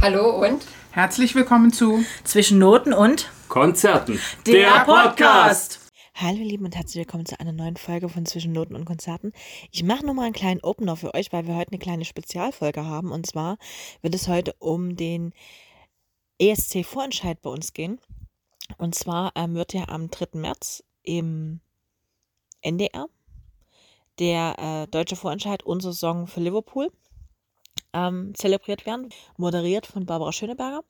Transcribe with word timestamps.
Hallo 0.00 0.46
und 0.46 0.64
Herzlich 0.92 1.34
willkommen 1.34 1.72
zu 1.72 2.04
Zwischen 2.22 2.60
Noten 2.60 2.92
und 2.92 3.32
Konzerten. 3.48 4.20
Der 4.46 4.84
Podcast. 4.84 5.90
Hallo 6.14 6.38
ihr 6.38 6.44
Lieben 6.44 6.64
und 6.64 6.76
herzlich 6.76 7.00
willkommen 7.04 7.26
zu 7.26 7.40
einer 7.40 7.52
neuen 7.52 7.76
Folge 7.76 8.08
von 8.08 8.24
Zwischen 8.24 8.52
Noten 8.52 8.76
und 8.76 8.84
Konzerten. 8.84 9.32
Ich 9.72 9.82
mache 9.82 10.06
nochmal 10.06 10.26
einen 10.26 10.34
kleinen 10.34 10.60
Opener 10.62 10.94
für 10.94 11.14
euch, 11.14 11.32
weil 11.32 11.48
wir 11.48 11.56
heute 11.56 11.72
eine 11.72 11.80
kleine 11.80 12.04
Spezialfolge 12.04 12.84
haben. 12.84 13.10
Und 13.10 13.26
zwar 13.26 13.58
wird 14.00 14.14
es 14.14 14.28
heute 14.28 14.54
um 14.60 14.94
den 14.94 15.32
ESC-Vorentscheid 16.38 17.42
bei 17.42 17.50
uns 17.50 17.72
gehen. 17.72 18.00
Und 18.76 18.94
zwar 18.94 19.32
ähm, 19.34 19.56
wird 19.56 19.72
ja 19.72 19.88
am 19.88 20.10
3. 20.10 20.38
März 20.38 20.84
im 21.02 21.60
NDR 22.60 23.08
der 24.20 24.54
äh, 24.58 24.90
deutsche 24.90 25.16
Vorentscheid 25.16 25.64
Unser 25.64 25.92
Song 25.92 26.28
für 26.28 26.40
Liverpool 26.40 26.92
ähm, 27.92 28.32
zelebriert 28.34 28.86
werden, 28.86 29.08
moderiert 29.36 29.86
von 29.86 30.06
Barbara 30.06 30.32
Schöneberger. 30.32 30.82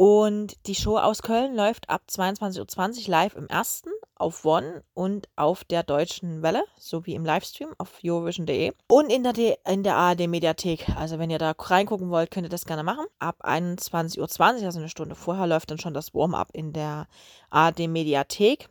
Und 0.00 0.54
die 0.68 0.76
Show 0.76 0.96
aus 0.96 1.22
Köln 1.22 1.56
läuft 1.56 1.90
ab 1.90 2.02
22.20 2.08 3.02
Uhr 3.02 3.08
live 3.08 3.34
im 3.34 3.48
ersten 3.48 3.90
auf 4.14 4.44
One 4.44 4.84
und 4.94 5.28
auf 5.34 5.64
der 5.64 5.82
Deutschen 5.82 6.40
Welle 6.40 6.62
sowie 6.78 7.14
im 7.14 7.24
Livestream 7.24 7.74
auf 7.78 7.98
Eurovision.de 8.04 8.74
und 8.88 9.10
in 9.10 9.24
der, 9.24 9.32
D 9.32 9.56
in 9.66 9.82
der 9.82 9.96
ARD 9.96 10.28
Mediathek. 10.28 10.88
Also 10.96 11.18
wenn 11.18 11.30
ihr 11.30 11.40
da 11.40 11.50
reingucken 11.50 12.10
wollt, 12.10 12.30
könnt 12.30 12.46
ihr 12.46 12.50
das 12.50 12.64
gerne 12.64 12.84
machen. 12.84 13.06
Ab 13.18 13.44
21.20 13.44 14.18
Uhr, 14.20 14.66
also 14.66 14.78
eine 14.78 14.88
Stunde 14.88 15.16
vorher, 15.16 15.48
läuft 15.48 15.72
dann 15.72 15.80
schon 15.80 15.94
das 15.94 16.14
Warm-up 16.14 16.50
in 16.52 16.72
der 16.72 17.08
ARD 17.50 17.88
Mediathek. 17.88 18.68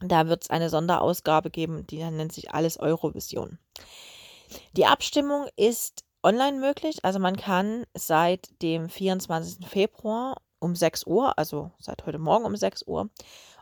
Da 0.00 0.28
wird 0.28 0.44
es 0.44 0.50
eine 0.50 0.70
Sonderausgabe 0.70 1.50
geben, 1.50 1.88
die 1.88 2.04
nennt 2.04 2.32
sich 2.32 2.52
Alles 2.52 2.78
Eurovision. 2.78 3.58
Die 4.76 4.86
Abstimmung 4.86 5.48
ist 5.56 6.04
online 6.22 6.58
möglich. 6.58 7.04
Also 7.04 7.18
man 7.18 7.36
kann 7.36 7.84
seit 7.94 8.62
dem 8.62 8.88
24. 8.88 9.66
Februar 9.66 10.36
um 10.58 10.74
6 10.74 11.06
Uhr, 11.06 11.38
also 11.38 11.70
seit 11.78 12.06
heute 12.06 12.18
Morgen 12.18 12.44
um 12.44 12.56
6 12.56 12.86
Uhr, 12.86 13.10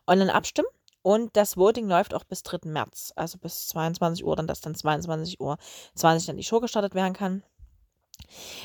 online 0.06 0.34
abstimmen. 0.34 0.68
Und 1.02 1.36
das 1.36 1.58
Voting 1.58 1.86
läuft 1.86 2.14
auch 2.14 2.24
bis 2.24 2.42
3. 2.44 2.70
März, 2.70 3.12
also 3.14 3.36
bis 3.36 3.68
22 3.68 4.24
Uhr, 4.24 4.36
dann 4.36 4.46
dass 4.46 4.62
dann 4.62 4.74
22 4.74 5.38
Uhr 5.38 5.58
20 5.94 6.26
dann 6.26 6.36
die 6.38 6.44
Show 6.44 6.60
gestartet 6.60 6.94
werden 6.94 7.12
kann. 7.12 7.42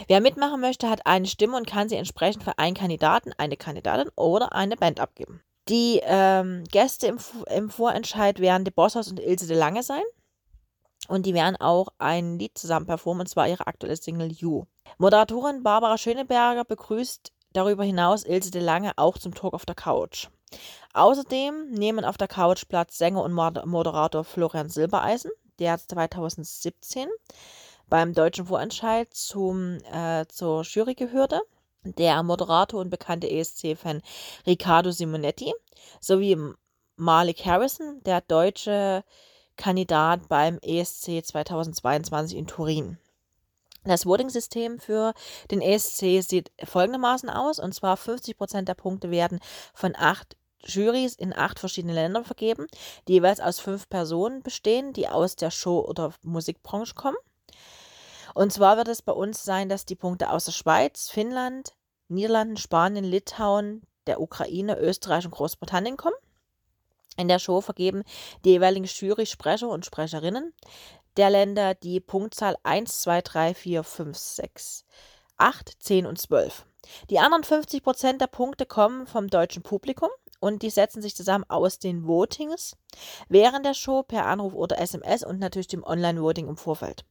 Wer 0.08 0.22
mitmachen 0.22 0.62
möchte, 0.62 0.90
hat 0.90 1.06
eine 1.06 1.28
Stimme 1.28 1.58
und 1.58 1.68
kann 1.68 1.90
sie 1.90 1.96
entsprechend 1.96 2.44
für 2.44 2.58
einen 2.58 2.76
Kandidaten, 2.76 3.34
eine 3.38 3.58
Kandidatin 3.58 4.10
oder 4.16 4.54
eine 4.54 4.78
Band 4.78 5.02
abgeben. 5.02 5.42
Die 5.68 6.00
ähm, 6.04 6.64
Gäste 6.72 7.08
im, 7.08 7.20
im 7.54 7.70
Vorentscheid 7.70 8.40
werden 8.40 8.64
die 8.64 8.72
Bosshaus 8.72 9.10
und 9.10 9.20
Ilse 9.20 9.48
de 9.48 9.58
Lange 9.58 9.84
sein. 9.84 10.04
Und 11.10 11.26
die 11.26 11.34
werden 11.34 11.56
auch 11.56 11.88
ein 11.98 12.38
Lied 12.38 12.56
zusammen 12.56 12.86
performen, 12.86 13.22
und 13.22 13.28
zwar 13.28 13.48
ihre 13.48 13.66
aktuelle 13.66 13.98
Single 13.98 14.32
You. 14.32 14.66
Moderatorin 15.00 15.64
Barbara 15.64 15.98
Schöneberger 15.98 16.64
begrüßt 16.64 17.32
darüber 17.52 17.84
hinaus 17.84 18.24
Ilse 18.24 18.52
de 18.52 18.62
Lange 18.62 18.92
auch 18.96 19.18
zum 19.18 19.34
Talk 19.34 19.56
auf 19.56 19.66
der 19.66 19.74
Couch. 19.74 20.28
Außerdem 20.94 21.72
nehmen 21.72 22.06
auf 22.06 22.18
der 22.18 22.28
Couch 22.28 22.68
Platz 22.70 23.00
Sänger 23.00 23.24
und 23.24 23.34
Moderator 23.34 24.24
Florian 24.24 24.70
Silbereisen, 24.70 25.32
der 25.58 25.80
2017 25.80 27.08
beim 27.88 28.14
deutschen 28.14 28.46
Vorentscheid 28.46 29.12
zum, 29.12 29.80
äh, 29.92 30.28
zur 30.28 30.62
Jury 30.62 30.94
gehörte. 30.94 31.42
Der 31.84 32.22
Moderator 32.22 32.82
und 32.82 32.92
bekannte 32.92 33.28
ESC-Fan 33.28 34.04
Riccardo 34.46 34.92
Simonetti 34.92 35.54
sowie 36.00 36.38
Malik 36.98 37.46
Harrison, 37.46 38.04
der 38.04 38.22
deutsche 38.22 39.04
Kandidat 39.60 40.30
beim 40.30 40.58
ESC 40.62 41.22
2022 41.22 42.38
in 42.38 42.48
Turin. 42.48 42.98
Das 43.84 44.06
Voting-System 44.06 44.80
für 44.80 45.14
den 45.52 45.60
ESC 45.62 46.22
sieht 46.22 46.52
folgendermaßen 46.64 47.30
aus, 47.30 47.60
und 47.60 47.76
zwar 47.76 47.98
50 47.98 48.38
Prozent 48.38 48.70
der 48.70 48.74
Punkte 48.76 49.12
werden 49.12 49.40
von 49.74 49.96
acht 49.98 50.38
Jurys 50.64 51.16
in 51.16 51.36
acht 51.36 51.60
verschiedenen 51.60 51.96
Ländern 51.96 52.24
vergeben, 52.24 52.68
die 53.08 53.14
jeweils 53.14 53.42
aus 53.42 53.60
fünf 53.60 53.90
Personen 53.90 54.44
bestehen, 54.44 54.94
die 54.94 55.10
aus 55.10 55.36
der 55.36 55.52
Show- 55.52 55.86
oder 55.86 56.14
Musikbranche 56.24 56.96
kommen. 56.96 57.18
Und 58.34 58.54
zwar 58.54 58.78
wird 58.78 58.88
es 58.88 59.02
bei 59.02 59.14
uns 59.14 59.44
sein, 59.44 59.68
dass 59.68 59.86
die 59.86 59.96
Punkte 59.96 60.30
aus 60.30 60.46
der 60.46 60.54
Schweiz, 60.54 61.10
Finnland, 61.10 61.74
Niederlanden, 62.08 62.56
Spanien, 62.56 63.04
Litauen, 63.04 63.84
der 64.08 64.22
Ukraine, 64.22 64.80
Österreich 64.80 65.26
und 65.26 65.32
Großbritannien 65.32 65.98
kommen. 65.98 66.16
In 67.18 67.28
der 67.28 67.40
Show 67.40 67.62
vergeben 67.62 68.04
die 68.46 68.52
jeweiligen 68.52 68.86
Jury-Sprecher 68.86 69.68
und 69.68 69.86
Sprecherinnen 69.86 70.54
der 71.18 71.30
Länder 71.30 71.76
die 71.76 72.00
Punktzahl 72.00 72.56
1, 72.64 73.02
2, 73.02 73.22
3, 73.22 73.54
4, 73.54 73.84
5, 73.84 74.18
6, 74.18 74.86
8, 75.38 75.74
10 75.80 76.06
und 76.06 76.20
12. 76.20 76.66
Die 77.10 77.20
anderen 77.20 77.44
50 77.44 77.84
Prozent 77.84 78.22
der 78.22 78.28
Punkte 78.28 78.66
kommen 78.66 79.06
vom 79.06 79.28
deutschen 79.28 79.64
Publikum 79.64 80.10
und 80.40 80.62
die 80.62 80.70
setzen 80.70 81.02
sich 81.02 81.16
zusammen 81.16 81.44
aus 81.50 81.80
den 81.80 82.08
Votings 82.08 82.78
während 83.28 83.66
der 83.66 83.74
Show 83.74 84.04
per 84.04 84.26
Anruf 84.26 84.54
oder 84.54 84.80
SMS 84.80 85.24
und 85.24 85.40
natürlich 85.40 85.68
dem 85.68 85.84
Online-Voting 85.84 86.48
im 86.48 86.58
Vorfeld. 86.58 87.04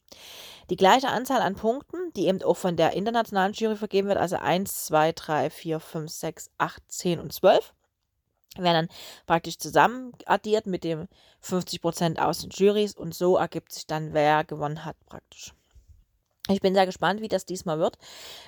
Die 0.71 0.77
gleiche 0.77 1.09
Anzahl 1.09 1.43
an 1.43 1.55
Punkten, 1.55 2.13
die 2.15 2.27
eben 2.27 2.43
auch 2.43 2.57
von 2.57 2.77
der 2.77 2.95
internationalen 2.95 3.53
Jury 3.53 3.77
vergeben 3.77 4.09
wird, 4.09 4.19
also 4.19 4.37
1, 4.37 4.87
2, 4.87 5.13
3, 5.13 5.51
4, 5.51 5.81
5, 5.81 6.11
6, 6.11 6.51
8, 6.59 6.83
10 6.89 7.21
und 7.21 7.33
12, 7.33 7.75
werden 8.63 8.89
dann 8.89 8.97
praktisch 9.27 9.59
zusammen 9.59 10.13
addiert 10.27 10.67
mit 10.67 10.85
dem 10.85 11.09
50% 11.43 12.19
aus 12.19 12.41
den 12.41 12.51
Juries 12.51 12.95
und 12.95 13.15
so 13.15 13.37
ergibt 13.37 13.73
sich 13.73 13.87
dann, 13.87 14.13
wer 14.13 14.45
gewonnen 14.45 14.85
hat 14.85 14.97
praktisch. 15.07 15.55
Ich 16.49 16.61
bin 16.61 16.75
sehr 16.75 16.87
gespannt, 16.87 17.21
wie 17.21 17.29
das 17.29 17.45
diesmal 17.45 17.79
wird. 17.79 17.99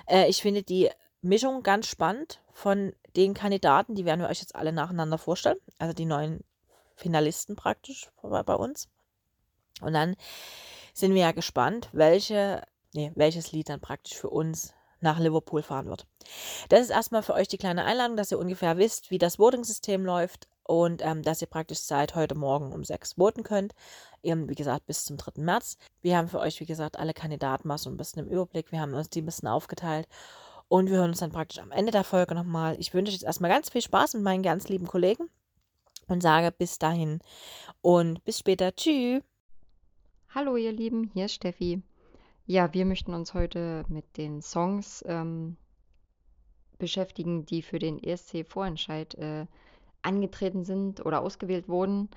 Äh, 0.06 0.28
ich 0.28 0.42
finde 0.42 0.62
die 0.62 0.90
Mischung 1.22 1.62
ganz 1.62 1.86
spannend 1.86 2.40
von 2.52 2.94
den 3.16 3.34
Kandidaten, 3.34 3.94
die 3.94 4.04
werden 4.04 4.20
wir 4.20 4.28
euch 4.28 4.40
jetzt 4.40 4.54
alle 4.54 4.72
nacheinander 4.72 5.18
vorstellen, 5.18 5.58
also 5.78 5.92
die 5.92 6.06
neuen 6.06 6.42
Finalisten 6.96 7.56
praktisch 7.56 8.10
bei, 8.22 8.42
bei 8.42 8.54
uns. 8.54 8.88
Und 9.80 9.92
dann 9.92 10.16
sind 10.94 11.14
wir 11.14 11.22
ja 11.22 11.32
gespannt, 11.32 11.88
welche, 11.92 12.62
nee, 12.94 13.12
welches 13.14 13.52
Lied 13.52 13.68
dann 13.68 13.80
praktisch 13.80 14.16
für 14.16 14.30
uns 14.30 14.74
nach 15.00 15.18
Liverpool 15.18 15.62
fahren 15.62 15.86
wird. 15.86 16.06
Das 16.68 16.80
ist 16.80 16.90
erstmal 16.90 17.22
für 17.22 17.34
euch 17.34 17.48
die 17.48 17.58
kleine 17.58 17.84
Einladung, 17.84 18.16
dass 18.16 18.30
ihr 18.30 18.38
ungefähr 18.38 18.76
wisst, 18.78 19.10
wie 19.10 19.18
das 19.18 19.38
Voting-System 19.38 20.04
läuft 20.04 20.48
und 20.64 21.02
ähm, 21.04 21.22
dass 21.22 21.40
ihr 21.42 21.48
praktisch 21.48 21.80
seit 21.80 22.14
heute 22.14 22.34
Morgen 22.34 22.72
um 22.72 22.84
sechs 22.84 23.14
voten 23.14 23.42
könnt. 23.42 23.74
Eben, 24.22 24.48
wie 24.48 24.54
gesagt, 24.54 24.86
bis 24.86 25.04
zum 25.04 25.16
3. 25.16 25.42
März. 25.42 25.78
Wir 26.00 26.16
haben 26.16 26.28
für 26.28 26.38
euch, 26.38 26.60
wie 26.60 26.66
gesagt, 26.66 26.98
alle 26.98 27.14
Kandidaten 27.14 27.66
mal 27.66 27.78
so 27.78 27.90
ein 27.90 27.96
bisschen 27.96 28.26
im 28.26 28.32
Überblick. 28.32 28.70
Wir 28.70 28.80
haben 28.80 28.94
uns 28.94 29.10
die 29.10 29.22
ein 29.22 29.26
bisschen 29.26 29.48
aufgeteilt. 29.48 30.06
Und 30.68 30.88
wir 30.88 30.98
hören 30.98 31.10
uns 31.10 31.18
dann 31.18 31.32
praktisch 31.32 31.58
am 31.58 31.72
Ende 31.72 31.90
der 31.90 32.04
Folge 32.04 32.36
nochmal. 32.36 32.76
Ich 32.78 32.94
wünsche 32.94 33.10
euch 33.10 33.14
jetzt 33.14 33.24
erstmal 33.24 33.50
ganz 33.50 33.70
viel 33.70 33.82
Spaß 33.82 34.14
mit 34.14 34.22
meinen 34.22 34.44
ganz 34.44 34.68
lieben 34.68 34.86
Kollegen 34.86 35.28
und 36.06 36.22
sage 36.22 36.52
bis 36.52 36.78
dahin 36.78 37.18
und 37.82 38.22
bis 38.24 38.38
später. 38.38 38.72
Tschüss. 38.74 39.22
Hallo 40.32 40.56
ihr 40.56 40.70
Lieben, 40.70 41.10
hier 41.12 41.24
ist 41.24 41.34
Steffi. 41.34 41.82
Ja, 42.50 42.74
wir 42.74 42.84
möchten 42.84 43.14
uns 43.14 43.32
heute 43.32 43.84
mit 43.86 44.16
den 44.16 44.42
Songs 44.42 45.04
ähm, 45.06 45.56
beschäftigen, 46.80 47.46
die 47.46 47.62
für 47.62 47.78
den 47.78 48.02
ESC-Vorentscheid 48.02 49.14
äh, 49.14 49.46
angetreten 50.02 50.64
sind 50.64 51.06
oder 51.06 51.20
ausgewählt 51.20 51.68
wurden. 51.68 52.08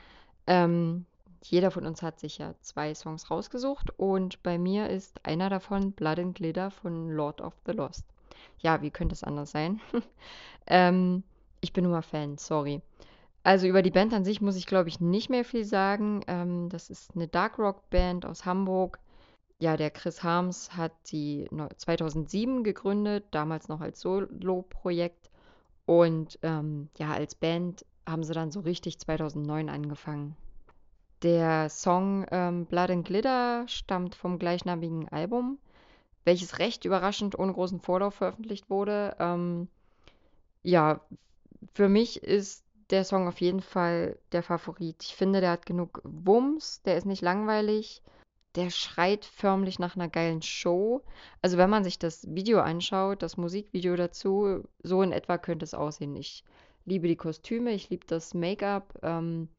Ähm, 0.48 1.06
jeder 1.44 1.70
von 1.70 1.86
uns 1.86 2.02
hat 2.02 2.20
sich 2.20 2.40
ja 2.40 2.56
zwei 2.62 2.96
Songs 2.96 3.30
rausgesucht 3.30 3.92
und 4.00 4.42
bei 4.42 4.58
mir 4.58 4.90
ist 4.90 5.24
einer 5.24 5.52
davon 5.52 5.92
Blood 5.92 6.18
and 6.18 6.36
Glitter 6.36 6.72
von 6.72 7.12
Lord 7.12 7.40
of 7.40 7.54
the 7.68 7.74
Lost. 7.74 8.08
Ja, 8.58 8.82
wie 8.82 8.90
könnte 8.90 9.14
es 9.14 9.24
anders 9.24 9.52
sein? 9.52 9.82
ähm, 10.66 11.22
ich 11.62 11.74
bin 11.74 11.84
nur 11.84 11.94
mal 11.94 12.02
Fan, 12.02 12.40
sorry. 12.40 12.82
Also 13.44 13.68
über 13.68 13.84
die 13.84 13.92
Band 13.92 14.16
an 14.16 14.26
sich 14.26 14.42
muss 14.42 14.56
ich, 14.56 14.66
glaube 14.66 14.90
ich, 14.90 15.00
nicht 15.00 15.30
mehr 15.30 15.46
viel 15.46 15.64
sagen. 15.64 16.24
Ähm, 16.26 16.70
das 16.70 16.90
ist 16.90 17.12
eine 17.14 17.28
Dark 17.28 17.60
Rock 17.60 17.88
Band 17.92 18.26
aus 18.26 18.48
Hamburg 18.48 18.98
ja, 19.64 19.78
der 19.78 19.92
Chris 19.92 20.24
Harms 20.24 20.76
hat 20.76 20.92
sie 21.04 21.48
2007 21.78 22.66
gegründet, 22.66 23.24
damals 23.32 23.70
noch 23.70 23.80
als 23.80 24.02
Solo-Projekt. 24.02 25.30
Und 25.86 26.38
ähm, 26.42 26.90
ja, 26.98 27.14
als 27.14 27.34
Band 27.34 27.86
haben 28.06 28.26
sie 28.26 28.34
dann 28.34 28.52
so 28.52 28.60
richtig 28.60 29.00
2009 29.00 29.70
angefangen. 29.70 30.36
Der 31.22 31.70
Song 31.70 32.26
ähm, 32.30 32.66
Blood 32.66 32.90
and 32.90 33.08
Glitter 33.08 33.64
stammt 33.70 34.16
vom 34.16 34.38
gleichnamigen 34.38 35.08
Album, 35.08 35.58
welches 36.26 36.60
recht 36.60 36.84
überraschend 36.84 37.40
ohne 37.40 37.54
großen 37.54 37.80
Vorlauf 37.80 38.16
veröffentlicht 38.16 38.70
wurde. 38.70 39.16
Ähm, 39.18 39.70
ja, 40.62 41.00
für 41.74 41.88
mich 41.88 42.22
ist 42.22 42.66
der 42.90 43.06
Song 43.06 43.30
auf 43.30 43.40
jeden 43.40 43.62
Fall 43.62 44.18
der 44.34 44.44
Favorit. 44.44 45.04
Ich 45.04 45.16
finde, 45.16 45.40
der 45.40 45.52
hat 45.52 45.66
genug 45.66 46.02
Wumms, 46.04 46.82
der 46.82 46.98
ist 46.98 47.06
nicht 47.06 47.22
langweilig 47.22 48.02
der 48.56 48.70
schreit 48.70 49.26
förmlich 49.26 49.80
nach 49.80 49.96
einer 49.96 50.10
geilen 50.10 50.42
Show. 50.42 51.02
Also 51.42 51.58
wenn 51.58 51.70
man 51.70 51.84
sich 51.84 51.98
das 51.98 52.28
Video 52.34 52.60
anschaut, 52.60 53.22
das 53.24 53.38
Musikvideo 53.38 53.96
dazu, 53.96 54.64
so 54.84 55.02
in 55.02 55.12
etwa 55.12 55.38
könnte 55.38 55.64
es 55.64 55.74
aussehen. 55.74 56.16
Ich 56.16 56.44
liebe 56.86 57.08
die 57.08 57.16
Kostüme, 57.16 57.72
ich 57.72 57.90
liebe 57.90 58.06
das 58.06 58.34
Make-up. 58.34 59.00
Ähm, 59.02 59.50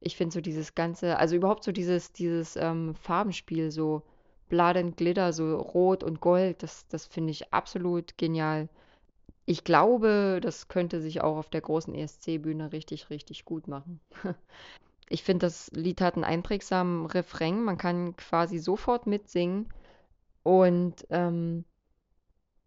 ich 0.00 0.16
finde 0.16 0.34
so 0.34 0.40
dieses 0.40 0.74
ganze, 0.74 1.18
also 1.18 1.36
überhaupt 1.36 1.64
so 1.64 1.72
dieses, 1.72 2.12
dieses 2.12 2.56
ähm, 2.56 2.94
Farbenspiel 2.94 3.70
so 3.70 4.02
Blood 4.48 4.76
and 4.76 4.96
Glitter, 4.96 5.32
so 5.32 5.56
Rot 5.56 6.02
und 6.02 6.20
Gold, 6.20 6.62
das, 6.62 6.86
das 6.88 7.06
finde 7.06 7.30
ich 7.30 7.52
absolut 7.52 8.18
genial. 8.18 8.68
Ich 9.46 9.64
glaube, 9.64 10.40
das 10.42 10.68
könnte 10.68 11.00
sich 11.00 11.22
auch 11.22 11.36
auf 11.36 11.50
der 11.50 11.60
großen 11.60 11.94
ESC-Bühne 11.94 12.72
richtig, 12.72 13.10
richtig 13.10 13.44
gut 13.44 13.68
machen. 13.68 14.00
Ich 15.10 15.24
finde, 15.24 15.46
das 15.46 15.70
Lied 15.72 16.00
hat 16.00 16.14
einen 16.14 16.24
einprägsamen 16.24 17.04
Refrain. 17.06 17.62
Man 17.62 17.76
kann 17.76 18.16
quasi 18.16 18.58
sofort 18.58 19.06
mitsingen. 19.06 19.68
Und 20.44 21.04
ähm, 21.10 21.64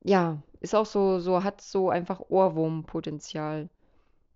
ja, 0.03 0.43
ist 0.59 0.75
auch 0.75 0.85
so, 0.85 1.19
so, 1.19 1.43
hat 1.43 1.61
so 1.61 1.89
einfach 1.89 2.19
Ohrwurmpotenzial. 2.29 3.69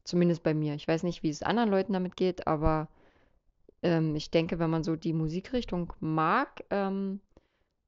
Zumindest 0.05 0.41
bei 0.41 0.53
mir. 0.53 0.73
Ich 0.73 0.87
weiß 0.87 1.03
nicht, 1.03 1.21
wie 1.21 1.29
es 1.29 1.43
anderen 1.43 1.69
Leuten 1.69 1.91
damit 1.91 2.15
geht, 2.15 2.47
aber 2.47 2.87
ähm, 3.83 4.15
ich 4.15 4.31
denke, 4.31 4.57
wenn 4.57 4.69
man 4.69 4.85
so 4.85 4.95
die 4.95 5.11
Musikrichtung 5.11 5.91
mag, 5.99 6.63
ähm, 6.69 7.19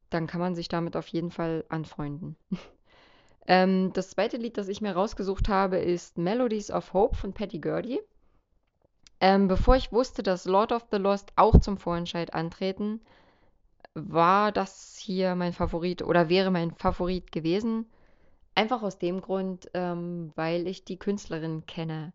dann 0.10 0.28
kann 0.28 0.42
man 0.42 0.54
sich 0.54 0.68
damit 0.68 0.98
auf 0.98 1.08
jeden 1.08 1.32
Fall 1.32 1.64
anfreunden. 1.70 2.36
ähm, 3.48 3.94
das 3.94 4.10
zweite 4.10 4.36
Lied, 4.36 4.58
das 4.58 4.68
ich 4.68 4.82
mir 4.82 4.92
rausgesucht 4.92 5.48
habe, 5.48 5.78
ist 5.78 6.18
Melodies 6.18 6.72
of 6.72 6.92
Hope 6.92 7.16
von 7.16 7.34
Patty 7.34 7.60
Gurdy. 7.60 8.02
Ähm, 9.22 9.48
bevor 9.48 9.76
ich 9.76 9.92
wusste, 9.92 10.24
dass 10.24 10.46
Lord 10.46 10.72
of 10.72 10.86
the 10.92 10.98
Lost 10.98 11.34
auch 11.36 11.60
zum 11.60 11.78
Vorentscheid 11.78 12.34
antreten, 12.34 13.02
war 13.94 14.52
das 14.52 14.98
hier 14.98 15.36
mein 15.36 15.54
Favorit 15.54 16.02
oder 16.02 16.30
wäre 16.30 16.52
mein 16.52 16.72
Favorit 16.72 17.32
gewesen. 17.32 17.86
Einfach 18.56 18.82
aus 18.82 18.98
dem 18.98 19.22
Grund, 19.22 19.70
ähm, 19.74 20.32
weil 20.36 20.68
ich 20.68 20.86
die 20.86 20.98
Künstlerin 20.98 21.66
kenne. 21.66 22.14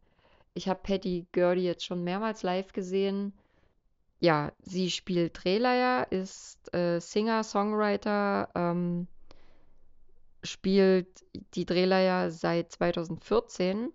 Ich 0.55 0.69
habe 0.69 0.81
Patty 0.83 1.27
Gurdy 1.33 1.63
jetzt 1.63 1.85
schon 1.85 2.05
mehrmals 2.05 2.43
live 2.43 2.73
gesehen. 2.73 3.33
Ja, 4.21 4.53
sie 4.63 4.91
spielt 4.91 5.45
Drehleier, 5.45 6.11
ist 6.11 6.73
äh, 6.75 7.01
Singer, 7.01 7.43
Songwriter, 7.43 8.49
ähm, 8.55 9.09
spielt 10.43 11.25
die 11.55 11.67
Drehleier 11.67 12.31
seit 12.31 12.73
2014 12.73 13.93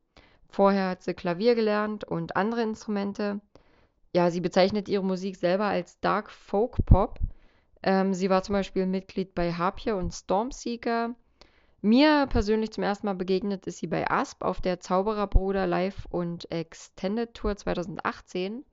Vorher 0.50 0.90
hat 0.90 1.04
sie 1.04 1.14
Klavier 1.14 1.56
gelernt 1.56 2.04
und 2.04 2.36
andere 2.36 2.64
Instrumente. 2.64 3.40
Ja, 4.14 4.32
sie 4.32 4.42
bezeichnet 4.42 4.90
ihre 4.90 5.04
Musik 5.04 5.36
selber 5.38 5.66
als 5.66 6.00
Dark 6.00 6.32
Folk 6.32 6.84
Pop. 6.86 7.20
Ähm, 7.84 8.14
sie 8.14 8.30
war 8.30 8.44
zum 8.44 8.54
Beispiel 8.54 8.86
Mitglied 8.86 9.36
bei 9.36 9.54
Harpier 9.54 9.96
und 9.96 10.12
Stormseeker. 10.12 11.16
Mir 11.82 12.28
persönlich 12.28 12.72
zum 12.72 12.84
ersten 12.84 13.06
Mal 13.06 13.14
begegnet 13.14 13.68
ist 13.68 13.78
sie 13.78 13.88
bei 13.88 14.10
Asp 14.10 14.44
auf 14.44 14.60
der 14.60 14.80
Zaubererbruder 14.80 15.66
Live 15.66 16.06
und 16.10 16.52
Extended 16.52 17.34
Tour 17.34 17.56
2018. 17.56 18.66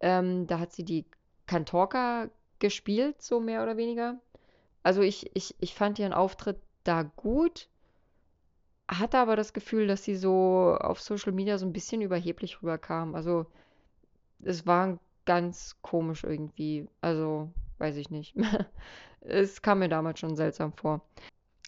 Ähm, 0.00 0.46
da 0.46 0.58
hat 0.58 0.72
sie 0.72 0.84
die 0.84 1.06
Kantorka 1.46 2.28
gespielt, 2.58 3.22
so 3.22 3.40
mehr 3.40 3.62
oder 3.62 3.76
weniger. 3.76 4.20
Also 4.82 5.00
ich, 5.00 5.30
ich, 5.34 5.54
ich 5.60 5.74
fand 5.74 5.98
ihren 5.98 6.12
Auftritt 6.12 6.60
da 6.84 7.02
gut 7.02 7.68
hatte 8.88 9.18
aber 9.18 9.36
das 9.36 9.52
Gefühl, 9.52 9.86
dass 9.86 10.04
sie 10.04 10.16
so 10.16 10.76
auf 10.80 11.00
Social 11.00 11.32
Media 11.32 11.58
so 11.58 11.66
ein 11.66 11.72
bisschen 11.72 12.00
überheblich 12.00 12.62
rüberkam. 12.62 13.14
Also 13.14 13.46
es 14.42 14.66
war 14.66 14.98
ganz 15.26 15.76
komisch 15.82 16.24
irgendwie. 16.24 16.88
Also 17.00 17.50
weiß 17.78 17.96
ich 17.96 18.10
nicht. 18.10 18.34
es 19.20 19.62
kam 19.62 19.80
mir 19.80 19.88
damals 19.88 20.20
schon 20.20 20.36
seltsam 20.36 20.72
vor. 20.72 21.02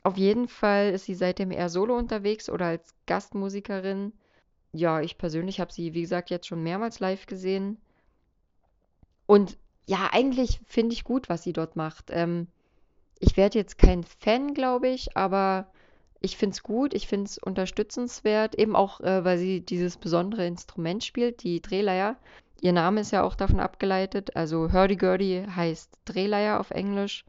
Auf 0.03 0.17
jeden 0.17 0.49
Fall 0.49 0.93
ist 0.93 1.05
sie 1.05 1.15
seitdem 1.15 1.51
eher 1.51 1.69
solo 1.69 1.97
unterwegs 1.97 2.49
oder 2.49 2.67
als 2.67 2.95
Gastmusikerin. 3.07 4.13
Ja, 4.73 5.01
ich 5.03 5.19
persönlich 5.19 5.61
habe 5.61 5.73
sie, 5.73 5.93
wie 5.93 6.01
gesagt, 6.01 6.31
jetzt 6.31 6.47
schon 6.47 6.63
mehrmals 6.63 7.01
live 7.01 7.27
gesehen. 7.27 7.77
Und 9.27 9.59
ja, 9.87 10.09
eigentlich 10.13 10.61
finde 10.67 10.95
ich 10.95 11.05
gut, 11.05 11.29
was 11.29 11.43
sie 11.43 11.53
dort 11.53 11.77
macht. 11.77 12.07
Ähm, 12.11 12.47
ich 13.19 13.37
werde 13.37 13.59
jetzt 13.59 13.77
kein 13.77 14.05
Fan, 14.05 14.55
glaube 14.55 14.89
ich, 14.89 15.17
aber 15.17 15.71
ich 16.21 16.37
finde 16.37 16.55
es 16.55 16.63
gut, 16.63 16.95
ich 16.95 17.07
finde 17.07 17.27
es 17.27 17.39
unterstützenswert, 17.39 18.55
eben 18.55 18.77
auch, 18.77 19.01
äh, 19.01 19.25
weil 19.25 19.39
sie 19.39 19.61
dieses 19.61 19.97
besondere 19.97 20.47
Instrument 20.47 21.03
spielt, 21.03 21.43
die 21.43 21.61
Drehleier. 21.61 22.17
Ihr 22.61 22.73
Name 22.73 23.01
ist 23.01 23.11
ja 23.11 23.23
auch 23.23 23.35
davon 23.35 23.59
abgeleitet, 23.59 24.37
also 24.37 24.73
Hurdy-Gurdy 24.73 25.47
heißt 25.55 25.91
Drehleier 26.05 26.61
auf 26.61 26.71
Englisch 26.71 27.25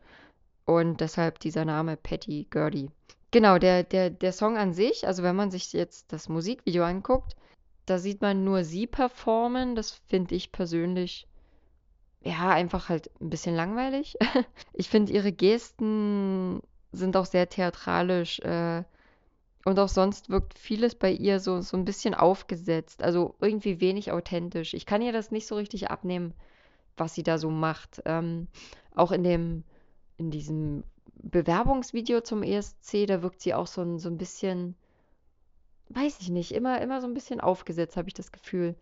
und 0.66 1.00
deshalb 1.00 1.40
dieser 1.40 1.64
Name 1.64 1.96
Patty 1.96 2.48
Gurdy. 2.50 2.90
Genau, 3.32 3.58
der, 3.58 3.84
der, 3.84 4.10
der 4.10 4.34
Song 4.34 4.58
an 4.58 4.74
sich, 4.74 5.08
also 5.08 5.24
wenn 5.24 5.38
man 5.38 5.52
sich 5.52 5.72
jetzt 5.72 6.12
das 6.12 6.28
Musikvideo 6.28 6.84
anguckt, 6.84 7.38
da 7.86 7.98
sieht 7.98 8.22
man 8.22 8.44
nur 8.44 8.64
sie 8.64 8.88
performen. 8.88 9.76
Das 9.76 9.92
finde 10.08 10.36
ich 10.36 10.52
persönlich, 10.52 11.28
ja, 12.24 12.50
einfach 12.50 12.90
halt 12.90 13.10
ein 13.22 13.30
bisschen 13.30 13.56
langweilig. 13.56 14.18
ich 14.74 14.90
finde 14.90 15.14
ihre 15.14 15.32
Gesten 15.32 16.62
sind 16.92 17.16
auch 17.18 17.26
sehr 17.26 17.50
theatralisch. 17.50 18.40
Äh, 18.40 18.84
und 19.64 19.78
auch 19.78 19.90
sonst 19.90 20.30
wirkt 20.30 20.58
vieles 20.58 20.96
bei 20.96 21.12
ihr 21.12 21.40
so, 21.40 21.62
so 21.62 21.78
ein 21.78 21.86
bisschen 21.86 22.16
aufgesetzt, 22.16 23.04
also 23.04 23.36
irgendwie 23.40 23.80
wenig 23.80 24.12
authentisch. 24.12 24.74
Ich 24.74 24.86
kann 24.86 25.02
ihr 25.04 25.14
das 25.14 25.30
nicht 25.30 25.46
so 25.46 25.56
richtig 25.56 25.92
abnehmen, 25.92 26.34
was 26.98 27.14
sie 27.14 27.24
da 27.24 27.38
so 27.38 27.52
macht. 27.52 28.02
Ähm, 28.06 28.48
auch 28.96 29.12
in 29.12 29.24
dem, 29.24 29.64
in 30.18 30.32
diesem 30.32 30.84
Bewerbungsvideo 31.22 32.22
zum 32.22 32.42
ESC, 32.42 33.06
da 33.06 33.22
wirkt 33.22 33.42
sie 33.42 33.54
auch 33.54 33.68
so 33.68 33.82
ein, 33.82 34.00
so 34.00 34.10
ein 34.10 34.18
bisschen, 34.18 34.76
weiß 35.90 36.20
ich 36.22 36.30
nicht, 36.30 36.54
immer, 36.54 36.82
immer 36.82 37.00
so 37.00 37.08
ein 37.08 37.14
bisschen 37.14 37.40
aufgesetzt, 37.40 37.98
habe 37.98 38.08
ich 38.08 38.16
das 38.16 38.32
Gefühl. 38.32 38.76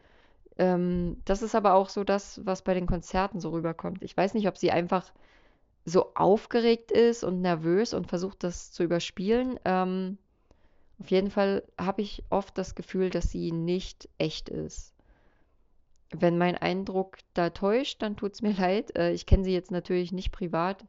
Ähm, 0.57 1.17
das 1.25 1.41
ist 1.41 1.55
aber 1.55 1.73
auch 1.73 1.89
so 1.89 2.05
das, 2.05 2.39
was 2.45 2.61
bei 2.61 2.73
den 2.73 2.87
Konzerten 2.87 3.41
so 3.41 3.49
rüberkommt. 3.49 4.01
Ich 4.01 4.15
weiß 4.15 4.33
nicht, 4.33 4.47
ob 4.47 4.57
sie 4.57 4.71
einfach 4.71 5.11
so 5.85 6.13
aufgeregt 6.15 6.91
ist 6.91 7.23
und 7.23 7.41
nervös 7.41 7.93
und 7.93 8.07
versucht 8.07 8.43
das 8.43 8.71
zu 8.71 8.83
überspielen. 8.83 9.59
Ähm, 9.65 10.17
auf 10.99 11.09
jeden 11.11 11.31
Fall 11.31 11.63
habe 11.79 12.01
ich 12.01 12.23
oft 12.29 12.57
das 12.57 12.75
Gefühl, 12.75 13.09
dass 13.09 13.31
sie 13.31 13.51
nicht 13.51 14.09
echt 14.17 14.49
ist. 14.49 14.93
Wenn 16.11 16.37
mein 16.37 16.57
Eindruck 16.57 17.17
da 17.33 17.51
täuscht, 17.51 18.01
dann 18.01 18.17
tut 18.17 18.33
es 18.33 18.41
mir 18.41 18.53
leid. 18.57 18.95
Äh, 18.97 19.11
ich 19.11 19.25
kenne 19.25 19.43
sie 19.43 19.53
jetzt 19.53 19.71
natürlich 19.71 20.11
nicht 20.11 20.31
privat. 20.31 20.85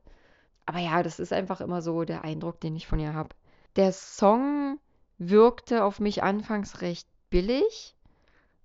Aber 0.67 0.79
ja, 0.79 1.03
das 1.03 1.19
ist 1.19 1.33
einfach 1.33 1.61
immer 1.61 1.83
so 1.83 2.05
der 2.05 2.25
Eindruck, 2.25 2.61
den 2.61 2.77
ich 2.77 2.87
von 2.87 3.01
ihr 3.01 3.15
habe. 3.15 3.35
Der 3.77 3.93
Song 3.93 4.79
wirkte 5.19 5.85
auf 5.85 6.01
mich 6.01 6.23
anfangs 6.23 6.81
recht 6.81 7.09
billig. 7.29 7.97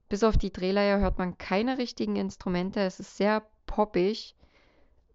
Bis 0.10 0.24
auf 0.24 0.38
die 0.38 0.52
Drehleier 0.52 1.00
hört 1.00 1.18
man 1.18 1.38
keine 1.38 1.78
richtigen 1.78 2.16
Instrumente. 2.16 2.80
Es 2.80 3.00
ist 3.00 3.18
sehr 3.18 3.44
poppig 3.66 4.36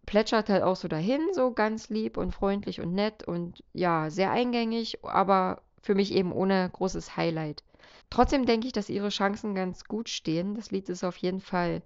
plätschert 0.06 0.48
halt 0.48 0.62
auch 0.62 0.76
so 0.76 0.88
dahin, 0.88 1.20
so 1.32 1.52
ganz 1.52 1.88
lieb 1.88 2.16
und 2.16 2.32
freundlich 2.32 2.80
und 2.80 2.94
nett 2.94 3.26
und 3.26 3.62
ja, 3.72 4.10
sehr 4.10 4.30
eingängig, 4.30 5.04
aber 5.04 5.62
für 5.82 5.94
mich 5.94 6.12
eben 6.12 6.32
ohne 6.32 6.68
großes 6.72 7.16
Highlight. 7.16 7.62
Trotzdem 8.10 8.44
denke 8.44 8.66
ich, 8.66 8.72
dass 8.72 8.90
ihre 8.90 9.10
Chancen 9.10 9.54
ganz 9.54 9.84
gut 9.84 10.08
stehen. 10.08 10.54
Das 10.54 10.70
Lied 10.70 10.88
ist 10.88 11.04
auf 11.04 11.16
jeden 11.18 11.40
Fall 11.40 11.82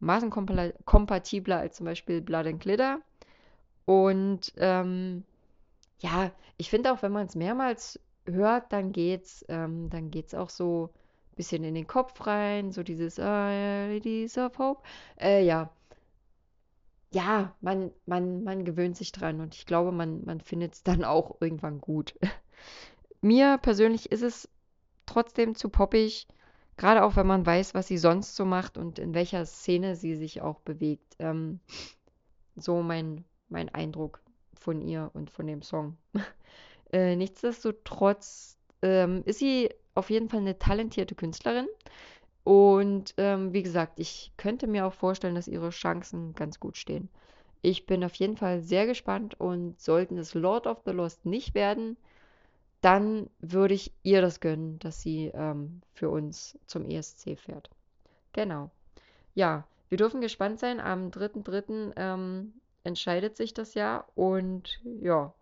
maßenkompatibler 0.00 1.58
als 1.58 1.76
zum 1.76 1.86
Beispiel 1.86 2.20
Blood 2.20 2.46
and 2.46 2.60
Glitter. 2.60 3.00
Und 3.84 4.52
ähm, 4.56 5.24
ja, 6.00 6.30
ich 6.56 6.70
finde 6.70 6.92
auch, 6.92 7.02
wenn 7.02 7.12
man 7.12 7.26
es 7.26 7.34
mehrmals 7.34 8.00
hört, 8.26 8.72
dann 8.72 8.92
geht's, 8.92 9.44
ähm, 9.48 9.90
dann 9.90 10.10
geht's 10.10 10.34
auch 10.34 10.50
so 10.50 10.90
ein 11.32 11.36
bisschen 11.36 11.64
in 11.64 11.74
den 11.74 11.86
Kopf 11.86 12.26
rein, 12.26 12.72
so 12.72 12.82
dieses 12.82 13.18
uh, 13.18 13.22
Ladies 13.22 14.36
of 14.38 14.58
Hope. 14.58 14.82
Äh, 15.20 15.44
ja, 15.44 15.70
ja, 17.12 17.56
man, 17.60 17.90
man, 18.06 18.44
man 18.44 18.64
gewöhnt 18.64 18.96
sich 18.96 19.12
dran 19.12 19.40
und 19.40 19.54
ich 19.54 19.66
glaube, 19.66 19.92
man, 19.92 20.24
man 20.24 20.40
findet 20.40 20.74
es 20.74 20.82
dann 20.82 21.04
auch 21.04 21.40
irgendwann 21.40 21.80
gut. 21.80 22.14
Mir 23.20 23.58
persönlich 23.58 24.12
ist 24.12 24.22
es 24.22 24.48
trotzdem 25.06 25.54
zu 25.54 25.68
poppig, 25.68 26.28
gerade 26.76 27.02
auch 27.02 27.16
wenn 27.16 27.26
man 27.26 27.44
weiß, 27.44 27.74
was 27.74 27.88
sie 27.88 27.98
sonst 27.98 28.36
so 28.36 28.44
macht 28.44 28.78
und 28.78 28.98
in 28.98 29.12
welcher 29.12 29.44
Szene 29.44 29.96
sie 29.96 30.16
sich 30.16 30.40
auch 30.40 30.60
bewegt. 30.60 31.16
Ähm, 31.18 31.60
so 32.56 32.82
mein, 32.82 33.24
mein 33.48 33.68
Eindruck 33.68 34.20
von 34.54 34.80
ihr 34.80 35.10
und 35.14 35.30
von 35.30 35.46
dem 35.46 35.62
Song. 35.62 35.96
äh, 36.92 37.16
nichtsdestotrotz 37.16 38.56
ähm, 38.82 39.22
ist 39.24 39.40
sie 39.40 39.70
auf 39.94 40.10
jeden 40.10 40.28
Fall 40.28 40.40
eine 40.40 40.58
talentierte 40.58 41.14
Künstlerin. 41.14 41.66
Und 42.44 43.14
ähm, 43.18 43.52
wie 43.52 43.62
gesagt, 43.62 43.98
ich 44.00 44.32
könnte 44.36 44.66
mir 44.66 44.86
auch 44.86 44.94
vorstellen, 44.94 45.34
dass 45.34 45.48
ihre 45.48 45.70
Chancen 45.70 46.34
ganz 46.34 46.58
gut 46.58 46.76
stehen. 46.76 47.08
Ich 47.62 47.86
bin 47.86 48.02
auf 48.04 48.14
jeden 48.14 48.36
Fall 48.36 48.62
sehr 48.62 48.86
gespannt 48.86 49.38
und 49.38 49.78
sollten 49.80 50.16
es 50.16 50.34
Lord 50.34 50.66
of 50.66 50.80
the 50.86 50.92
Lost 50.92 51.26
nicht 51.26 51.54
werden, 51.54 51.96
dann 52.80 53.28
würde 53.40 53.74
ich 53.74 53.92
ihr 54.02 54.22
das 54.22 54.40
gönnen, 54.40 54.78
dass 54.78 55.02
sie 55.02 55.30
ähm, 55.34 55.82
für 55.92 56.08
uns 56.08 56.58
zum 56.66 56.88
ESC 56.88 57.38
fährt. 57.38 57.68
Genau. 58.32 58.70
Ja, 59.34 59.66
wir 59.90 59.98
dürfen 59.98 60.22
gespannt 60.22 60.58
sein. 60.58 60.80
Am 60.80 61.10
3.3. 61.10 61.92
Ähm, 61.96 62.54
entscheidet 62.84 63.36
sich 63.36 63.52
das 63.52 63.74
ja 63.74 64.06
und 64.14 64.80
ja, 65.00 65.34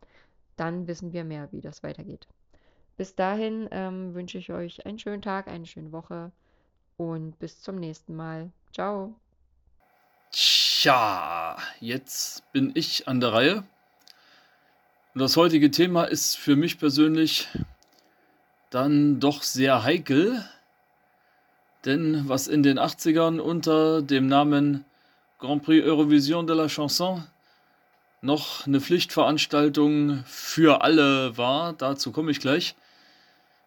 dann 0.56 0.88
wissen 0.88 1.12
wir 1.12 1.22
mehr, 1.24 1.48
wie 1.52 1.60
das 1.60 1.84
weitergeht. 1.84 2.26
Bis 2.96 3.14
dahin 3.14 3.68
ähm, 3.70 4.14
wünsche 4.14 4.38
ich 4.38 4.50
euch 4.52 4.84
einen 4.84 4.98
schönen 4.98 5.22
Tag, 5.22 5.46
eine 5.46 5.66
schöne 5.66 5.92
Woche 5.92 6.32
und 6.98 7.38
bis 7.38 7.62
zum 7.62 7.76
nächsten 7.76 8.14
Mal. 8.14 8.50
Ciao. 8.74 9.14
Tja, 10.30 11.56
jetzt 11.80 12.52
bin 12.52 12.72
ich 12.74 13.08
an 13.08 13.20
der 13.20 13.32
Reihe. 13.32 13.64
Und 15.14 15.22
das 15.22 15.36
heutige 15.36 15.70
Thema 15.70 16.04
ist 16.04 16.36
für 16.36 16.54
mich 16.54 16.78
persönlich 16.78 17.48
dann 18.70 19.20
doch 19.20 19.42
sehr 19.42 19.82
heikel. 19.82 20.44
Denn 21.84 22.28
was 22.28 22.46
in 22.48 22.62
den 22.62 22.78
80ern 22.78 23.38
unter 23.38 24.02
dem 24.02 24.26
Namen 24.26 24.84
Grand 25.38 25.62
Prix 25.62 25.86
Eurovision 25.86 26.46
de 26.46 26.56
la 26.56 26.68
Chanson 26.68 27.24
noch 28.20 28.66
eine 28.66 28.80
Pflichtveranstaltung 28.80 30.24
für 30.26 30.82
alle 30.82 31.38
war, 31.38 31.72
dazu 31.72 32.10
komme 32.10 32.32
ich 32.32 32.40
gleich, 32.40 32.74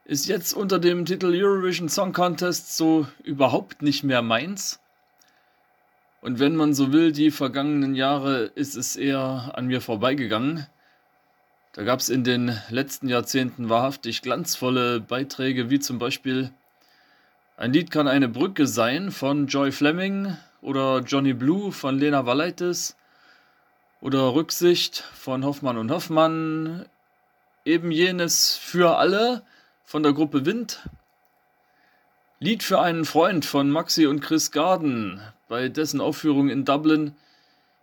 ist 0.06 0.28
jetzt 0.28 0.54
unter 0.54 0.80
dem 0.80 1.06
Titel 1.06 1.28
Eurovision 1.28 1.90
Song 1.90 2.14
Contest 2.14 2.76
so 2.76 3.08
überhaupt 3.24 3.82
nicht 3.82 4.04
mehr 4.04 4.22
meins. 4.22 4.80
Und 6.22 6.40
wenn 6.40 6.56
man 6.56 6.74
so 6.74 6.92
will, 6.92 7.12
die 7.12 7.32
vergangenen 7.32 7.96
Jahre 7.96 8.52
ist 8.56 8.76
es 8.76 8.96
eher 8.96 9.52
an 9.56 9.68
mir 9.68 9.82
vorbeigegangen. 9.82 10.68
Da 11.74 11.84
gab 11.84 12.00
es 12.00 12.10
in 12.10 12.24
den 12.24 12.60
letzten 12.70 13.08
Jahrzehnten 13.08 13.70
wahrhaftig 13.70 14.22
glanzvolle 14.22 15.00
Beiträge, 15.00 15.70
wie 15.70 15.80
zum 15.80 16.00
Beispiel 16.00 16.52
Ein 17.58 17.74
Lied 17.74 17.92
kann 17.92 18.08
eine 18.08 18.28
Brücke 18.28 18.68
sein 18.68 19.12
von 19.12 19.48
Joy 19.48 19.72
Fleming 19.72 20.36
oder 20.62 21.00
Johnny 21.00 21.34
Blue 21.34 21.72
von 21.72 21.98
Lena 21.98 22.26
Valaitis 22.26 22.98
oder 24.02 24.34
Rücksicht 24.34 24.98
von 25.14 25.46
Hoffmann 25.46 25.78
und 25.78 25.92
Hoffmann, 25.92 26.86
eben 27.66 27.92
jenes 27.92 28.56
für 28.58 28.98
alle 28.98 29.44
von 29.92 30.04
der 30.04 30.14
Gruppe 30.14 30.46
Wind, 30.46 30.88
Lied 32.40 32.64
für 32.64 32.80
einen 32.80 33.04
Freund 33.04 33.44
von 33.44 33.70
Maxi 33.70 34.08
und 34.08 34.22
Chris 34.22 34.52
Garden, 34.52 35.20
bei 35.50 35.68
dessen 35.68 36.00
Aufführung 36.00 36.48
in 36.48 36.64
Dublin 36.64 37.14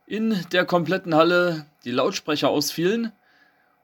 in 0.07 0.43
der 0.53 0.65
kompletten 0.65 1.15
Halle 1.15 1.67
die 1.85 1.91
Lautsprecher 1.91 2.49
ausfielen 2.49 3.13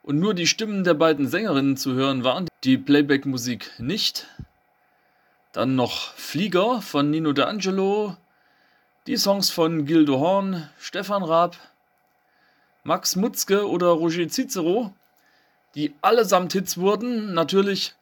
und 0.02 0.20
nur 0.20 0.32
die 0.32 0.46
Stimmen 0.46 0.84
der 0.84 0.94
beiden 0.94 1.28
Sängerinnen 1.28 1.76
zu 1.76 1.92
hören 1.92 2.24
waren, 2.24 2.48
die 2.64 2.78
Playback-Musik 2.78 3.72
nicht. 3.76 4.26
Dann 5.52 5.76
noch 5.76 6.14
Flieger 6.14 6.80
von 6.80 7.10
Nino 7.10 7.32
D'Angelo, 7.32 8.16
die 9.06 9.18
Songs 9.18 9.50
von 9.50 9.84
Gildo 9.84 10.18
Horn, 10.18 10.70
Stefan 10.78 11.24
Raab, 11.24 11.58
Max 12.84 13.16
Mutzke 13.16 13.68
oder 13.68 13.88
Roger 13.88 14.26
Cicero, 14.30 14.94
die 15.74 15.92
allesamt 16.00 16.54
Hits 16.54 16.78
wurden. 16.78 17.34
Natürlich 17.34 17.94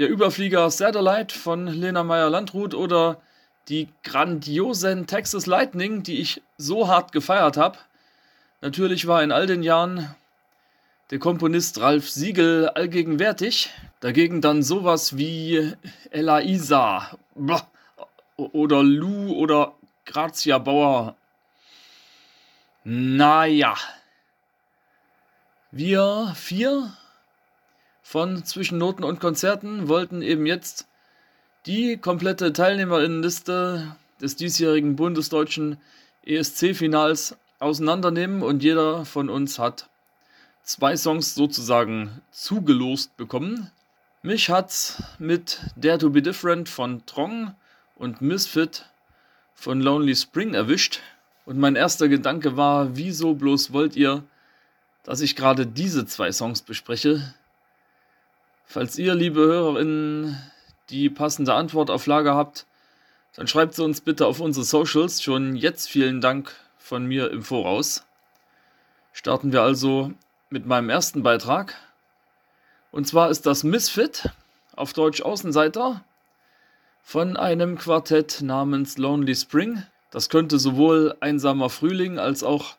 der 0.00 0.08
Überflieger 0.08 0.70
Satellite 0.70 1.38
von 1.38 1.66
Lena 1.66 2.02
Meyer-Landrut 2.02 2.74
oder 2.74 3.20
die 3.68 3.86
grandiosen 4.02 5.06
Texas 5.06 5.44
Lightning, 5.44 6.02
die 6.02 6.22
ich 6.22 6.40
so 6.56 6.88
hart 6.88 7.12
gefeiert 7.12 7.58
habe. 7.58 7.76
Natürlich 8.62 9.06
war 9.06 9.22
in 9.22 9.30
all 9.30 9.46
den 9.46 9.62
Jahren 9.62 10.14
der 11.10 11.18
Komponist 11.18 11.82
Ralf 11.82 12.08
Siegel 12.08 12.70
allgegenwärtig. 12.70 13.68
Dagegen 14.00 14.40
dann 14.40 14.62
sowas 14.62 15.18
wie 15.18 15.74
Ella 16.10 16.40
Isa 16.40 17.10
oder 18.36 18.82
Lou 18.82 19.34
oder 19.34 19.74
Grazia 20.06 20.56
Bauer. 20.56 21.14
Naja, 22.84 23.74
wir 25.70 26.32
vier 26.34 26.90
von 28.10 28.44
Zwischen 28.44 28.78
Noten 28.78 29.04
und 29.04 29.20
Konzerten 29.20 29.86
wollten 29.86 30.20
eben 30.20 30.44
jetzt 30.44 30.88
die 31.66 31.96
komplette 31.96 32.52
Teilnehmerinnenliste 32.52 33.94
des 34.20 34.34
diesjährigen 34.34 34.96
bundesdeutschen 34.96 35.76
ESC-Finals 36.26 37.36
auseinandernehmen 37.60 38.42
und 38.42 38.64
jeder 38.64 39.04
von 39.04 39.28
uns 39.28 39.60
hat 39.60 39.88
zwei 40.64 40.96
Songs 40.96 41.36
sozusagen 41.36 42.20
zugelost 42.32 43.16
bekommen. 43.16 43.70
Mich 44.22 44.50
hat's 44.50 45.00
mit 45.20 45.60
Dare 45.76 45.98
to 45.98 46.10
Be 46.10 46.20
Different 46.20 46.68
von 46.68 47.06
Trong 47.06 47.54
und 47.94 48.20
Misfit 48.20 48.86
von 49.54 49.80
Lonely 49.80 50.16
Spring 50.16 50.54
erwischt. 50.54 50.98
Und 51.46 51.60
mein 51.60 51.76
erster 51.76 52.08
Gedanke 52.08 52.56
war, 52.56 52.96
wieso 52.96 53.34
bloß 53.34 53.72
wollt 53.72 53.94
ihr 53.94 54.24
dass 55.02 55.20
ich 55.20 55.36
gerade 55.36 55.66
diese 55.66 56.06
zwei 56.06 56.30
Songs 56.32 56.62
bespreche. 56.62 57.34
Falls 58.72 58.96
ihr, 58.98 59.16
liebe 59.16 59.40
Hörerinnen, 59.40 60.40
die 60.90 61.10
passende 61.10 61.54
Antwort 61.54 61.90
auf 61.90 62.06
Lager 62.06 62.36
habt, 62.36 62.66
dann 63.34 63.48
schreibt 63.48 63.74
sie 63.74 63.82
uns 63.82 64.00
bitte 64.00 64.28
auf 64.28 64.38
unsere 64.38 64.64
Socials. 64.64 65.24
Schon 65.24 65.56
jetzt 65.56 65.88
vielen 65.88 66.20
Dank 66.20 66.54
von 66.78 67.04
mir 67.04 67.32
im 67.32 67.42
Voraus. 67.42 68.06
Starten 69.12 69.50
wir 69.50 69.62
also 69.62 70.12
mit 70.50 70.66
meinem 70.66 70.88
ersten 70.88 71.24
Beitrag. 71.24 71.74
Und 72.92 73.08
zwar 73.08 73.30
ist 73.30 73.44
das 73.44 73.64
Misfit, 73.64 74.30
auf 74.76 74.92
Deutsch 74.92 75.20
Außenseiter, 75.20 76.04
von 77.02 77.36
einem 77.36 77.76
Quartett 77.76 78.40
namens 78.40 78.98
Lonely 78.98 79.34
Spring. 79.34 79.82
Das 80.12 80.28
könnte 80.28 80.60
sowohl 80.60 81.16
einsamer 81.18 81.70
Frühling 81.70 82.20
als 82.20 82.44
auch 82.44 82.76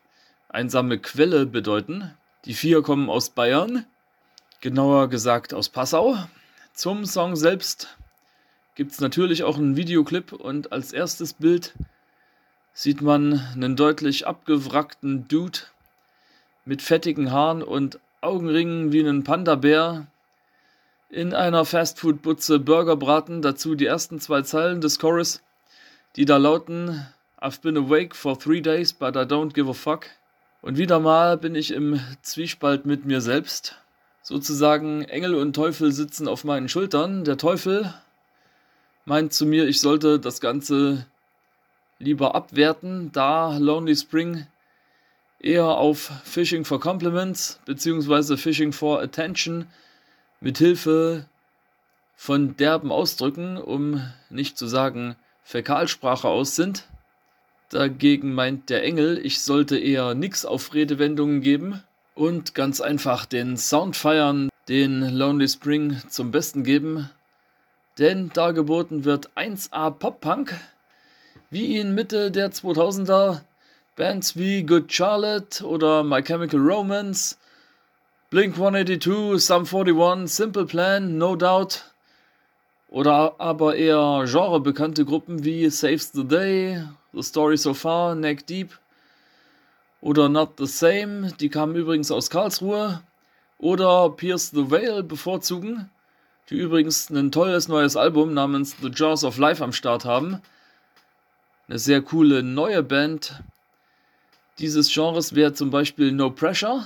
einsame 0.48 0.98
Quelle 0.98 1.44
bedeuten. 1.44 2.14
Die 2.46 2.54
vier 2.54 2.80
kommen 2.80 3.10
aus 3.10 3.28
Bayern, 3.28 3.84
genauer 4.62 5.08
gesagt 5.08 5.52
aus 5.52 5.68
Passau. 5.68 6.16
Zum 6.72 7.04
Song 7.04 7.36
selbst 7.36 7.98
gibt 8.76 8.92
es 8.92 9.00
natürlich 9.00 9.42
auch 9.42 9.58
einen 9.58 9.76
Videoclip 9.76 10.32
und 10.32 10.72
als 10.72 10.92
erstes 10.92 11.34
Bild 11.34 11.74
sieht 12.72 13.02
man 13.02 13.40
einen 13.54 13.76
deutlich 13.76 14.26
abgewrackten 14.26 15.28
Dude 15.28 15.58
mit 16.64 16.80
fettigen 16.80 17.32
Haaren 17.32 17.62
und 17.62 17.98
Augenringen 18.22 18.92
wie 18.92 19.00
einen 19.00 19.24
Panda-Bär 19.24 20.06
in 21.10 21.34
einer 21.34 21.64
Fastfood-Butze 21.64 22.60
Burger 22.60 22.96
braten. 22.96 23.42
Dazu 23.42 23.74
die 23.74 23.86
ersten 23.86 24.20
zwei 24.20 24.42
Zeilen 24.42 24.80
des 24.80 25.00
Chorus, 25.00 25.42
die 26.14 26.24
da 26.24 26.36
lauten: 26.36 27.04
I've 27.40 27.60
been 27.62 27.76
awake 27.76 28.14
for 28.14 28.38
three 28.38 28.60
days, 28.60 28.92
but 28.92 29.16
I 29.16 29.24
don't 29.24 29.54
give 29.54 29.68
a 29.68 29.74
fuck. 29.74 30.06
Und 30.62 30.78
wieder 30.78 31.00
mal 31.00 31.36
bin 31.36 31.56
ich 31.56 31.72
im 31.72 32.00
Zwiespalt 32.22 32.86
mit 32.86 33.04
mir 33.04 33.20
selbst. 33.20 33.81
Sozusagen 34.22 35.02
Engel 35.02 35.34
und 35.34 35.52
Teufel 35.52 35.90
sitzen 35.90 36.28
auf 36.28 36.44
meinen 36.44 36.68
Schultern. 36.68 37.24
Der 37.24 37.36
Teufel 37.36 37.92
meint 39.04 39.32
zu 39.32 39.44
mir, 39.46 39.66
ich 39.66 39.80
sollte 39.80 40.20
das 40.20 40.40
Ganze 40.40 41.06
lieber 41.98 42.36
abwerten, 42.36 43.10
da 43.10 43.56
Lonely 43.58 43.96
Spring 43.96 44.46
eher 45.40 45.66
auf 45.66 46.12
Fishing 46.22 46.64
for 46.64 46.78
Compliments 46.78 47.58
bzw. 47.64 48.36
Fishing 48.36 48.72
for 48.72 49.02
Attention 49.02 49.66
mit 50.40 50.58
Hilfe 50.58 51.26
von 52.14 52.56
derben 52.56 52.92
Ausdrücken, 52.92 53.56
um 53.56 54.08
nicht 54.30 54.56
zu 54.56 54.68
sagen 54.68 55.16
Fäkalsprache 55.42 56.28
aus 56.28 56.54
sind. 56.54 56.86
Dagegen 57.70 58.34
meint 58.34 58.70
der 58.70 58.84
Engel, 58.84 59.18
ich 59.18 59.40
sollte 59.42 59.78
eher 59.78 60.14
nix 60.14 60.44
auf 60.44 60.74
Redewendungen 60.74 61.40
geben 61.40 61.82
und 62.14 62.54
ganz 62.54 62.80
einfach 62.80 63.26
den 63.26 63.56
Sound 63.56 63.96
feiern, 63.96 64.48
den 64.68 65.00
Lonely 65.00 65.48
Spring 65.48 66.00
zum 66.08 66.30
Besten 66.30 66.64
geben. 66.64 67.10
Denn 67.98 68.30
dargeboten 68.30 69.04
wird 69.04 69.30
1A 69.36 69.90
Pop-Punk, 69.90 70.54
wie 71.50 71.78
ihn 71.78 71.94
Mitte 71.94 72.30
der 72.30 72.52
2000er 72.52 73.40
Bands 73.96 74.36
wie 74.36 74.62
Good 74.62 74.92
Charlotte 74.92 75.64
oder 75.64 76.02
My 76.02 76.22
Chemical 76.22 76.60
Romance, 76.60 77.36
Blink 78.30 78.54
182, 78.54 79.44
Sum 79.44 79.66
41, 79.66 80.26
Simple 80.26 80.64
Plan, 80.64 81.18
No 81.18 81.36
Doubt 81.36 81.92
oder 82.88 83.34
aber 83.38 83.76
eher 83.76 84.24
genrebekannte 84.26 85.04
Gruppen 85.04 85.44
wie 85.44 85.68
Saves 85.68 86.12
the 86.12 86.24
Day 86.24 86.82
The 87.12 87.22
Story 87.22 87.58
So 87.58 87.74
Far, 87.74 88.14
Neck 88.14 88.46
Deep 88.46 88.78
oder 90.02 90.28
Not 90.28 90.58
the 90.58 90.66
Same, 90.66 91.32
die 91.40 91.48
kamen 91.48 91.74
übrigens 91.74 92.10
aus 92.10 92.28
Karlsruhe, 92.28 93.02
oder 93.56 94.10
Pierce 94.10 94.50
the 94.50 94.70
Veil 94.70 95.02
bevorzugen, 95.02 95.90
die 96.50 96.56
übrigens 96.56 97.08
ein 97.08 97.32
tolles 97.32 97.68
neues 97.68 97.96
Album 97.96 98.34
namens 98.34 98.76
The 98.82 98.90
Jaws 98.94 99.24
of 99.24 99.38
Life 99.38 99.64
am 99.64 99.72
Start 99.72 100.04
haben. 100.04 100.42
Eine 101.68 101.78
sehr 101.78 102.02
coole 102.02 102.42
neue 102.42 102.82
Band 102.82 103.42
dieses 104.58 104.92
Genres 104.92 105.34
wäre 105.34 105.54
zum 105.54 105.70
Beispiel 105.70 106.12
No 106.12 106.28
Pressure, 106.28 106.84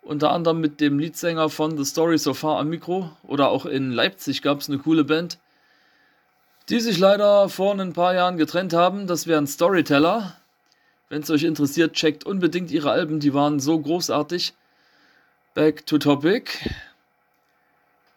unter 0.00 0.30
anderem 0.30 0.60
mit 0.60 0.80
dem 0.80 0.98
Leadsänger 0.98 1.50
von 1.50 1.76
The 1.76 1.84
Story 1.84 2.16
So 2.16 2.32
Far 2.32 2.58
am 2.58 2.70
Mikro, 2.70 3.10
oder 3.24 3.50
auch 3.50 3.66
in 3.66 3.92
Leipzig 3.92 4.40
gab 4.40 4.60
es 4.60 4.68
eine 4.70 4.78
coole 4.78 5.04
Band 5.04 5.38
die 6.70 6.78
sich 6.78 6.98
leider 6.98 7.48
vor 7.48 7.78
ein 7.78 7.92
paar 7.92 8.14
Jahren 8.14 8.36
getrennt 8.36 8.72
haben. 8.72 9.08
Das 9.08 9.26
wären 9.26 9.48
Storyteller. 9.48 10.36
Wenn 11.10 11.22
es 11.22 11.30
euch 11.30 11.42
interessiert, 11.42 11.94
checkt 11.94 12.24
unbedingt 12.24 12.70
ihre 12.70 12.92
Alben, 12.92 13.18
die 13.18 13.34
waren 13.34 13.58
so 13.58 13.76
großartig. 13.76 14.54
Back 15.54 15.84
to 15.84 15.98
Topic. 15.98 16.52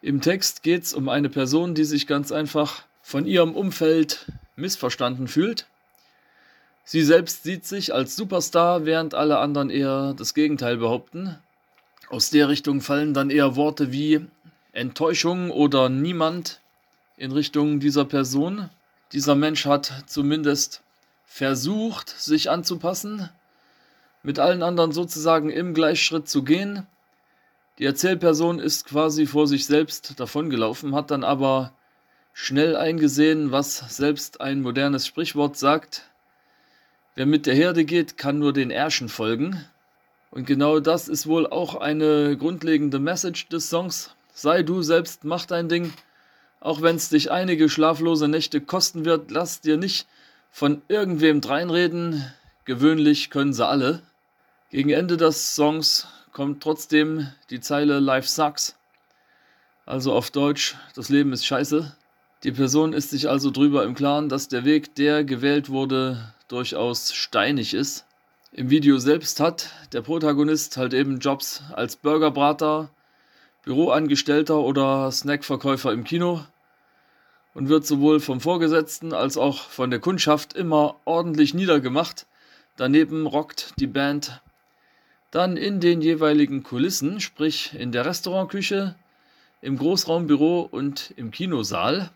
Im 0.03 0.21
Text 0.21 0.62
geht 0.62 0.83
es 0.83 0.93
um 0.93 1.09
eine 1.09 1.29
Person, 1.29 1.73
die 1.73 1.85
sich 1.85 2.05
ganz 2.05 2.31
einfach 2.31 2.83
von 3.01 3.25
ihrem 3.25 3.55
Umfeld 3.55 4.31
missverstanden 4.55 5.27
fühlt. 5.27 5.65
Sie 6.83 7.01
selbst 7.01 7.41
sieht 7.41 7.65
sich 7.65 7.95
als 7.95 8.15
Superstar, 8.15 8.85
während 8.85 9.15
alle 9.15 9.39
anderen 9.39 9.71
eher 9.71 10.13
das 10.15 10.35
Gegenteil 10.35 10.77
behaupten. 10.77 11.39
Aus 12.09 12.29
der 12.29 12.47
Richtung 12.47 12.81
fallen 12.81 13.15
dann 13.15 13.31
eher 13.31 13.55
Worte 13.55 13.91
wie 13.91 14.23
Enttäuschung 14.71 15.50
oder 15.50 15.89
niemand 15.89 16.59
in 17.17 17.31
Richtung 17.31 17.79
dieser 17.79 18.05
Person. 18.05 18.69
Dieser 19.13 19.33
Mensch 19.33 19.65
hat 19.65 20.03
zumindest 20.05 20.83
versucht, 21.34 22.10
sich 22.10 22.52
anzupassen, 22.52 23.28
mit 24.22 24.38
allen 24.38 24.62
anderen 24.62 24.92
sozusagen 24.92 25.50
im 25.50 25.74
Gleichschritt 25.74 26.30
zu 26.30 26.44
gehen. 26.44 26.86
Die 27.80 27.86
Erzählperson 27.86 28.60
ist 28.60 28.86
quasi 28.86 29.25
vor 29.25 29.48
sich 29.48 29.66
selbst 29.66 30.20
davongelaufen, 30.20 30.94
hat 30.94 31.10
dann 31.10 31.24
aber 31.24 31.74
schnell 32.34 32.75
eingesehen, 32.75 33.52
was 33.52 33.80
selbst 33.98 34.42
ein 34.42 34.62
modernes 34.62 35.08
Sprichwort 35.08 35.58
sagt. 35.58 36.04
Wer 37.16 37.25
mit 37.25 37.48
der 37.48 37.56
Herde 37.56 37.84
geht, 37.84 38.16
kann 38.16 38.38
nur 38.38 38.54
den 38.54 38.70
Ärschen 38.70 39.10
folgen. 39.10 39.66
Und 40.30 40.46
genau 40.46 40.80
das 40.80 41.08
ist 41.08 41.25
wohl 41.25 41.48
auch 41.48 41.74
eine 41.74 42.38
grundlegende 42.38 43.00
Message 43.00 43.48
des 43.48 43.72
Songs. 43.72 44.12
Sei 44.36 44.62
du 44.62 44.84
selbst, 44.84 45.24
mach 45.24 45.48
dein 45.48 45.68
Ding. 45.68 45.94
Auch 46.60 46.84
wenn 46.84 46.98
es 46.98 47.10
dich 47.10 47.32
einige 47.32 47.70
schlaflose 47.70 48.28
Nächte 48.28 48.62
kosten 48.62 49.04
wird, 49.04 49.32
lass 49.32 49.62
dir 49.62 49.78
nicht 49.78 50.06
von 50.53 50.83
irgendwem 50.88 51.41
dreinreden. 51.41 52.31
Gewöhnlich 52.65 53.31
können 53.31 53.53
sie 53.53 53.67
alle. 53.67 54.03
Gegen 54.69 54.91
Ende 54.91 55.17
des 55.17 55.55
Songs 55.55 56.07
kommt 56.31 56.62
trotzdem 56.62 57.27
die 57.50 57.60
Zeile 57.60 58.00
Life 58.00 58.27
sucks. 58.27 58.77
Also 59.88 60.13
auf 60.13 60.29
Deutsch, 60.29 60.75
das 60.93 61.10
Leben 61.10 61.33
ist 61.33 61.45
scheiße. 61.45 61.95
Die 62.43 62.51
Person 62.51 62.93
ist 62.93 63.10
sich 63.10 63.27
also 63.27 63.50
drüber 63.50 63.83
im 63.83 63.95
Klaren, 63.95 64.29
dass 64.29 64.48
der 64.48 64.63
Weg, 64.63 64.93
der 64.93 65.24
gewählt 65.24 65.69
wurde, 65.69 66.33
durchaus 66.48 67.13
steinig 67.13 67.74
ist. 67.74 68.05
Im 68.51 68.69
Video 68.69 69.00
selbst 69.00 69.39
hat 69.39 69.72
der 69.91 70.03
Protagonist 70.03 70.77
halt 70.77 70.93
eben 70.93 71.17
Jobs 71.17 71.63
als 71.74 71.95
Burgerbrater, 71.95 72.91
Büroangestellter 73.63 74.60
oder 74.60 75.12
Snackverkäufer 75.12 75.91
im 75.91 76.03
Kino 76.03 76.45
und 77.53 77.69
wird 77.69 77.86
sowohl 77.86 78.19
vom 78.19 78.39
Vorgesetzten 78.39 79.13
als 79.13 79.38
auch 79.38 79.69
von 79.69 79.89
der 79.89 80.00
Kundschaft 80.00 80.53
immer 80.53 80.95
ordentlich 81.05 81.53
niedergemacht. 81.53 82.25
Daneben 82.75 83.27
rockt 83.27 83.74
die 83.79 83.88
Band 83.88 84.41
dann 85.31 85.57
in 85.57 85.79
den 85.79 86.01
jeweiligen 86.01 86.63
Kulissen, 86.63 87.19
sprich 87.19 87.74
in 87.77 87.91
der 87.91 88.05
Restaurantküche, 88.05 88.95
im 89.62 89.77
Großraumbüro 89.77 90.62
und 90.62 91.13
im 91.15 91.31
Kinosaal. 91.31 92.12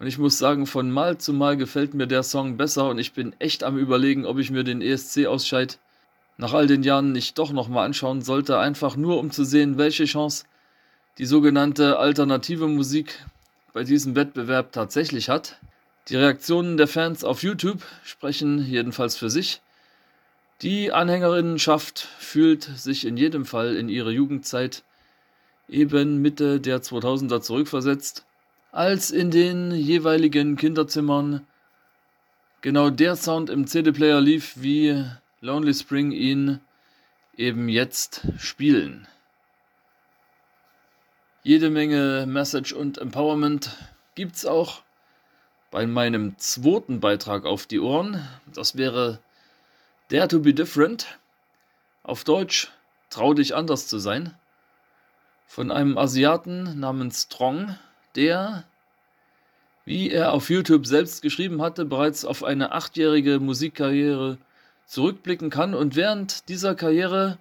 Und 0.00 0.06
ich 0.06 0.18
muss 0.18 0.38
sagen, 0.38 0.66
von 0.66 0.90
Mal 0.90 1.18
zu 1.18 1.32
Mal 1.32 1.56
gefällt 1.56 1.94
mir 1.94 2.06
der 2.06 2.22
Song 2.22 2.56
besser 2.56 2.88
und 2.88 2.98
ich 2.98 3.12
bin 3.12 3.34
echt 3.40 3.64
am 3.64 3.76
Überlegen, 3.76 4.26
ob 4.26 4.38
ich 4.38 4.50
mir 4.50 4.64
den 4.64 4.80
ESC-Ausscheid 4.80 5.78
nach 6.36 6.54
all 6.54 6.68
den 6.68 6.84
Jahren 6.84 7.10
nicht 7.10 7.36
doch 7.38 7.52
nochmal 7.52 7.84
anschauen 7.84 8.22
sollte, 8.22 8.58
einfach 8.58 8.96
nur 8.96 9.18
um 9.18 9.32
zu 9.32 9.44
sehen, 9.44 9.76
welche 9.76 10.04
Chance 10.04 10.44
die 11.18 11.26
sogenannte 11.26 11.98
alternative 11.98 12.68
Musik 12.68 13.24
bei 13.78 13.84
diesem 13.84 14.16
Wettbewerb 14.16 14.72
tatsächlich 14.72 15.28
hat. 15.28 15.60
Die 16.08 16.16
Reaktionen 16.16 16.76
der 16.78 16.88
Fans 16.88 17.22
auf 17.22 17.44
YouTube 17.44 17.84
sprechen 18.02 18.58
jedenfalls 18.58 19.14
für 19.14 19.30
sich. 19.30 19.60
Die 20.62 20.90
Anhängerinnenschaft 20.90 22.00
fühlt 22.18 22.64
sich 22.64 23.04
in 23.04 23.16
jedem 23.16 23.44
Fall 23.44 23.76
in 23.76 23.88
ihre 23.88 24.10
Jugendzeit 24.10 24.82
eben 25.68 26.20
Mitte 26.20 26.58
der 26.58 26.82
2000er 26.82 27.40
zurückversetzt, 27.40 28.26
als 28.72 29.12
in 29.12 29.30
den 29.30 29.70
jeweiligen 29.70 30.56
Kinderzimmern 30.56 31.46
genau 32.62 32.90
der 32.90 33.14
Sound 33.14 33.48
im 33.48 33.68
CD-Player 33.68 34.20
lief, 34.20 34.54
wie 34.56 35.04
Lonely 35.40 35.72
Spring 35.72 36.10
ihn 36.10 36.58
eben 37.36 37.68
jetzt 37.68 38.26
spielen. 38.38 39.06
Jede 41.44 41.70
Menge 41.70 42.26
Message 42.26 42.72
und 42.72 42.98
Empowerment 42.98 43.70
gibt's 44.16 44.44
auch 44.44 44.82
bei 45.70 45.86
meinem 45.86 46.36
zweiten 46.38 46.98
Beitrag 46.98 47.44
auf 47.44 47.66
die 47.66 47.78
Ohren. 47.78 48.26
Das 48.52 48.76
wäre 48.76 49.20
Dare 50.08 50.28
to 50.28 50.40
be 50.40 50.52
different. 50.52 51.18
Auf 52.02 52.24
Deutsch 52.24 52.70
Trau 53.10 53.32
dich 53.34 53.54
anders 53.54 53.86
zu 53.86 53.98
sein. 53.98 54.34
Von 55.46 55.70
einem 55.70 55.96
Asiaten 55.96 56.78
namens 56.78 57.28
Trong, 57.28 57.78
der, 58.16 58.64
wie 59.86 60.10
er 60.10 60.32
auf 60.32 60.50
YouTube 60.50 60.86
selbst 60.86 61.22
geschrieben 61.22 61.62
hatte, 61.62 61.86
bereits 61.86 62.26
auf 62.26 62.44
eine 62.44 62.72
achtjährige 62.72 63.40
Musikkarriere 63.40 64.36
zurückblicken 64.84 65.48
kann 65.48 65.74
und 65.74 65.96
während 65.96 66.48
dieser 66.50 66.74
Karriere 66.74 67.38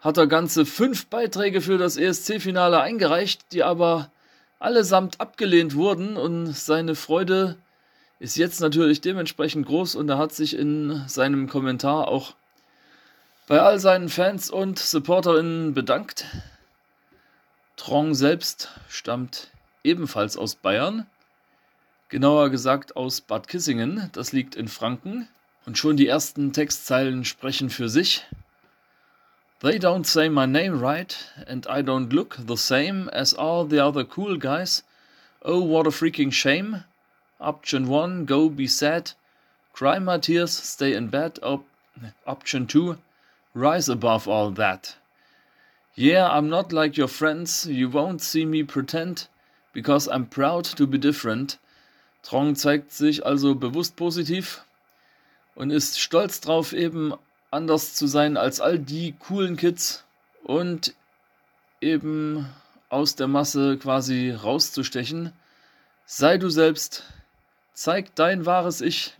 hat 0.00 0.16
er 0.16 0.26
ganze 0.26 0.64
fünf 0.64 1.06
Beiträge 1.06 1.60
für 1.60 1.78
das 1.78 1.96
ESC-Finale 1.96 2.80
eingereicht, 2.80 3.52
die 3.52 3.62
aber 3.64 4.10
allesamt 4.58 5.20
abgelehnt 5.20 5.74
wurden 5.74 6.16
und 6.16 6.52
seine 6.52 6.94
Freude 6.94 7.56
ist 8.20 8.36
jetzt 8.36 8.60
natürlich 8.60 9.00
dementsprechend 9.00 9.66
groß 9.66 9.94
und 9.94 10.08
er 10.08 10.18
hat 10.18 10.32
sich 10.32 10.56
in 10.56 11.04
seinem 11.06 11.48
Kommentar 11.48 12.08
auch 12.08 12.34
bei 13.46 13.60
all 13.60 13.78
seinen 13.78 14.08
Fans 14.08 14.50
und 14.50 14.78
SupporterInnen 14.78 15.72
bedankt. 15.72 16.26
Trong 17.76 18.14
selbst 18.14 18.70
stammt 18.88 19.50
ebenfalls 19.84 20.36
aus 20.36 20.56
Bayern, 20.56 21.06
genauer 22.08 22.50
gesagt 22.50 22.96
aus 22.96 23.20
Bad 23.20 23.48
Kissingen, 23.48 24.10
das 24.12 24.32
liegt 24.32 24.54
in 24.56 24.68
Franken. 24.68 25.28
Und 25.64 25.76
schon 25.76 25.96
die 25.98 26.06
ersten 26.06 26.54
Textzeilen 26.54 27.26
sprechen 27.26 27.68
für 27.68 27.90
sich. 27.90 28.24
They 29.60 29.76
don't 29.78 30.06
say 30.06 30.28
my 30.28 30.46
name 30.46 30.78
right, 30.78 31.16
and 31.48 31.66
I 31.68 31.82
don't 31.82 32.12
look 32.12 32.36
the 32.38 32.56
same 32.56 33.08
as 33.08 33.32
all 33.32 33.64
the 33.64 33.84
other 33.84 34.04
cool 34.04 34.36
guys. 34.36 34.84
Oh, 35.42 35.60
what 35.60 35.86
a 35.86 35.90
freaking 35.90 36.32
shame. 36.32 36.84
Option 37.40 37.88
1, 37.88 38.24
go 38.24 38.48
be 38.48 38.68
sad. 38.68 39.12
Cry 39.72 39.98
my 39.98 40.18
tears, 40.18 40.52
stay 40.52 40.94
in 40.94 41.08
bed. 41.08 41.40
Op 41.42 41.64
option 42.24 42.68
2, 42.68 42.98
rise 43.54 43.88
above 43.88 44.28
all 44.28 44.52
that. 44.52 44.94
Yeah, 45.96 46.28
I'm 46.28 46.48
not 46.48 46.72
like 46.72 46.96
your 46.96 47.08
friends, 47.08 47.66
you 47.66 47.88
won't 47.88 48.22
see 48.22 48.44
me 48.44 48.62
pretend, 48.62 49.26
because 49.72 50.06
I'm 50.06 50.26
proud 50.26 50.66
to 50.66 50.86
be 50.86 50.98
different. 50.98 51.58
Trong 52.22 52.54
zeigt 52.54 52.92
sich 52.92 53.26
also 53.26 53.56
bewusst 53.56 53.96
positiv 53.96 54.60
und 55.56 55.72
ist 55.72 55.98
stolz 55.98 56.40
drauf, 56.40 56.72
eben 56.72 57.14
anders 57.50 57.94
zu 57.94 58.06
sein 58.06 58.36
als 58.36 58.60
all 58.60 58.78
die 58.78 59.12
coolen 59.18 59.56
Kids 59.56 60.04
und 60.42 60.94
eben 61.80 62.48
aus 62.88 63.16
der 63.16 63.28
Masse 63.28 63.78
quasi 63.78 64.30
rauszustechen. 64.30 65.32
Sei 66.06 66.38
du 66.38 66.48
selbst, 66.48 67.04
Zeig 67.80 68.12
dein 68.16 68.44
wahres 68.44 68.80
Ich. 68.80 69.14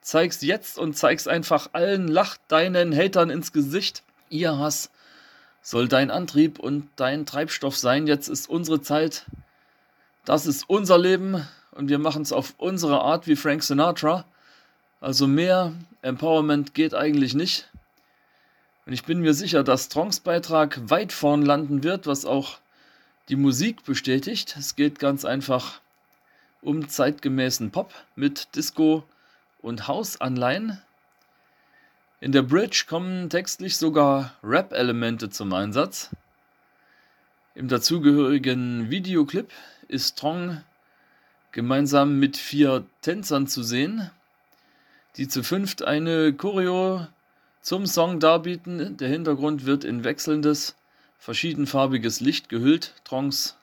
Zeig's 0.00 0.40
jetzt 0.42 0.78
und 0.78 0.96
zeig's 0.96 1.26
einfach 1.26 1.70
allen. 1.72 2.06
Lach 2.06 2.36
deinen 2.46 2.94
Hatern 2.94 3.28
ins 3.28 3.52
Gesicht. 3.52 4.04
Ihr 4.28 4.56
Hass 4.56 4.92
soll 5.62 5.88
dein 5.88 6.12
Antrieb 6.12 6.60
und 6.60 6.88
dein 6.94 7.26
Treibstoff 7.26 7.76
sein. 7.76 8.06
Jetzt 8.06 8.28
ist 8.28 8.48
unsere 8.48 8.80
Zeit. 8.80 9.26
Das 10.24 10.46
ist 10.46 10.70
unser 10.70 10.96
Leben 10.96 11.44
und 11.72 11.88
wir 11.88 11.98
machen's 11.98 12.32
auf 12.32 12.54
unsere 12.58 13.00
Art 13.00 13.26
wie 13.26 13.34
Frank 13.34 13.64
Sinatra. 13.64 14.24
Also 15.00 15.26
mehr 15.26 15.74
Empowerment 16.02 16.74
geht 16.74 16.94
eigentlich 16.94 17.34
nicht. 17.34 17.70
Und 18.86 18.92
ich 18.92 19.04
bin 19.04 19.20
mir 19.20 19.34
sicher, 19.34 19.62
dass 19.62 19.84
Strongs 19.84 20.20
Beitrag 20.20 20.90
weit 20.90 21.12
vorn 21.12 21.42
landen 21.42 21.82
wird, 21.82 22.06
was 22.06 22.24
auch 22.24 22.58
die 23.28 23.36
Musik 23.36 23.84
bestätigt. 23.84 24.56
Es 24.58 24.76
geht 24.76 24.98
ganz 24.98 25.24
einfach 25.24 25.80
um 26.62 26.88
zeitgemäßen 26.88 27.70
Pop 27.70 27.92
mit 28.16 28.56
Disco 28.56 29.04
und 29.60 29.86
House-Anleihen. 29.86 30.80
In 32.20 32.32
der 32.32 32.42
Bridge 32.42 32.86
kommen 32.88 33.30
textlich 33.30 33.76
sogar 33.76 34.32
Rap-Elemente 34.42 35.30
zum 35.30 35.52
Einsatz. 35.52 36.10
Im 37.54 37.68
dazugehörigen 37.68 38.90
Videoclip 38.90 39.52
ist 39.86 40.18
Strong 40.18 40.62
gemeinsam 41.52 42.18
mit 42.18 42.36
vier 42.36 42.86
Tänzern 43.02 43.46
zu 43.46 43.62
sehen, 43.62 44.10
die 45.16 45.28
zu 45.28 45.42
fünft 45.42 45.82
eine 45.82 46.32
Choreo 46.32 47.06
zum 47.60 47.86
Song 47.86 48.20
darbieten. 48.20 48.96
Der 48.96 49.08
Hintergrund 49.08 49.66
wird 49.66 49.84
in 49.84 50.04
wechselndes, 50.04 50.76
verschiedenfarbiges 51.18 52.20
Licht 52.20 52.48
gehüllt. 52.48 52.94
Trongs 53.04 53.56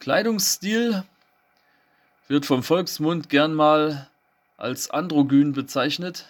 Kleidungsstil 0.00 1.04
wird 2.26 2.46
vom 2.46 2.62
Volksmund 2.62 3.28
gern 3.28 3.54
mal 3.54 4.08
als 4.56 4.90
androgyn 4.90 5.52
bezeichnet. 5.52 6.26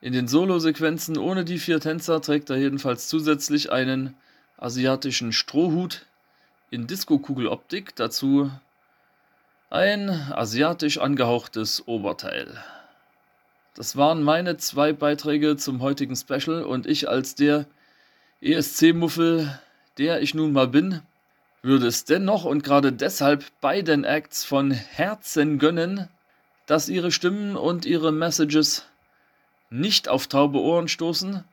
In 0.00 0.12
den 0.12 0.28
Solosequenzen 0.28 1.18
ohne 1.18 1.44
die 1.44 1.58
vier 1.58 1.80
Tänzer 1.80 2.20
trägt 2.20 2.50
er 2.50 2.56
jedenfalls 2.56 3.08
zusätzlich 3.08 3.72
einen 3.72 4.14
asiatischen 4.56 5.32
Strohhut 5.32 6.06
in 6.70 6.86
Diskokugeloptik. 6.86 7.96
Dazu 7.96 8.50
Ein 9.70 10.10
asiatisch 10.10 10.98
angehauchtes 10.98 11.86
Oberteil. 11.86 12.62
Das 13.76 13.94
waren 13.94 14.22
meine 14.22 14.56
zwei 14.56 14.94
Beiträge 14.94 15.58
zum 15.58 15.82
heutigen 15.82 16.16
Special 16.16 16.64
und 16.64 16.86
ich 16.86 17.10
als 17.10 17.34
der 17.34 17.66
ESC-Muffel, 18.40 19.60
der 19.98 20.22
ich 20.22 20.32
nun 20.32 20.54
mal 20.54 20.66
bin, 20.66 21.02
würde 21.60 21.86
es 21.86 22.06
dennoch 22.06 22.46
und 22.46 22.64
gerade 22.64 22.90
deshalb 22.90 23.44
beiden 23.60 24.04
Acts 24.04 24.46
von 24.46 24.70
Herzen 24.70 25.58
gönnen, 25.58 26.08
dass 26.64 26.88
ihre 26.88 27.12
Stimmen 27.12 27.54
und 27.54 27.84
ihre 27.84 28.12
Messages 28.12 28.86
nicht 29.68 30.08
auf 30.08 30.26
taube 30.26 30.58
Ohren 30.58 30.88
stoßen 30.88 31.44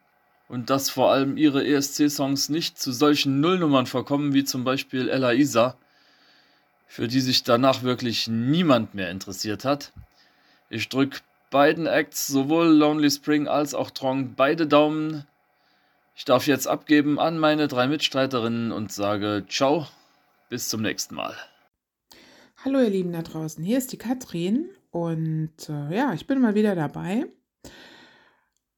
und 0.47 0.69
dass 0.69 0.89
vor 0.89 1.11
allem 1.11 1.35
ihre 1.35 1.65
ESC-Songs 1.65 2.47
nicht 2.47 2.79
zu 2.79 2.93
solchen 2.93 3.41
Nullnummern 3.41 3.85
vorkommen 3.85 4.33
wie 4.33 4.45
zum 4.45 4.63
Beispiel 4.63 5.09
Ella 5.09 5.33
Isa, 5.33 5.75
für 6.87 7.09
die 7.09 7.19
sich 7.19 7.43
danach 7.43 7.83
wirklich 7.83 8.29
niemand 8.29 8.93
mehr 8.93 9.11
interessiert 9.11 9.65
hat. 9.65 9.91
Ich 10.69 10.87
drücke 10.87 11.19
beiden 11.53 11.85
Acts, 11.85 12.25
sowohl 12.25 12.65
Lonely 12.65 13.11
Spring 13.11 13.47
als 13.47 13.75
auch 13.75 13.91
Trong, 13.91 14.33
beide 14.35 14.65
Daumen. 14.65 15.23
Ich 16.15 16.25
darf 16.25 16.47
jetzt 16.47 16.67
abgeben 16.67 17.19
an 17.19 17.37
meine 17.37 17.67
drei 17.67 17.87
Mitstreiterinnen 17.87 18.71
und 18.71 18.91
sage 18.91 19.45
Ciao, 19.47 19.85
bis 20.49 20.67
zum 20.67 20.81
nächsten 20.81 21.13
Mal. 21.13 21.35
Hallo 22.65 22.79
ihr 22.79 22.89
Lieben 22.89 23.13
da 23.13 23.21
draußen, 23.21 23.63
hier 23.63 23.77
ist 23.77 23.91
die 23.91 23.99
Katrin 23.99 24.67
und 24.89 25.69
äh, 25.69 25.95
ja, 25.95 26.13
ich 26.15 26.25
bin 26.25 26.41
mal 26.41 26.55
wieder 26.55 26.73
dabei. 26.73 27.27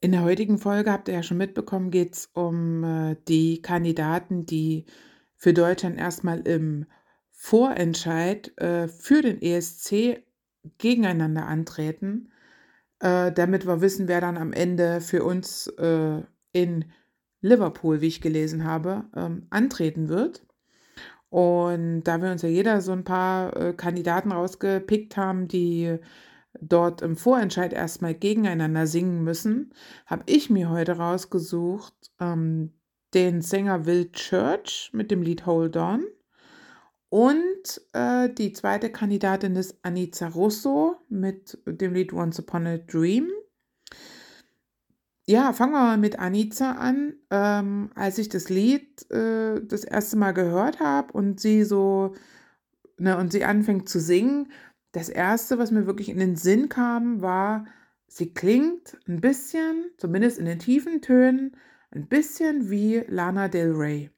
In 0.01 0.11
der 0.11 0.23
heutigen 0.23 0.57
Folge 0.57 0.91
habt 0.91 1.07
ihr 1.07 1.13
ja 1.13 1.23
schon 1.23 1.37
mitbekommen, 1.37 1.91
geht 1.91 2.13
es 2.13 2.29
um 2.33 2.83
äh, 2.83 3.15
die 3.29 3.61
Kandidaten, 3.61 4.45
die 4.45 4.85
für 5.37 5.53
Deutschland 5.53 5.97
erstmal 5.97 6.41
im 6.41 6.87
Vorentscheid 7.31 8.51
äh, 8.57 8.89
für 8.89 9.21
den 9.21 9.41
ESC 9.41 10.21
gegeneinander 10.77 11.45
antreten, 11.45 12.33
äh, 13.05 13.31
damit 13.31 13.67
wir 13.67 13.81
wissen, 13.81 14.07
wer 14.07 14.19
dann 14.19 14.35
am 14.35 14.51
Ende 14.51 14.99
für 14.99 15.23
uns 15.23 15.67
äh, 15.77 16.21
in 16.53 16.85
Liverpool, 17.39 18.01
wie 18.01 18.07
ich 18.07 18.19
gelesen 18.19 18.63
habe, 18.63 19.05
ähm, 19.15 19.45
antreten 19.51 20.09
wird. 20.09 20.43
Und 21.29 22.03
da 22.05 22.19
wir 22.21 22.31
uns 22.31 22.41
ja 22.41 22.49
jeder 22.49 22.81
so 22.81 22.93
ein 22.93 23.03
paar 23.03 23.55
äh, 23.55 23.73
Kandidaten 23.73 24.31
rausgepickt 24.31 25.17
haben, 25.17 25.47
die 25.47 25.99
dort 26.59 27.03
im 27.03 27.15
Vorentscheid 27.15 27.73
erstmal 27.73 28.15
gegeneinander 28.15 28.87
singen 28.87 29.23
müssen, 29.23 29.73
habe 30.07 30.23
ich 30.25 30.49
mir 30.49 30.71
heute 30.71 30.93
rausgesucht 30.93 31.93
ähm, 32.19 32.73
den 33.13 33.41
Sänger 33.41 33.85
Will 33.85 34.11
Church 34.13 34.89
mit 34.93 35.11
dem 35.11 35.21
Lied 35.21 35.45
Hold 35.45 35.77
On. 35.77 36.05
Und 37.15 37.81
äh, 37.93 38.27
die 38.27 38.51
zweite 38.51 38.89
Kandidatin 38.91 39.55
ist 39.55 39.77
Anita 39.83 40.27
Russo 40.27 40.97
mit 41.07 41.57
dem 41.65 41.93
Lied 41.93 42.11
Once 42.11 42.39
Upon 42.39 42.67
a 42.67 42.75
Dream. 42.75 43.31
Ja, 45.25 45.53
fangen 45.53 45.71
wir 45.71 45.79
mal 45.79 45.97
mit 45.97 46.19
Anita 46.19 46.73
an. 46.73 47.13
Ähm, 47.31 47.89
als 47.95 48.17
ich 48.17 48.27
das 48.27 48.49
Lied 48.49 49.09
äh, 49.11 49.61
das 49.63 49.85
erste 49.85 50.17
Mal 50.17 50.33
gehört 50.33 50.81
habe 50.81 51.13
und 51.13 51.39
sie 51.39 51.63
so, 51.63 52.15
ne, 52.97 53.17
und 53.17 53.31
sie 53.31 53.45
anfängt 53.45 53.87
zu 53.87 54.01
singen, 54.01 54.51
das 54.91 55.07
erste, 55.07 55.57
was 55.57 55.71
mir 55.71 55.87
wirklich 55.87 56.09
in 56.09 56.19
den 56.19 56.35
Sinn 56.35 56.67
kam, 56.67 57.21
war, 57.21 57.65
sie 58.07 58.33
klingt 58.33 58.97
ein 59.07 59.21
bisschen, 59.21 59.85
zumindest 59.95 60.37
in 60.37 60.47
den 60.47 60.59
tiefen 60.59 61.01
Tönen, 61.01 61.55
ein 61.91 62.07
bisschen 62.09 62.69
wie 62.69 63.05
Lana 63.07 63.47
Del 63.47 63.71
Rey. 63.71 64.11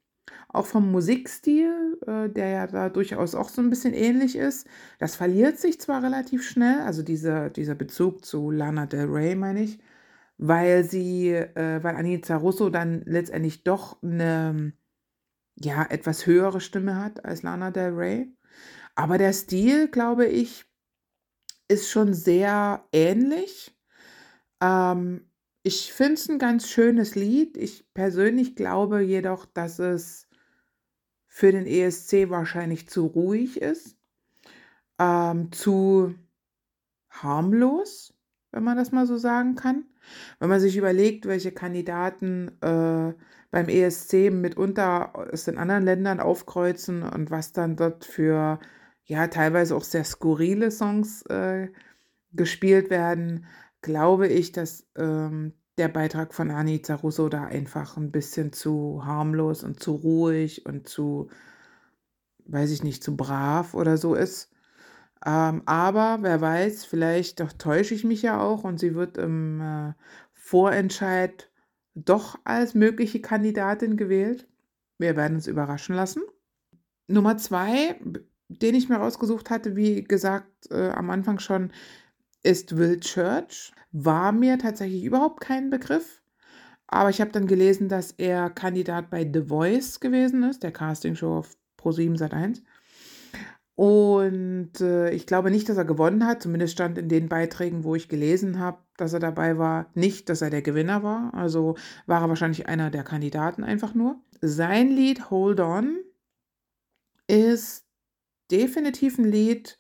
Auch 0.49 0.65
vom 0.65 0.91
Musikstil, 0.91 1.99
äh, 2.07 2.29
der 2.29 2.49
ja 2.49 2.67
da 2.67 2.89
durchaus 2.89 3.35
auch 3.35 3.49
so 3.49 3.61
ein 3.61 3.69
bisschen 3.69 3.93
ähnlich 3.93 4.35
ist. 4.35 4.67
Das 4.99 5.15
verliert 5.15 5.59
sich 5.59 5.79
zwar 5.81 6.03
relativ 6.03 6.47
schnell, 6.47 6.81
also 6.81 7.03
dieser, 7.03 7.49
dieser 7.49 7.75
Bezug 7.75 8.25
zu 8.25 8.51
Lana 8.51 8.85
Del 8.85 9.05
Rey, 9.07 9.35
meine 9.35 9.63
ich, 9.63 9.79
weil 10.37 10.83
sie, 10.83 11.29
äh, 11.31 11.83
weil 11.83 11.95
Anita 11.95 12.37
Russo 12.37 12.69
dann 12.69 13.01
letztendlich 13.05 13.63
doch 13.63 14.01
eine 14.03 14.73
ja, 15.59 15.83
etwas 15.89 16.25
höhere 16.25 16.61
Stimme 16.61 17.01
hat 17.03 17.25
als 17.25 17.43
Lana 17.43 17.71
Del 17.71 17.93
Rey. 17.93 18.31
Aber 18.95 19.17
der 19.17 19.33
Stil, 19.33 19.87
glaube 19.89 20.25
ich, 20.27 20.65
ist 21.67 21.89
schon 21.89 22.13
sehr 22.13 22.85
ähnlich. 22.91 23.75
Ähm, 24.61 25.26
ich 25.67 25.91
finde 25.91 26.13
es 26.13 26.29
ein 26.29 26.39
ganz 26.39 26.69
schönes 26.69 27.15
Lied. 27.15 27.57
Ich 27.57 27.93
persönlich 27.93 28.55
glaube 28.55 29.01
jedoch, 29.01 29.45
dass 29.45 29.79
es 29.79 30.29
für 31.27 31.51
den 31.51 31.67
ESC 31.67 32.29
wahrscheinlich 32.29 32.87
zu 32.87 33.05
ruhig 33.05 33.61
ist, 33.61 33.97
ähm, 34.97 35.51
zu 35.51 36.15
harmlos, 37.09 38.13
wenn 38.51 38.63
man 38.63 38.77
das 38.77 38.93
mal 38.93 39.05
so 39.05 39.17
sagen 39.17 39.55
kann. 39.55 39.83
Wenn 40.39 40.47
man 40.47 40.61
sich 40.61 40.77
überlegt, 40.77 41.25
welche 41.25 41.51
Kandidaten 41.51 42.47
äh, 42.61 43.13
beim 43.51 43.67
ESC 43.67 44.31
mitunter 44.31 45.33
aus 45.33 45.43
den 45.43 45.57
anderen 45.57 45.83
Ländern 45.83 46.21
aufkreuzen 46.21 47.03
und 47.03 47.29
was 47.29 47.51
dann 47.51 47.75
dort 47.75 48.05
für 48.05 48.61
ja 49.03 49.27
teilweise 49.27 49.75
auch 49.75 49.83
sehr 49.83 50.05
skurrile 50.05 50.71
Songs 50.71 51.23
äh, 51.23 51.67
gespielt 52.31 52.89
werden, 52.89 53.45
glaube 53.81 54.27
ich, 54.27 54.51
dass 54.51 54.87
ähm, 54.95 55.53
der 55.77 55.87
Beitrag 55.87 56.33
von 56.33 56.51
Anita 56.51 56.95
Russo 56.95 57.29
da 57.29 57.43
einfach 57.43 57.97
ein 57.97 58.11
bisschen 58.11 58.51
zu 58.51 59.05
harmlos 59.05 59.63
und 59.63 59.81
zu 59.81 59.93
ruhig 59.93 60.65
und 60.65 60.89
zu, 60.89 61.29
weiß 62.45 62.71
ich 62.71 62.83
nicht, 62.83 63.03
zu 63.03 63.15
brav 63.15 63.73
oder 63.73 63.97
so 63.97 64.15
ist. 64.15 64.51
Ähm, 65.25 65.63
aber 65.65 66.19
wer 66.21 66.41
weiß, 66.41 66.85
vielleicht 66.85 67.39
doch 67.39 67.53
täusche 67.53 67.93
ich 67.93 68.03
mich 68.03 68.21
ja 68.21 68.39
auch 68.39 68.63
und 68.63 68.79
sie 68.79 68.95
wird 68.95 69.17
im 69.17 69.61
äh, 69.61 69.93
Vorentscheid 70.33 71.49
doch 71.95 72.39
als 72.43 72.73
mögliche 72.73 73.21
Kandidatin 73.21 73.97
gewählt. 73.97 74.47
Wir 74.97 75.15
werden 75.15 75.35
uns 75.35 75.47
überraschen 75.47 75.95
lassen. 75.95 76.21
Nummer 77.07 77.37
zwei, 77.37 77.99
den 78.49 78.75
ich 78.75 78.89
mir 78.89 78.97
rausgesucht 78.97 79.49
hatte, 79.49 79.75
wie 79.75 80.03
gesagt 80.03 80.69
äh, 80.69 80.89
am 80.89 81.09
Anfang 81.09 81.39
schon, 81.39 81.71
ist 82.47 82.77
Will 82.77 82.99
Church. 83.01 83.73
War 83.91 84.31
mir 84.31 84.57
tatsächlich 84.57 85.03
überhaupt 85.03 85.41
kein 85.41 85.69
Begriff. 85.69 86.21
Aber 86.87 87.09
ich 87.09 87.19
habe 87.19 87.31
dann 87.31 87.45
gelesen, 87.45 87.89
dass 87.89 88.11
er 88.11 88.49
Kandidat 88.49 89.09
bei 89.09 89.29
The 89.31 89.41
Voice 89.41 89.99
gewesen 89.99 90.43
ist, 90.43 90.63
der 90.63 90.71
Castingshow 90.71 91.39
auf 91.39 91.57
Pro7 91.77 92.17
Sat1. 92.17 92.61
Und 93.75 94.79
äh, 94.79 95.11
ich 95.11 95.27
glaube 95.27 95.51
nicht, 95.51 95.67
dass 95.67 95.77
er 95.77 95.83
gewonnen 95.83 96.25
hat. 96.25 96.41
Zumindest 96.41 96.73
stand 96.73 96.97
in 96.97 97.09
den 97.09 97.27
Beiträgen, 97.27 97.83
wo 97.83 97.95
ich 97.95 98.07
gelesen 98.07 98.59
habe, 98.59 98.79
dass 98.95 99.11
er 99.11 99.19
dabei 99.19 99.57
war, 99.57 99.91
nicht, 99.93 100.29
dass 100.29 100.41
er 100.41 100.49
der 100.49 100.61
Gewinner 100.61 101.03
war. 101.03 101.33
Also 101.33 101.75
war 102.05 102.21
er 102.21 102.29
wahrscheinlich 102.29 102.67
einer 102.67 102.89
der 102.89 103.03
Kandidaten 103.03 103.65
einfach 103.65 103.93
nur. 103.93 104.21
Sein 104.39 104.89
Lied 104.89 105.29
Hold 105.29 105.59
On 105.59 105.97
ist 107.27 107.85
definitiv 108.49 109.17
ein 109.19 109.25
Lied. 109.25 109.77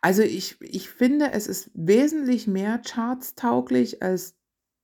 Also 0.00 0.22
ich, 0.22 0.56
ich 0.60 0.88
finde, 0.88 1.32
es 1.32 1.46
ist 1.46 1.70
wesentlich 1.74 2.46
mehr 2.46 2.78
chartstauglich 2.78 4.02
als 4.02 4.36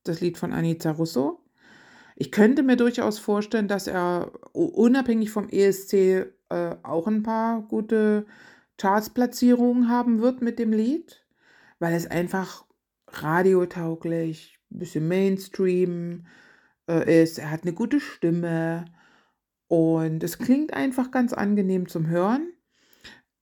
das 0.04 0.20
Lied 0.20 0.38
von 0.38 0.52
Anita 0.52 0.92
Russo. 0.92 1.40
Ich 2.16 2.32
könnte 2.32 2.62
mir 2.62 2.76
durchaus 2.76 3.18
vorstellen, 3.18 3.68
dass 3.68 3.86
er 3.86 4.32
unabhängig 4.52 5.30
vom 5.30 5.48
ESC 5.48 5.92
äh, 6.48 6.76
auch 6.82 7.06
ein 7.06 7.22
paar 7.22 7.62
gute 7.62 8.26
Chartsplatzierungen 8.76 9.88
haben 9.88 10.20
wird 10.20 10.40
mit 10.40 10.58
dem 10.58 10.72
Lied, 10.72 11.24
weil 11.78 11.94
es 11.94 12.06
einfach 12.06 12.64
radiotauglich, 13.08 14.58
ein 14.70 14.78
bisschen 14.78 15.08
Mainstream 15.08 16.26
äh, 16.88 17.22
ist. 17.22 17.38
Er 17.38 17.50
hat 17.50 17.62
eine 17.62 17.72
gute 17.72 18.00
Stimme 18.00 18.86
und 19.68 20.22
es 20.24 20.38
klingt 20.38 20.72
einfach 20.72 21.10
ganz 21.10 21.32
angenehm 21.32 21.88
zum 21.88 22.08
Hören. 22.08 22.52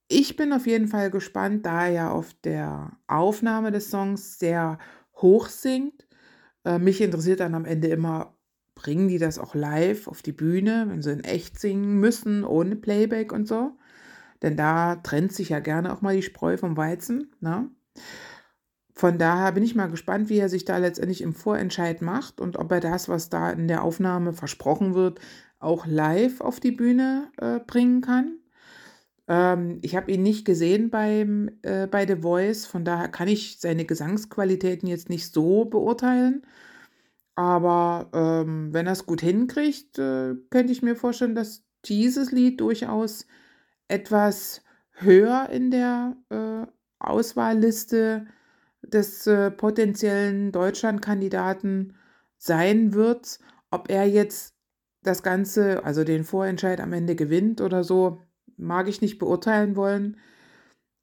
Ich 0.09 0.37
bin 0.37 0.53
auf 0.53 0.67
jeden 0.67 0.87
Fall 0.87 1.11
gespannt, 1.11 1.65
da 1.65 1.85
er 1.85 1.91
ja 1.91 2.11
auf 2.11 2.33
der 2.43 2.91
Aufnahme 3.07 3.71
des 3.71 3.89
Songs 3.89 4.39
sehr 4.39 4.79
hoch 5.15 5.49
singt. 5.49 6.07
Äh, 6.63 6.79
mich 6.79 7.01
interessiert 7.01 7.41
dann 7.41 7.55
am 7.55 7.65
Ende 7.65 7.89
immer, 7.89 8.37
bringen 8.73 9.09
die 9.09 9.17
das 9.17 9.39
auch 9.39 9.53
live 9.55 10.07
auf 10.07 10.21
die 10.21 10.31
Bühne, 10.31 10.85
wenn 10.87 11.01
sie 11.01 11.11
in 11.11 11.23
echt 11.23 11.59
singen 11.59 11.99
müssen, 11.99 12.45
ohne 12.45 12.75
Playback 12.75 13.33
und 13.33 13.47
so. 13.47 13.77
Denn 14.41 14.55
da 14.55 14.95
trennt 14.97 15.33
sich 15.33 15.49
ja 15.49 15.59
gerne 15.59 15.91
auch 15.91 16.01
mal 16.01 16.15
die 16.15 16.21
Spreu 16.21 16.57
vom 16.57 16.77
Weizen. 16.77 17.33
Ne? 17.41 17.69
Von 18.93 19.17
daher 19.17 19.51
bin 19.51 19.63
ich 19.63 19.75
mal 19.75 19.89
gespannt, 19.89 20.29
wie 20.29 20.39
er 20.39 20.49
sich 20.49 20.63
da 20.63 20.77
letztendlich 20.77 21.21
im 21.21 21.33
Vorentscheid 21.33 22.01
macht 22.01 22.39
und 22.39 22.57
ob 22.57 22.71
er 22.71 22.79
das, 22.79 23.09
was 23.09 23.29
da 23.29 23.51
in 23.51 23.67
der 23.67 23.83
Aufnahme 23.83 24.33
versprochen 24.33 24.93
wird, 24.93 25.19
auch 25.59 25.85
live 25.85 26.39
auf 26.41 26.59
die 26.59 26.71
Bühne 26.71 27.31
äh, 27.37 27.59
bringen 27.59 28.01
kann. 28.01 28.39
Ähm, 29.27 29.79
ich 29.81 29.95
habe 29.95 30.11
ihn 30.11 30.23
nicht 30.23 30.45
gesehen 30.45 30.89
beim, 30.89 31.49
äh, 31.63 31.87
bei 31.87 32.07
The 32.07 32.21
Voice, 32.21 32.65
von 32.65 32.85
daher 32.85 33.09
kann 33.09 33.27
ich 33.27 33.59
seine 33.59 33.85
Gesangsqualitäten 33.85 34.87
jetzt 34.87 35.09
nicht 35.09 35.33
so 35.33 35.65
beurteilen. 35.65 36.45
Aber 37.35 38.09
ähm, 38.13 38.73
wenn 38.73 38.87
er 38.87 38.93
es 38.93 39.05
gut 39.05 39.21
hinkriegt, 39.21 39.99
äh, 39.99 40.35
könnte 40.49 40.71
ich 40.73 40.81
mir 40.81 40.95
vorstellen, 40.95 41.35
dass 41.35 41.63
dieses 41.85 42.31
Lied 42.31 42.59
durchaus 42.61 43.27
etwas 43.87 44.63
höher 44.93 45.49
in 45.51 45.71
der 45.71 46.17
äh, 46.29 46.65
Auswahlliste 46.99 48.25
des 48.81 49.27
äh, 49.27 49.51
potenziellen 49.51 50.51
Deutschlandkandidaten 50.51 51.95
sein 52.37 52.93
wird. 52.93 53.39
Ob 53.71 53.89
er 53.91 54.07
jetzt 54.07 54.55
das 55.03 55.23
Ganze, 55.23 55.83
also 55.85 56.03
den 56.03 56.23
Vorentscheid 56.23 56.79
am 56.81 56.93
Ende 56.93 57.15
gewinnt 57.15 57.61
oder 57.61 57.83
so, 57.83 58.21
mag 58.57 58.87
ich 58.87 59.01
nicht 59.01 59.19
beurteilen 59.19 59.75
wollen. 59.75 60.17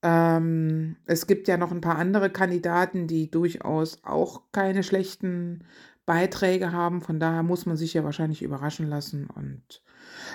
Ähm, 0.02 0.96
es 1.06 1.26
gibt 1.26 1.48
ja 1.48 1.56
noch 1.56 1.72
ein 1.72 1.80
paar 1.80 1.96
andere 1.96 2.28
Kandidaten, 2.28 3.06
die 3.06 3.30
durchaus 3.30 4.04
auch 4.04 4.42
keine 4.52 4.82
schlechten 4.82 5.64
Beiträge 6.04 6.72
haben. 6.72 7.00
Von 7.00 7.18
daher 7.18 7.42
muss 7.42 7.64
man 7.64 7.76
sich 7.76 7.94
ja 7.94 8.04
wahrscheinlich 8.04 8.42
überraschen 8.42 8.86
lassen. 8.86 9.28
Und 9.34 9.82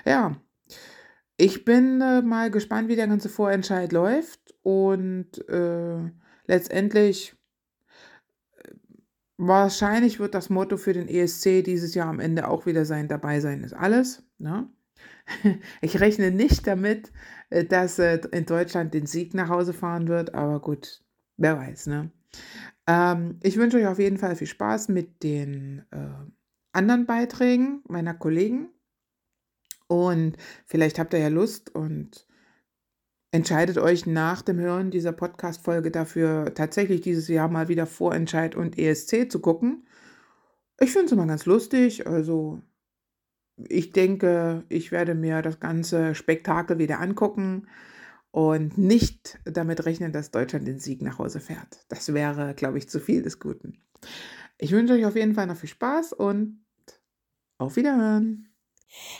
ja, 0.05 0.35
ich 1.37 1.65
bin 1.65 2.01
äh, 2.01 2.21
mal 2.21 2.49
gespannt, 2.49 2.89
wie 2.89 2.95
der 2.95 3.07
ganze 3.07 3.29
Vorentscheid 3.29 3.91
läuft. 3.91 4.55
Und 4.63 5.47
äh, 5.47 5.99
letztendlich, 6.47 7.35
äh, 8.57 8.71
wahrscheinlich 9.37 10.19
wird 10.19 10.33
das 10.33 10.49
Motto 10.49 10.77
für 10.77 10.93
den 10.93 11.07
ESC 11.07 11.63
dieses 11.63 11.93
Jahr 11.93 12.07
am 12.07 12.19
Ende 12.19 12.47
auch 12.47 12.65
wieder 12.65 12.85
sein, 12.85 13.07
dabei 13.07 13.39
sein 13.39 13.63
ist 13.63 13.73
alles. 13.73 14.23
Ne? 14.39 14.67
Ich 15.81 15.99
rechne 15.99 16.31
nicht 16.31 16.67
damit, 16.67 17.11
äh, 17.49 17.65
dass 17.65 17.99
äh, 17.99 18.19
in 18.31 18.45
Deutschland 18.45 18.93
den 18.93 19.05
Sieg 19.05 19.33
nach 19.33 19.49
Hause 19.49 19.73
fahren 19.73 20.07
wird, 20.07 20.33
aber 20.33 20.59
gut, 20.59 21.03
wer 21.37 21.57
weiß, 21.57 21.87
ne? 21.87 22.11
Ähm, 22.87 23.39
ich 23.43 23.57
wünsche 23.57 23.77
euch 23.77 23.87
auf 23.87 23.99
jeden 23.99 24.17
Fall 24.17 24.35
viel 24.35 24.47
Spaß 24.47 24.89
mit 24.89 25.23
den 25.23 25.85
äh, 25.91 26.31
anderen 26.71 27.05
Beiträgen 27.05 27.83
meiner 27.87 28.13
Kollegen. 28.13 28.69
Und 29.87 30.37
vielleicht 30.65 30.99
habt 30.99 31.13
ihr 31.13 31.19
ja 31.19 31.29
Lust 31.29 31.73
und 31.73 32.27
entscheidet 33.31 33.77
euch 33.77 34.05
nach 34.05 34.41
dem 34.41 34.59
Hören 34.59 34.91
dieser 34.91 35.11
Podcast-Folge 35.11 35.91
dafür, 35.91 36.53
tatsächlich 36.53 37.01
dieses 37.01 37.27
Jahr 37.27 37.47
mal 37.47 37.67
wieder 37.67 37.85
Vorentscheid 37.85 38.55
und 38.55 38.77
ESC 38.77 39.31
zu 39.31 39.39
gucken. 39.39 39.87
Ich 40.79 40.91
finde 40.91 41.07
es 41.07 41.11
immer 41.11 41.27
ganz 41.27 41.45
lustig. 41.45 42.07
Also, 42.07 42.61
ich 43.67 43.91
denke, 43.91 44.63
ich 44.69 44.91
werde 44.91 45.15
mir 45.15 45.41
das 45.41 45.59
ganze 45.59 46.15
Spektakel 46.15 46.77
wieder 46.77 46.99
angucken 46.99 47.67
und 48.31 48.77
nicht 48.77 49.39
damit 49.45 49.85
rechnen, 49.85 50.11
dass 50.11 50.31
Deutschland 50.31 50.67
den 50.67 50.79
Sieg 50.79 51.01
nach 51.01 51.19
Hause 51.19 51.39
fährt. 51.39 51.85
Das 51.89 52.13
wäre, 52.13 52.53
glaube 52.53 52.77
ich, 52.77 52.89
zu 52.89 52.99
viel 52.99 53.23
des 53.23 53.39
Guten. 53.39 53.81
Ich 54.57 54.71
wünsche 54.71 54.93
euch 54.93 55.05
auf 55.05 55.15
jeden 55.15 55.35
Fall 55.35 55.47
noch 55.47 55.57
viel 55.57 55.69
Spaß 55.69 56.13
und 56.13 56.63
auf 57.57 57.75
Wiederhören. 57.75 58.49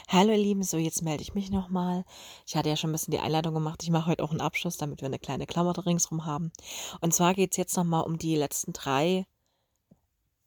Hallo 0.08 0.32
ihr 0.32 0.38
Lieben, 0.38 0.62
so 0.62 0.78
jetzt 0.78 1.02
melde 1.02 1.22
ich 1.22 1.34
mich 1.34 1.50
nochmal. 1.50 2.04
Ich 2.46 2.56
hatte 2.56 2.68
ja 2.68 2.76
schon 2.76 2.90
ein 2.90 2.92
bisschen 2.92 3.12
die 3.12 3.20
Einladung 3.20 3.54
gemacht. 3.54 3.82
Ich 3.82 3.90
mache 3.90 4.06
heute 4.10 4.24
auch 4.24 4.32
einen 4.32 4.40
Abschluss, 4.40 4.76
damit 4.76 5.00
wir 5.00 5.06
eine 5.06 5.18
kleine 5.18 5.46
Klamotte 5.46 5.86
ringsrum 5.86 6.26
haben. 6.26 6.50
Und 7.00 7.14
zwar 7.14 7.34
geht 7.34 7.52
es 7.52 7.56
jetzt 7.56 7.76
nochmal 7.76 8.04
um 8.04 8.18
die 8.18 8.34
letzten 8.34 8.72
drei, 8.72 9.26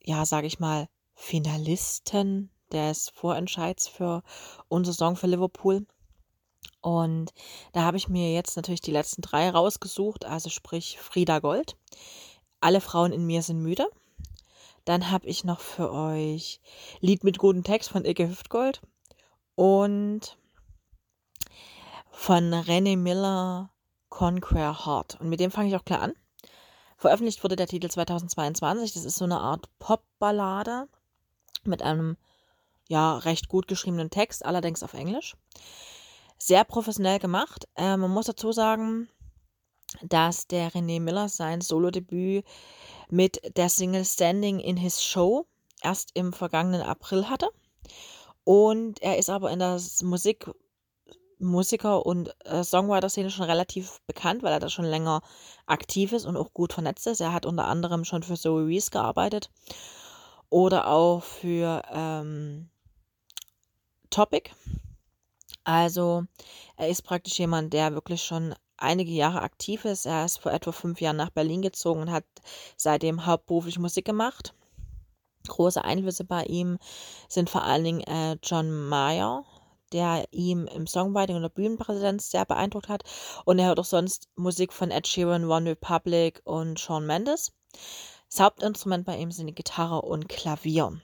ja, 0.02 0.26
sage 0.26 0.46
ich 0.46 0.58
mal, 0.60 0.88
Finalisten 1.14 2.50
des 2.74 3.10
Vorentscheids 3.10 3.88
für 3.88 4.22
unsere 4.68 4.92
Saison 4.92 5.16
für 5.16 5.28
Liverpool. 5.28 5.86
Und 6.80 7.32
da 7.72 7.82
habe 7.82 7.96
ich 7.96 8.08
mir 8.08 8.34
jetzt 8.34 8.56
natürlich 8.56 8.82
die 8.82 8.90
letzten 8.90 9.22
drei 9.22 9.48
rausgesucht, 9.48 10.26
also 10.26 10.50
sprich 10.50 10.98
Frieda 10.98 11.38
Gold. 11.38 11.76
Alle 12.60 12.80
Frauen 12.82 13.12
in 13.12 13.24
mir 13.24 13.42
sind 13.42 13.60
müde. 13.62 13.88
Dann 14.84 15.10
habe 15.10 15.26
ich 15.26 15.44
noch 15.44 15.60
für 15.60 15.90
euch 15.90 16.60
Lied 17.00 17.24
mit 17.24 17.38
gutem 17.38 17.64
Text 17.64 17.88
von 17.88 18.04
Icke 18.04 18.28
Hüftgold 18.28 18.82
und 19.54 20.36
von 22.10 22.52
René 22.52 22.96
Miller 22.96 23.70
Conquer 24.10 24.84
Heart. 24.84 25.20
Und 25.20 25.30
mit 25.30 25.40
dem 25.40 25.50
fange 25.50 25.68
ich 25.68 25.76
auch 25.76 25.84
klar 25.84 26.02
an. 26.02 26.12
Veröffentlicht 26.98 27.42
wurde 27.42 27.56
der 27.56 27.66
Titel 27.66 27.88
2022. 27.88 28.92
Das 28.92 29.04
ist 29.04 29.16
so 29.16 29.24
eine 29.24 29.40
Art 29.40 29.68
Popballade 29.78 30.88
mit 31.64 31.82
einem 31.82 32.16
ja 32.88 33.18
recht 33.18 33.48
gut 33.48 33.68
geschriebenen 33.68 34.10
Text, 34.10 34.44
allerdings 34.44 34.82
auf 34.82 34.94
Englisch. 34.94 35.36
Sehr 36.38 36.64
professionell 36.64 37.18
gemacht. 37.18 37.66
Äh, 37.76 37.96
man 37.96 38.10
muss 38.10 38.26
dazu 38.26 38.52
sagen, 38.52 39.08
dass 40.02 40.46
der 40.46 40.72
René 40.72 41.00
Miller 41.00 41.28
sein 41.28 41.60
Solo-Debüt 41.60 42.44
mit 43.10 43.56
der 43.56 43.68
Single 43.68 44.04
Standing 44.04 44.58
in 44.58 44.76
His 44.76 45.02
Show 45.02 45.46
erst 45.82 46.10
im 46.14 46.32
vergangenen 46.32 46.82
April 46.82 47.28
hatte. 47.28 47.48
Und 48.42 49.00
er 49.00 49.18
ist 49.18 49.30
aber 49.30 49.50
in 49.50 49.58
der 49.58 49.80
Musik 50.02 50.50
Musiker 51.38 52.06
und 52.06 52.34
äh, 52.46 52.62
Songwriter-Szene 52.62 53.30
schon 53.30 53.44
relativ 53.46 54.00
bekannt, 54.06 54.42
weil 54.42 54.52
er 54.52 54.60
da 54.60 54.68
schon 54.68 54.84
länger 54.84 55.20
aktiv 55.66 56.12
ist 56.12 56.24
und 56.26 56.36
auch 56.36 56.52
gut 56.54 56.72
vernetzt 56.72 57.06
ist. 57.06 57.20
Er 57.20 57.32
hat 57.32 57.44
unter 57.46 57.66
anderem 57.66 58.04
schon 58.04 58.22
für 58.22 58.36
Zoe 58.36 58.66
Reese 58.66 58.90
gearbeitet 58.90 59.50
oder 60.48 60.88
auch 60.88 61.22
für 61.22 61.82
ähm, 61.92 62.70
Topic. 64.14 64.52
Also 65.64 66.24
er 66.76 66.88
ist 66.88 67.02
praktisch 67.02 67.36
jemand, 67.40 67.72
der 67.72 67.94
wirklich 67.94 68.22
schon 68.22 68.54
einige 68.76 69.10
Jahre 69.10 69.42
aktiv 69.42 69.84
ist. 69.84 70.06
Er 70.06 70.24
ist 70.24 70.38
vor 70.38 70.52
etwa 70.52 70.70
fünf 70.70 71.00
Jahren 71.00 71.16
nach 71.16 71.30
Berlin 71.30 71.62
gezogen 71.62 72.02
und 72.02 72.12
hat 72.12 72.24
seitdem 72.76 73.26
hauptberuflich 73.26 73.80
Musik 73.80 74.04
gemacht. 74.04 74.54
Große 75.48 75.84
Einflüsse 75.84 76.22
bei 76.24 76.44
ihm 76.44 76.78
sind 77.28 77.50
vor 77.50 77.64
allen 77.64 77.82
Dingen 77.82 78.00
äh, 78.02 78.38
John 78.40 78.88
Mayer, 78.88 79.44
der 79.92 80.26
ihm 80.30 80.68
im 80.68 80.86
Songwriting 80.86 81.34
und 81.34 81.42
der 81.42 81.48
Bühnenpräsenz 81.48 82.30
sehr 82.30 82.44
beeindruckt 82.44 82.88
hat. 82.88 83.02
Und 83.44 83.58
er 83.58 83.66
hört 83.66 83.80
auch 83.80 83.84
sonst 83.84 84.28
Musik 84.36 84.72
von 84.72 84.92
Ed 84.92 85.08
Sheeran, 85.08 85.50
One 85.50 85.70
Republic 85.70 86.40
und 86.44 86.78
Shawn 86.78 87.04
Mendes. 87.04 87.52
Das 88.30 88.38
Hauptinstrument 88.38 89.06
bei 89.06 89.16
ihm 89.16 89.32
sind 89.32 89.48
die 89.48 89.54
Gitarre 89.56 90.02
und 90.02 90.28
Klavier. 90.28 91.00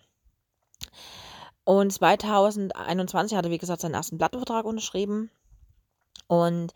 Und 1.64 1.92
2021 1.92 3.36
hat 3.36 3.44
er, 3.44 3.50
wie 3.50 3.58
gesagt, 3.58 3.82
seinen 3.82 3.94
ersten 3.94 4.18
Plattenvertrag 4.18 4.64
unterschrieben. 4.64 5.30
Und 6.26 6.72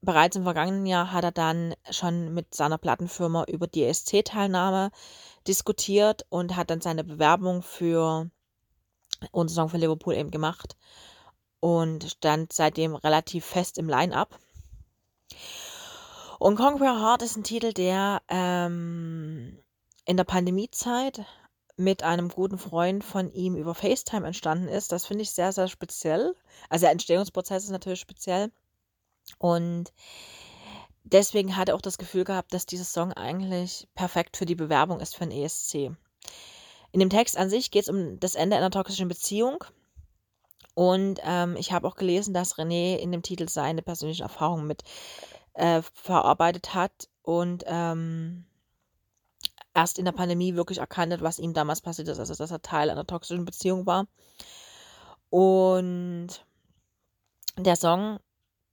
bereits 0.00 0.36
im 0.36 0.44
vergangenen 0.44 0.86
Jahr 0.86 1.12
hat 1.12 1.24
er 1.24 1.32
dann 1.32 1.74
schon 1.90 2.34
mit 2.34 2.54
seiner 2.54 2.78
Plattenfirma 2.78 3.44
über 3.44 3.66
die 3.66 3.84
ESC-Teilnahme 3.84 4.90
diskutiert 5.46 6.26
und 6.28 6.56
hat 6.56 6.70
dann 6.70 6.80
seine 6.80 7.04
Bewerbung 7.04 7.62
für 7.62 8.30
unseren 9.32 9.54
Song 9.54 9.68
für 9.70 9.78
Liverpool 9.78 10.14
eben 10.14 10.30
gemacht 10.30 10.76
und 11.60 12.04
stand 12.04 12.52
seitdem 12.52 12.94
relativ 12.94 13.44
fest 13.44 13.78
im 13.78 13.88
Line-up. 13.88 14.38
Und 16.38 16.56
Conquer 16.56 17.00
Heart 17.00 17.22
ist 17.22 17.36
ein 17.36 17.42
Titel, 17.42 17.72
der 17.72 18.22
ähm, 18.28 19.58
in 20.04 20.16
der 20.16 20.24
Pandemiezeit 20.24 21.24
mit 21.78 22.02
einem 22.02 22.28
guten 22.28 22.58
Freund 22.58 23.04
von 23.04 23.32
ihm 23.32 23.54
über 23.54 23.74
FaceTime 23.74 24.26
entstanden 24.26 24.68
ist. 24.68 24.90
Das 24.90 25.06
finde 25.06 25.22
ich 25.22 25.30
sehr, 25.30 25.52
sehr 25.52 25.68
speziell. 25.68 26.34
Also 26.68 26.84
der 26.84 26.92
Entstehungsprozess 26.92 27.64
ist 27.64 27.70
natürlich 27.70 28.00
speziell. 28.00 28.50
Und 29.38 29.92
deswegen 31.04 31.56
hat 31.56 31.68
er 31.68 31.76
auch 31.76 31.80
das 31.80 31.96
Gefühl 31.96 32.24
gehabt, 32.24 32.52
dass 32.52 32.66
dieser 32.66 32.84
Song 32.84 33.12
eigentlich 33.12 33.86
perfekt 33.94 34.36
für 34.36 34.44
die 34.44 34.56
Bewerbung 34.56 34.98
ist 34.98 35.14
für 35.14 35.24
ein 35.24 35.30
ESC. 35.30 35.92
In 36.90 37.00
dem 37.00 37.10
Text 37.10 37.36
an 37.36 37.48
sich 37.48 37.70
geht 37.70 37.84
es 37.84 37.88
um 37.88 38.18
das 38.18 38.34
Ende 38.34 38.56
einer 38.56 38.70
toxischen 38.70 39.06
Beziehung. 39.08 39.62
Und 40.74 41.20
ähm, 41.24 41.56
ich 41.56 41.72
habe 41.72 41.86
auch 41.86 41.94
gelesen, 41.94 42.34
dass 42.34 42.56
René 42.56 42.96
in 42.96 43.12
dem 43.12 43.22
Titel 43.22 43.48
seine 43.48 43.82
persönlichen 43.82 44.22
Erfahrungen 44.22 44.66
mit 44.66 44.82
äh, 45.54 45.82
verarbeitet 45.94 46.74
hat 46.74 47.08
und 47.22 47.64
ähm, 47.66 48.46
erst 49.78 49.98
in 49.98 50.04
der 50.04 50.12
Pandemie 50.12 50.56
wirklich 50.56 50.78
erkannt 50.78 51.12
hat, 51.12 51.22
was 51.22 51.38
ihm 51.38 51.54
damals 51.54 51.80
passiert 51.80 52.08
ist, 52.08 52.18
also 52.18 52.34
dass 52.34 52.50
er 52.50 52.62
Teil 52.62 52.90
einer 52.90 53.06
toxischen 53.06 53.44
Beziehung 53.44 53.86
war. 53.86 54.06
Und 55.30 56.44
der 57.56 57.76
Song 57.76 58.18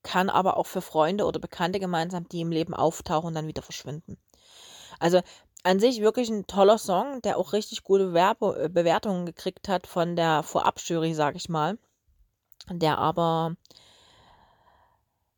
kann 0.02 0.32
aber 0.32 0.58
auch 0.58 0.66
für 0.66 0.82
Freunde 0.82 1.26
oder 1.26 1.40
Bekannte 1.40 1.80
gemeinsam, 1.80 2.28
die 2.28 2.42
im 2.42 2.52
Leben 2.52 2.74
auftauchen 2.74 3.28
und 3.28 3.36
dann 3.36 3.48
wieder 3.48 3.62
verschwinden. 3.62 4.18
Also 5.00 5.22
an 5.64 5.80
sich 5.80 6.02
wirklich 6.02 6.30
ein 6.30 6.48
toller 6.48 6.80
Song, 6.80 7.22
der 7.22 7.38
auch 7.38 7.54
richtig 7.54 7.84
gute 7.84 8.14
Werbe 8.14 8.64
äh, 8.64 8.70
Bewertungen 8.70 9.28
gekriegt 9.28 9.68
hat 9.68 9.86
von 9.86 10.16
der 10.16 10.42
Vorabjury, 10.42 11.14
sag 11.14 11.36
ich 11.36 11.50
mal. 11.50 11.78
Der 12.72 12.98
aber, 12.98 13.56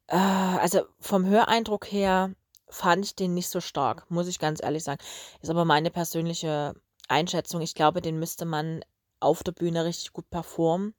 äh, 0.07 0.15
also 0.15 0.83
vom 0.99 1.25
Höreindruck 1.25 1.91
her 1.91 2.31
fand 2.69 3.05
ich 3.05 3.15
den 3.15 3.33
nicht 3.33 3.49
so 3.49 3.61
stark, 3.61 4.09
muss 4.09 4.27
ich 4.27 4.39
ganz 4.39 4.61
ehrlich 4.61 4.83
sagen. 4.83 5.01
Ist 5.41 5.49
aber 5.49 5.65
meine 5.65 5.91
persönliche 5.91 6.73
Einschätzung. 7.07 7.61
Ich 7.61 7.75
glaube, 7.75 8.01
den 8.01 8.19
müsste 8.19 8.45
man 8.45 8.83
auf 9.19 9.43
der 9.43 9.51
Bühne 9.53 9.85
richtig 9.85 10.13
gut 10.13 10.29
performen 10.29 10.93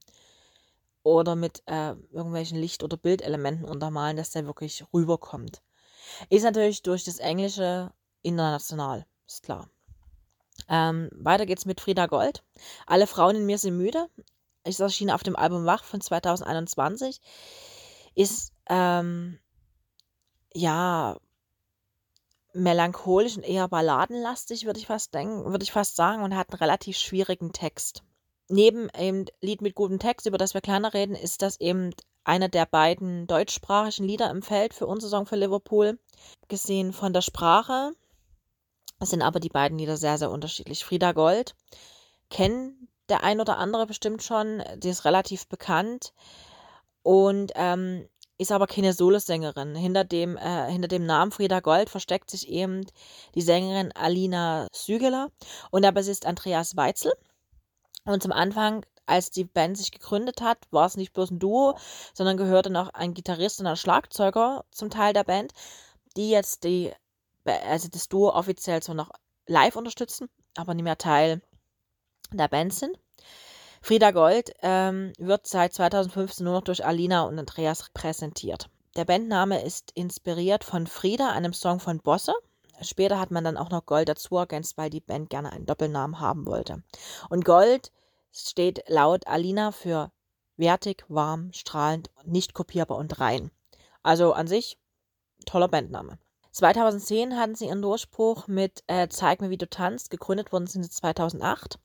oder 1.02 1.36
mit 1.36 1.62
äh, 1.66 1.94
irgendwelchen 2.10 2.58
Licht- 2.58 2.82
oder 2.82 2.96
Bildelementen 2.96 3.64
untermalen, 3.64 4.16
dass 4.16 4.30
der 4.30 4.46
wirklich 4.46 4.84
rüberkommt. 4.92 5.62
Ist 6.30 6.42
natürlich 6.42 6.82
durch 6.82 7.04
das 7.04 7.18
Englische 7.18 7.92
international, 8.22 9.06
ist 9.26 9.42
klar. 9.42 9.68
Ähm, 10.68 11.08
weiter 11.12 11.46
geht's 11.46 11.66
mit 11.66 11.80
Frieda 11.80 12.06
Gold. 12.06 12.42
Alle 12.86 13.06
Frauen 13.06 13.36
in 13.36 13.46
mir 13.46 13.58
sind 13.58 13.76
müde. 13.76 14.08
Ist 14.64 14.80
erschienen 14.80 15.12
auf 15.12 15.22
dem 15.22 15.36
Album 15.36 15.64
Wach 15.66 15.84
von 15.84 16.00
2021. 16.00 17.20
Ist 18.14 18.52
ähm, 18.68 19.38
ja, 20.52 21.16
melancholisch 22.58 23.36
und 23.36 23.42
eher 23.42 23.68
balladenlastig, 23.68 24.66
würde 24.66 24.78
ich 24.78 24.86
fast 24.86 25.14
denken, 25.14 25.50
würde 25.50 25.62
ich 25.62 25.72
fast 25.72 25.96
sagen, 25.96 26.22
und 26.22 26.36
hat 26.36 26.50
einen 26.50 26.58
relativ 26.58 26.96
schwierigen 26.96 27.52
Text. 27.52 28.02
Neben 28.48 28.88
dem 28.88 29.26
Lied 29.40 29.62
mit 29.62 29.74
gutem 29.74 29.98
Text, 29.98 30.26
über 30.26 30.38
das 30.38 30.54
wir 30.54 30.60
kleiner 30.60 30.94
reden, 30.94 31.14
ist 31.14 31.42
das 31.42 31.60
eben 31.60 31.94
einer 32.24 32.48
der 32.48 32.66
beiden 32.66 33.26
deutschsprachigen 33.26 34.06
Lieder 34.06 34.30
im 34.30 34.42
Feld 34.42 34.74
für 34.74 34.86
unsere 34.86 35.10
Saison 35.10 35.26
für 35.26 35.36
Liverpool. 35.36 35.98
Gesehen 36.48 36.92
von 36.92 37.12
der 37.12 37.22
Sprache 37.22 37.92
sind 39.00 39.22
aber 39.22 39.40
die 39.40 39.48
beiden 39.48 39.78
Lieder 39.78 39.96
sehr, 39.96 40.18
sehr 40.18 40.30
unterschiedlich. 40.30 40.84
Frieda 40.84 41.12
Gold 41.12 41.54
kennen 42.30 42.88
der 43.08 43.22
ein 43.22 43.40
oder 43.40 43.58
andere 43.58 43.86
bestimmt 43.86 44.22
schon, 44.22 44.62
die 44.76 44.90
ist 44.90 45.04
relativ 45.04 45.46
bekannt 45.48 46.12
und 47.02 47.52
ähm, 47.54 48.06
ist 48.38 48.52
aber 48.52 48.66
keine 48.68 48.92
Solosängerin. 48.92 49.74
Hinter 49.74 50.04
dem, 50.04 50.36
äh, 50.36 50.70
hinter 50.70 50.88
dem 50.88 51.04
Namen 51.04 51.32
Frieda 51.32 51.60
Gold 51.60 51.90
versteckt 51.90 52.30
sich 52.30 52.48
eben 52.48 52.86
die 53.34 53.42
Sängerin 53.42 53.92
Alina 53.92 54.68
Sügeler 54.72 55.30
und 55.70 55.82
der 55.82 55.92
Bassist 55.92 56.24
Andreas 56.24 56.76
Weitzel. 56.76 57.12
Und 58.04 58.22
zum 58.22 58.32
Anfang, 58.32 58.86
als 59.06 59.30
die 59.30 59.44
Band 59.44 59.76
sich 59.76 59.90
gegründet 59.90 60.40
hat, 60.40 60.58
war 60.70 60.86
es 60.86 60.96
nicht 60.96 61.12
bloß 61.12 61.32
ein 61.32 61.40
Duo, 61.40 61.76
sondern 62.14 62.36
gehörte 62.36 62.70
noch 62.70 62.90
ein 62.90 63.12
Gitarrist 63.12 63.60
und 63.60 63.66
ein 63.66 63.76
Schlagzeuger 63.76 64.64
zum 64.70 64.88
Teil 64.88 65.12
der 65.12 65.24
Band, 65.24 65.52
die 66.16 66.30
jetzt 66.30 66.64
die, 66.64 66.92
also 67.44 67.88
das 67.88 68.08
Duo 68.08 68.30
offiziell 68.30 68.82
so 68.82 68.94
noch 68.94 69.10
live 69.46 69.76
unterstützen, 69.76 70.28
aber 70.56 70.74
nicht 70.74 70.84
mehr 70.84 70.98
Teil 70.98 71.42
der 72.32 72.48
Band 72.48 72.72
sind. 72.72 72.98
Frieda 73.88 74.10
Gold 74.10 74.52
ähm, 74.60 75.14
wird 75.16 75.46
seit 75.46 75.72
2015 75.72 76.44
nur 76.44 76.52
noch 76.52 76.62
durch 76.62 76.84
Alina 76.84 77.22
und 77.22 77.38
Andreas 77.38 77.88
präsentiert. 77.94 78.68
Der 78.96 79.06
Bandname 79.06 79.64
ist 79.64 79.92
inspiriert 79.92 80.62
von 80.62 80.86
Frieda, 80.86 81.30
einem 81.30 81.54
Song 81.54 81.80
von 81.80 81.98
Bosse. 82.00 82.34
Später 82.82 83.18
hat 83.18 83.30
man 83.30 83.44
dann 83.44 83.56
auch 83.56 83.70
noch 83.70 83.86
Gold 83.86 84.10
dazu 84.10 84.36
ergänzt, 84.36 84.76
weil 84.76 84.90
die 84.90 85.00
Band 85.00 85.30
gerne 85.30 85.52
einen 85.52 85.64
Doppelnamen 85.64 86.20
haben 86.20 86.44
wollte. 86.44 86.82
Und 87.30 87.46
Gold 87.46 87.90
steht 88.30 88.84
laut 88.88 89.26
Alina 89.26 89.72
für 89.72 90.12
wertig, 90.58 91.06
warm, 91.08 91.50
strahlend, 91.54 92.10
nicht 92.26 92.52
kopierbar 92.52 92.98
und 92.98 93.20
rein. 93.20 93.50
Also 94.02 94.34
an 94.34 94.48
sich 94.48 94.76
toller 95.46 95.68
Bandname. 95.68 96.18
2010 96.50 97.38
hatten 97.38 97.54
sie 97.54 97.68
ihren 97.68 97.80
Durchbruch 97.80 98.48
mit 98.48 98.84
äh, 98.86 99.08
Zeig 99.08 99.40
mir, 99.40 99.48
wie 99.48 99.56
du 99.56 99.66
tanzt. 99.66 100.10
Gegründet 100.10 100.52
wurden 100.52 100.66
sie 100.66 100.78
2008 100.82 101.78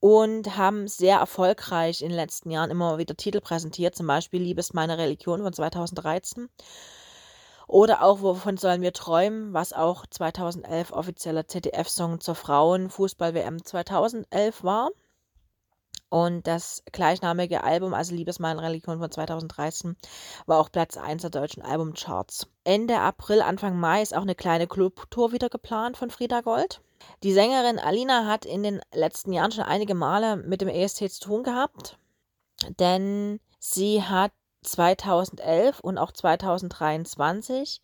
und 0.00 0.56
haben 0.56 0.88
sehr 0.88 1.18
erfolgreich 1.18 2.02
in 2.02 2.08
den 2.08 2.16
letzten 2.16 2.50
Jahren 2.50 2.70
immer 2.70 2.98
wieder 2.98 3.16
Titel 3.16 3.40
präsentiert, 3.40 3.94
zum 3.96 4.06
Beispiel 4.06 4.42
Liebe 4.42 4.60
ist 4.60 4.74
meine 4.74 4.98
Religion 4.98 5.42
von 5.42 5.52
2013 5.52 6.48
oder 7.68 8.02
auch 8.02 8.22
Wovon 8.22 8.56
sollen 8.56 8.80
wir 8.80 8.94
träumen, 8.94 9.52
was 9.52 9.74
auch 9.74 10.06
2011 10.06 10.90
offizieller 10.90 11.46
ZDF-Song 11.46 12.18
zur 12.18 12.34
Frauen-Fußball-WM 12.34 13.62
2011 13.62 14.64
war. 14.64 14.90
Und 16.08 16.46
das 16.46 16.82
gleichnamige 16.90 17.62
Album, 17.62 17.92
also 17.92 18.14
Liebes 18.14 18.38
meine 18.38 18.62
Religion 18.62 18.98
von 18.98 19.10
2013, 19.10 19.96
war 20.46 20.58
auch 20.58 20.72
Platz 20.72 20.96
1 20.96 21.20
der 21.20 21.30
deutschen 21.30 21.62
Albumcharts. 21.62 22.46
Ende 22.64 22.98
April, 22.98 23.42
Anfang 23.42 23.78
Mai 23.78 24.00
ist 24.00 24.16
auch 24.16 24.22
eine 24.22 24.34
kleine 24.34 24.66
Clubtour 24.66 25.32
wieder 25.32 25.50
geplant 25.50 25.98
von 25.98 26.08
Frieda 26.08 26.40
Gold. 26.40 26.80
Die 27.22 27.32
Sängerin 27.32 27.78
Alina 27.78 28.26
hat 28.26 28.44
in 28.44 28.62
den 28.62 28.80
letzten 28.92 29.32
Jahren 29.32 29.52
schon 29.52 29.64
einige 29.64 29.94
Male 29.94 30.36
mit 30.36 30.60
dem 30.60 30.68
ESC 30.68 31.10
zu 31.10 31.20
tun 31.20 31.42
gehabt, 31.42 31.98
denn 32.78 33.40
sie 33.58 34.02
hat 34.02 34.32
2011 34.62 35.80
und 35.80 35.98
auch 35.98 36.12
2023 36.12 37.80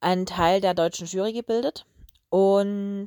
einen 0.00 0.26
Teil 0.26 0.60
der 0.60 0.74
deutschen 0.74 1.06
Jury 1.06 1.32
gebildet 1.32 1.86
und 2.30 3.06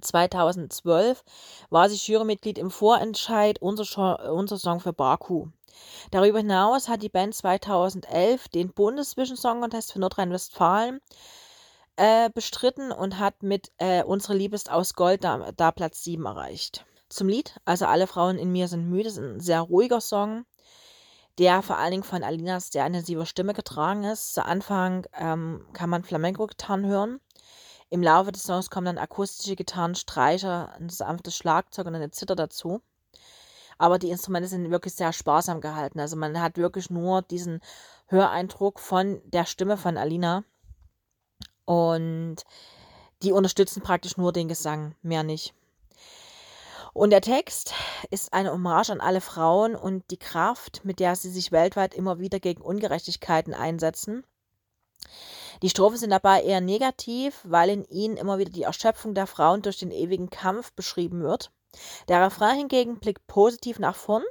2012 0.00 1.22
war 1.70 1.88
sie 1.88 1.96
Jurymitglied 1.96 2.58
im 2.58 2.70
Vorentscheid 2.70 3.60
unser, 3.60 4.32
unser 4.32 4.58
Song 4.58 4.80
für 4.80 4.92
Baku. 4.92 5.48
Darüber 6.10 6.38
hinaus 6.38 6.88
hat 6.88 7.02
die 7.02 7.08
Band 7.08 7.34
2011 7.34 8.48
den 8.48 8.72
Bundeszwischensong 8.72 9.60
Contest 9.60 9.92
für 9.92 10.00
Nordrhein-Westfalen 10.00 11.00
äh, 11.96 12.30
bestritten 12.30 12.92
und 12.92 13.18
hat 13.18 13.42
mit 13.42 13.72
äh, 13.78 14.02
Unsere 14.02 14.34
Liebe 14.34 14.54
ist 14.54 14.70
aus 14.70 14.94
Gold 14.94 15.24
da, 15.24 15.52
da 15.52 15.70
Platz 15.72 16.02
7 16.04 16.24
erreicht. 16.24 16.84
Zum 17.08 17.28
Lied, 17.28 17.60
also 17.64 17.86
Alle 17.86 18.06
Frauen 18.06 18.38
in 18.38 18.52
mir 18.52 18.68
sind 18.68 18.88
müde, 18.88 19.08
ist 19.08 19.18
ein 19.18 19.40
sehr 19.40 19.60
ruhiger 19.60 20.00
Song, 20.00 20.46
der 21.38 21.62
vor 21.62 21.76
allen 21.78 21.90
Dingen 21.90 22.02
von 22.02 22.22
Alinas 22.22 22.68
sehr 22.68 22.86
intensiver 22.86 23.26
Stimme 23.26 23.52
getragen 23.52 24.04
ist. 24.04 24.34
Zu 24.34 24.44
Anfang 24.44 25.06
ähm, 25.18 25.66
kann 25.72 25.90
man 25.90 26.04
Flamenco-Gitarren 26.04 26.86
hören. 26.86 27.20
Im 27.90 28.02
Laufe 28.02 28.32
des 28.32 28.44
Songs 28.44 28.70
kommen 28.70 28.86
dann 28.86 28.98
akustische 28.98 29.56
Gitarren, 29.56 29.94
Streicher, 29.94 30.72
ein 30.78 30.88
sanftes 30.88 31.36
Schlagzeug 31.36 31.86
und 31.86 31.94
eine 31.94 32.10
Zither 32.10 32.36
dazu. 32.36 32.80
Aber 33.76 33.98
die 33.98 34.10
Instrumente 34.10 34.48
sind 34.48 34.70
wirklich 34.70 34.94
sehr 34.94 35.12
sparsam 35.12 35.60
gehalten. 35.60 36.00
Also 36.00 36.16
man 36.16 36.40
hat 36.40 36.56
wirklich 36.56 36.88
nur 36.88 37.20
diesen 37.20 37.60
Höreindruck 38.06 38.80
von 38.80 39.20
der 39.26 39.44
Stimme 39.44 39.76
von 39.76 39.98
Alina 39.98 40.44
und 41.64 42.36
die 43.22 43.32
unterstützen 43.32 43.82
praktisch 43.82 44.16
nur 44.16 44.32
den 44.32 44.48
Gesang, 44.48 44.94
mehr 45.02 45.22
nicht. 45.22 45.54
Und 46.92 47.10
der 47.10 47.22
Text 47.22 47.72
ist 48.10 48.34
eine 48.34 48.52
Hommage 48.52 48.90
an 48.90 49.00
alle 49.00 49.22
Frauen 49.22 49.74
und 49.74 50.10
die 50.10 50.18
Kraft, 50.18 50.84
mit 50.84 51.00
der 51.00 51.16
sie 51.16 51.30
sich 51.30 51.50
weltweit 51.50 51.94
immer 51.94 52.18
wieder 52.18 52.38
gegen 52.38 52.60
Ungerechtigkeiten 52.60 53.54
einsetzen. 53.54 54.24
Die 55.62 55.70
Strophen 55.70 55.96
sind 55.96 56.10
dabei 56.10 56.42
eher 56.42 56.60
negativ, 56.60 57.40
weil 57.44 57.70
in 57.70 57.84
ihnen 57.84 58.16
immer 58.16 58.38
wieder 58.38 58.50
die 58.50 58.64
Erschöpfung 58.64 59.14
der 59.14 59.26
Frauen 59.26 59.62
durch 59.62 59.78
den 59.78 59.90
ewigen 59.90 60.28
Kampf 60.28 60.72
beschrieben 60.72 61.22
wird. 61.22 61.50
Der 62.08 62.20
Refrain 62.20 62.56
hingegen 62.56 62.98
blickt 62.98 63.26
positiv 63.26 63.78
nach 63.78 63.96
vorn. 63.96 64.24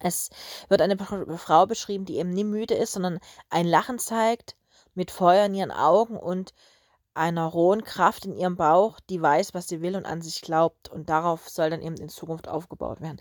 Es 0.00 0.28
wird 0.68 0.82
eine 0.82 0.98
Frau 0.98 1.66
beschrieben, 1.66 2.04
die 2.04 2.18
eben 2.18 2.30
nie 2.30 2.44
müde 2.44 2.74
ist, 2.74 2.92
sondern 2.92 3.18
ein 3.48 3.66
Lachen 3.66 3.98
zeigt, 3.98 4.56
mit 4.96 5.10
Feuer 5.10 5.46
in 5.46 5.54
ihren 5.54 5.70
Augen 5.70 6.16
und 6.16 6.52
einer 7.14 7.46
rohen 7.46 7.82
Kraft 7.82 8.24
in 8.26 8.36
ihrem 8.36 8.56
Bauch, 8.56 9.00
die 9.08 9.20
weiß, 9.20 9.54
was 9.54 9.68
sie 9.68 9.80
will 9.80 9.96
und 9.96 10.04
an 10.04 10.22
sich 10.22 10.42
glaubt. 10.42 10.88
Und 10.88 11.08
darauf 11.08 11.48
soll 11.48 11.70
dann 11.70 11.82
eben 11.82 11.96
in 11.96 12.08
Zukunft 12.08 12.48
aufgebaut 12.48 13.00
werden. 13.00 13.20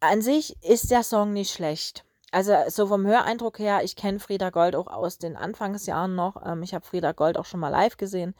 An 0.00 0.20
sich 0.20 0.62
ist 0.62 0.90
der 0.90 1.02
Song 1.02 1.32
nicht 1.32 1.52
schlecht. 1.52 2.04
Also 2.32 2.54
so 2.68 2.88
vom 2.88 3.06
Höreindruck 3.06 3.60
her, 3.60 3.84
ich 3.84 3.94
kenne 3.94 4.18
Frieda 4.18 4.50
Gold 4.50 4.74
auch 4.74 4.88
aus 4.88 5.18
den 5.18 5.36
Anfangsjahren 5.36 6.14
noch. 6.14 6.44
Ähm, 6.44 6.62
ich 6.64 6.74
habe 6.74 6.84
Frieda 6.84 7.12
Gold 7.12 7.38
auch 7.38 7.44
schon 7.44 7.60
mal 7.60 7.68
live 7.68 7.96
gesehen. 7.96 8.34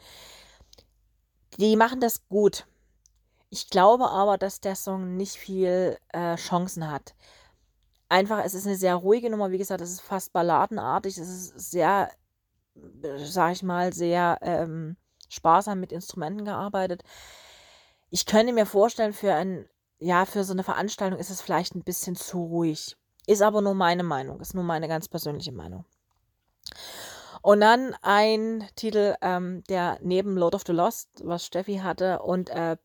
Die 1.57 1.77
machen 1.77 2.01
das 2.01 2.27
gut. 2.27 2.67
Ich 3.49 3.69
glaube 3.69 4.09
aber, 4.09 4.37
dass 4.37 4.59
der 4.59 4.75
Song 4.75 5.15
nicht 5.15 5.35
viel 5.35 5.97
äh, 6.09 6.35
Chancen 6.35 6.91
hat 6.91 7.15
einfach, 8.09 8.43
es 8.43 8.53
ist 8.53 8.65
eine 8.65 8.75
sehr 8.75 8.95
ruhige 8.95 9.29
Nummer. 9.29 9.51
Wie 9.51 9.57
gesagt, 9.57 9.81
es 9.81 9.91
ist 9.91 10.01
fast 10.01 10.33
balladenartig. 10.33 11.17
Es 11.17 11.29
ist 11.29 11.71
sehr, 11.71 12.09
sag 13.17 13.53
ich 13.53 13.63
mal, 13.63 13.93
sehr 13.93 14.37
ähm, 14.41 14.97
sparsam 15.29 15.79
mit 15.79 15.91
Instrumenten 15.91 16.45
gearbeitet. 16.45 17.03
Ich 18.09 18.25
könnte 18.25 18.53
mir 18.53 18.65
vorstellen, 18.65 19.13
für 19.13 19.33
ein, 19.33 19.67
ja, 19.99 20.25
für 20.25 20.43
so 20.43 20.53
eine 20.53 20.63
Veranstaltung 20.63 21.19
ist 21.19 21.29
es 21.29 21.41
vielleicht 21.41 21.75
ein 21.75 21.83
bisschen 21.83 22.15
zu 22.15 22.43
ruhig. 22.43 22.95
Ist 23.27 23.41
aber 23.41 23.61
nur 23.61 23.73
meine 23.73 24.03
Meinung, 24.03 24.39
ist 24.39 24.53
nur 24.53 24.63
meine 24.63 24.87
ganz 24.87 25.07
persönliche 25.07 25.51
Meinung. 25.51 25.85
Und 27.41 27.61
dann 27.61 27.95
ein 28.01 28.67
Titel, 28.75 29.15
ähm, 29.21 29.63
der 29.69 29.99
neben 30.01 30.37
Lord 30.37 30.55
of 30.55 30.63
the 30.65 30.73
Lost, 30.73 31.09
was 31.23 31.45
Steffi 31.45 31.77
hatte, 31.77 32.19
und, 32.21 32.49
äh, 32.49 32.77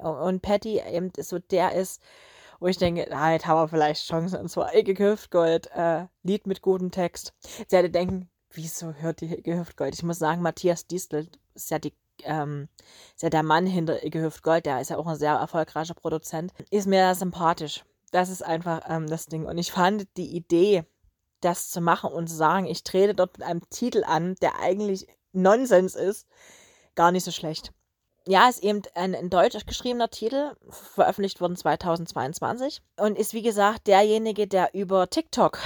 und 0.00 0.42
Patty 0.42 0.80
eben 0.80 1.10
so 1.18 1.38
der 1.38 1.72
ist, 1.72 2.00
wo 2.60 2.66
ich 2.66 2.78
denke, 2.78 3.06
ah, 3.14 3.32
jetzt 3.32 3.46
haben 3.46 3.58
wir 3.58 3.68
vielleicht 3.68 4.06
Chancen, 4.06 4.40
und 4.40 4.48
zwar 4.48 4.74
Ecke 4.74 4.96
Hüftgold, 4.98 5.70
äh, 5.72 6.06
Lied 6.22 6.46
mit 6.46 6.62
gutem 6.62 6.90
Text. 6.90 7.34
Sie 7.68 7.76
hätte 7.76 7.90
denken, 7.90 8.30
wieso 8.50 8.92
hört 8.94 9.20
die 9.20 9.36
Ecke 9.36 9.58
Hüftgold? 9.58 9.94
Ich 9.94 10.02
muss 10.02 10.18
sagen, 10.18 10.42
Matthias 10.42 10.86
Distel 10.86 11.28
ist 11.54 11.70
ja 11.70 11.78
die 11.78 11.94
ähm, 12.24 12.68
ist 13.14 13.22
ja 13.22 13.30
der 13.30 13.42
Mann 13.42 13.66
hinter 13.66 14.02
Icke 14.04 14.22
Hüftgold, 14.22 14.64
der 14.64 14.80
ist 14.80 14.90
ja 14.90 14.96
auch 14.96 15.06
ein 15.06 15.16
sehr 15.16 15.34
erfolgreicher 15.34 15.94
Produzent, 15.94 16.52
ist 16.70 16.86
mir 16.86 17.14
sympathisch. 17.14 17.84
Das 18.10 18.30
ist 18.30 18.42
einfach 18.42 18.82
ähm, 18.88 19.06
das 19.06 19.26
Ding. 19.26 19.44
Und 19.44 19.58
ich 19.58 19.70
fand 19.72 20.06
die 20.16 20.34
Idee, 20.34 20.84
das 21.40 21.70
zu 21.70 21.80
machen 21.82 22.10
und 22.10 22.28
zu 22.28 22.34
sagen, 22.34 22.66
ich 22.66 22.84
trete 22.84 23.14
dort 23.14 23.36
mit 23.38 23.46
einem 23.46 23.68
Titel 23.68 24.04
an, 24.04 24.34
der 24.40 24.58
eigentlich 24.60 25.06
Nonsens 25.32 25.94
ist, 25.94 26.26
gar 26.94 27.12
nicht 27.12 27.24
so 27.24 27.30
schlecht 27.30 27.74
ja, 28.26 28.48
ist 28.48 28.62
eben 28.62 28.82
ein 28.94 29.14
in 29.14 29.30
Deutsch 29.30 29.66
geschriebener 29.66 30.10
Titel, 30.10 30.54
veröffentlicht 30.68 31.40
worden 31.40 31.56
2022 31.56 32.82
und 32.96 33.16
ist 33.16 33.34
wie 33.34 33.42
gesagt 33.42 33.86
derjenige, 33.86 34.46
der 34.46 34.74
über 34.74 35.08
TikTok 35.08 35.58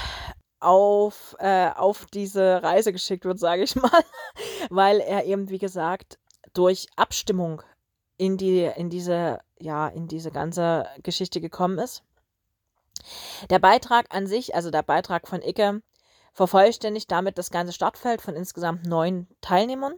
auf, 0.60 1.36
äh, 1.38 1.70
auf 1.70 2.06
diese 2.12 2.62
Reise 2.62 2.92
geschickt 2.92 3.24
wird, 3.24 3.38
sage 3.40 3.62
ich 3.62 3.76
mal, 3.76 4.04
weil 4.68 5.00
er 5.00 5.24
eben, 5.24 5.48
wie 5.48 5.58
gesagt, 5.58 6.18
durch 6.52 6.86
Abstimmung 6.96 7.62
in, 8.18 8.36
die, 8.36 8.64
in, 8.76 8.90
diese, 8.90 9.40
ja, 9.58 9.88
in 9.88 10.06
diese 10.06 10.30
ganze 10.30 10.86
Geschichte 11.02 11.40
gekommen 11.40 11.78
ist. 11.78 12.02
Der 13.48 13.58
Beitrag 13.58 14.14
an 14.14 14.26
sich, 14.26 14.54
also 14.54 14.70
der 14.70 14.82
Beitrag 14.82 15.26
von 15.26 15.40
Icke, 15.40 15.80
vervollständigt 16.34 17.10
damit 17.10 17.38
das 17.38 17.50
ganze 17.50 17.72
Startfeld 17.72 18.20
von 18.20 18.34
insgesamt 18.34 18.84
neun 18.84 19.26
Teilnehmern. 19.40 19.94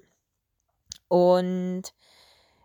Und 1.08 1.92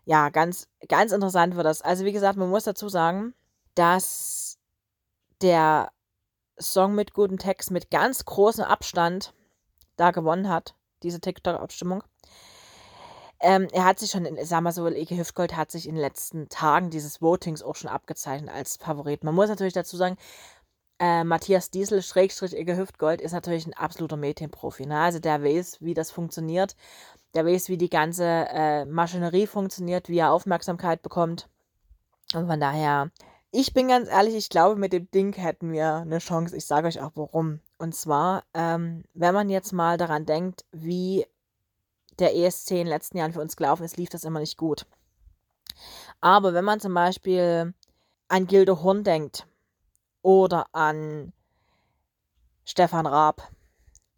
ja, 0.08 0.30
ganz, 0.30 0.68
ganz 0.88 1.12
interessant 1.12 1.54
wird 1.54 1.66
das. 1.66 1.82
Also 1.82 2.06
wie 2.06 2.12
gesagt, 2.12 2.38
man 2.38 2.48
muss 2.48 2.64
dazu 2.64 2.88
sagen, 2.88 3.34
dass 3.74 4.58
der 5.42 5.92
Song 6.58 6.94
mit 6.94 7.12
gutem 7.12 7.36
Text 7.36 7.70
mit 7.70 7.90
ganz 7.90 8.24
großem 8.24 8.64
Abstand 8.64 9.34
da 9.96 10.10
gewonnen 10.10 10.48
hat, 10.48 10.74
diese 11.02 11.20
TikTok-Abstimmung. 11.20 12.02
Ähm, 13.40 13.68
er 13.70 13.84
hat 13.84 13.98
sich 13.98 14.10
schon, 14.10 14.24
in, 14.24 14.42
sag 14.46 14.62
mal 14.62 14.72
so, 14.72 14.88
Eke 14.88 15.14
Hüftgold 15.14 15.54
hat 15.54 15.70
sich 15.70 15.86
in 15.86 15.94
den 15.94 16.00
letzten 16.00 16.48
Tagen 16.48 16.88
dieses 16.88 17.20
Votings 17.20 17.62
auch 17.62 17.76
schon 17.76 17.90
abgezeichnet 17.90 18.50
als 18.50 18.78
Favorit. 18.78 19.24
Man 19.24 19.34
muss 19.34 19.50
natürlich 19.50 19.74
dazu 19.74 19.98
sagen, 19.98 20.16
äh, 20.98 21.22
Matthias 21.22 21.70
Diesel, 21.70 22.02
Schrägstrich 22.02 22.56
Eke 22.56 22.78
Hüftgold, 22.78 23.20
ist 23.20 23.32
natürlich 23.32 23.66
ein 23.66 23.74
absoluter 23.74 24.16
Medienprofi. 24.16 24.86
Ne? 24.86 24.98
Also 24.98 25.18
der 25.18 25.44
weiß, 25.44 25.82
wie 25.82 25.92
das 25.92 26.10
funktioniert. 26.10 26.76
Der 27.38 27.46
weiß, 27.46 27.68
wie 27.68 27.78
die 27.78 27.88
ganze 27.88 28.24
äh, 28.24 28.84
Maschinerie 28.84 29.46
funktioniert, 29.46 30.08
wie 30.08 30.18
er 30.18 30.32
Aufmerksamkeit 30.32 31.02
bekommt. 31.02 31.48
Und 32.34 32.48
von 32.48 32.58
daher, 32.58 33.12
ich 33.52 33.72
bin 33.72 33.86
ganz 33.86 34.08
ehrlich, 34.08 34.34
ich 34.34 34.48
glaube, 34.48 34.74
mit 34.74 34.92
dem 34.92 35.08
Ding 35.12 35.32
hätten 35.34 35.70
wir 35.70 35.98
eine 35.98 36.18
Chance. 36.18 36.56
Ich 36.56 36.66
sage 36.66 36.88
euch 36.88 37.00
auch 37.00 37.12
warum. 37.14 37.60
Und 37.78 37.94
zwar, 37.94 38.42
ähm, 38.54 39.04
wenn 39.14 39.34
man 39.34 39.50
jetzt 39.50 39.72
mal 39.72 39.96
daran 39.96 40.26
denkt, 40.26 40.64
wie 40.72 41.26
der 42.18 42.34
ESC 42.34 42.72
in 42.72 42.76
den 42.78 42.86
letzten 42.88 43.18
Jahren 43.18 43.32
für 43.32 43.40
uns 43.40 43.54
gelaufen 43.54 43.84
ist, 43.84 43.98
lief 43.98 44.08
das 44.08 44.24
immer 44.24 44.40
nicht 44.40 44.56
gut. 44.56 44.84
Aber 46.20 46.54
wenn 46.54 46.64
man 46.64 46.80
zum 46.80 46.92
Beispiel 46.92 47.72
an 48.26 48.48
Gildo 48.48 48.82
Horn 48.82 49.04
denkt 49.04 49.46
oder 50.22 50.66
an 50.72 51.32
Stefan 52.64 53.06
Raab, 53.06 53.48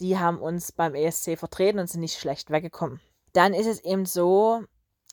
die 0.00 0.18
haben 0.18 0.38
uns 0.38 0.72
beim 0.72 0.94
ESC 0.94 1.38
vertreten 1.38 1.80
und 1.80 1.90
sind 1.90 2.00
nicht 2.00 2.18
schlecht 2.18 2.50
weggekommen. 2.50 2.98
Dann 3.32 3.54
ist 3.54 3.66
es 3.66 3.84
eben 3.84 4.06
so, 4.06 4.62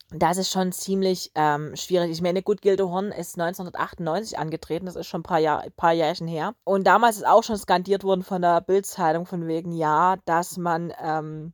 das 0.09 0.37
ist 0.37 0.51
schon 0.51 0.71
ziemlich 0.71 1.31
ähm, 1.35 1.75
schwierig. 1.75 2.11
Ich 2.11 2.21
meine, 2.21 2.41
gut, 2.41 2.61
Gildo 2.61 2.89
Horn 2.89 3.11
ist 3.11 3.39
1998 3.39 4.39
angetreten, 4.39 4.85
das 4.85 4.95
ist 4.95 5.07
schon 5.07 5.21
ein 5.21 5.23
paar, 5.23 5.39
Jahr, 5.39 5.65
paar 5.75 5.93
Jährchen 5.93 6.27
her. 6.27 6.55
Und 6.63 6.87
damals 6.87 7.17
ist 7.17 7.27
auch 7.27 7.43
schon 7.43 7.57
skandiert 7.57 8.03
worden 8.03 8.23
von 8.23 8.41
der 8.41 8.61
Bildzeitung 8.61 9.25
von 9.25 9.47
wegen, 9.47 9.71
ja, 9.71 10.15
dass 10.25 10.57
man 10.57 10.93
ähm, 11.01 11.53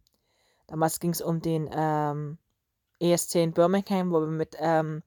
Damals 0.74 1.00
ging 1.00 1.12
es 1.12 1.22
um 1.22 1.40
den 1.40 1.70
ähm, 1.72 2.40
ESC 3.00 3.36
in 3.36 3.54
Birmingham, 3.54 4.12
wo 4.12 4.22
wir 4.22 4.28
mit 4.28 4.56
ähm, 4.60 5.04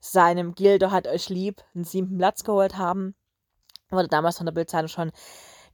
seinem 0.00 0.54
Gildo 0.54 0.90
hat 0.90 1.06
euch 1.06 1.28
lieb 1.28 1.62
einen 1.74 1.84
siebten 1.84 2.16
Platz 2.16 2.44
geholt 2.44 2.78
haben. 2.78 3.14
Wurde 3.90 4.08
damals 4.08 4.38
von 4.38 4.46
der 4.46 4.54
Bildzeitung 4.54 4.88
schon 4.88 5.12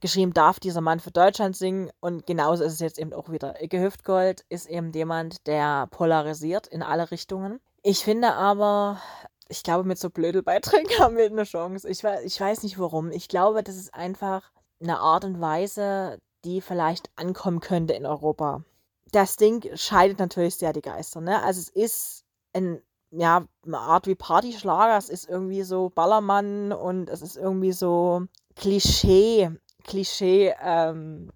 geschrieben, 0.01 0.33
darf 0.33 0.59
dieser 0.59 0.81
Mann 0.81 0.99
für 0.99 1.11
Deutschland 1.11 1.55
singen. 1.55 1.91
Und 1.99 2.25
genauso 2.25 2.63
ist 2.63 2.73
es 2.73 2.79
jetzt 2.79 2.99
eben 2.99 3.13
auch 3.13 3.29
wieder. 3.29 3.61
Icke 3.61 3.81
Hüftgold 3.81 4.45
ist 4.49 4.67
eben 4.67 4.91
jemand, 4.91 5.47
der 5.47 5.87
polarisiert 5.87 6.67
in 6.67 6.83
alle 6.83 7.11
Richtungen. 7.11 7.59
Ich 7.83 7.99
finde 7.99 8.33
aber, 8.33 9.01
ich 9.47 9.63
glaube, 9.63 9.83
mit 9.87 9.99
so 9.99 10.09
Blödelbeiträgen 10.09 10.89
haben 10.99 11.17
wir 11.17 11.25
eine 11.25 11.43
Chance. 11.43 11.87
Ich 11.89 12.03
weiß, 12.03 12.23
ich 12.23 12.39
weiß 12.39 12.63
nicht 12.63 12.79
warum. 12.79 13.11
Ich 13.11 13.27
glaube, 13.27 13.63
das 13.63 13.75
ist 13.75 13.93
einfach 13.93 14.51
eine 14.81 14.99
Art 14.99 15.25
und 15.25 15.41
Weise, 15.41 16.19
die 16.45 16.61
vielleicht 16.61 17.09
ankommen 17.15 17.59
könnte 17.59 17.93
in 17.93 18.05
Europa 18.05 18.63
das 19.11 19.37
Ding 19.37 19.69
scheidet 19.75 20.19
natürlich 20.19 20.55
sehr 20.55 20.73
die 20.73 20.81
Geister. 20.81 21.21
Ne? 21.21 21.41
Also 21.41 21.59
es 21.61 21.69
ist 21.69 22.25
ein, 22.53 22.81
ja, 23.11 23.45
eine 23.65 23.77
Art 23.77 24.07
wie 24.07 24.15
Partyschlager, 24.15 24.97
es 24.97 25.09
ist 25.09 25.27
irgendwie 25.27 25.63
so 25.63 25.89
Ballermann 25.89 26.71
und 26.71 27.09
es 27.09 27.21
ist 27.21 27.37
irgendwie 27.37 27.71
so 27.71 28.23
Klischee, 28.55 29.49
Klischee 29.89 30.53
ähm, 30.61 31.31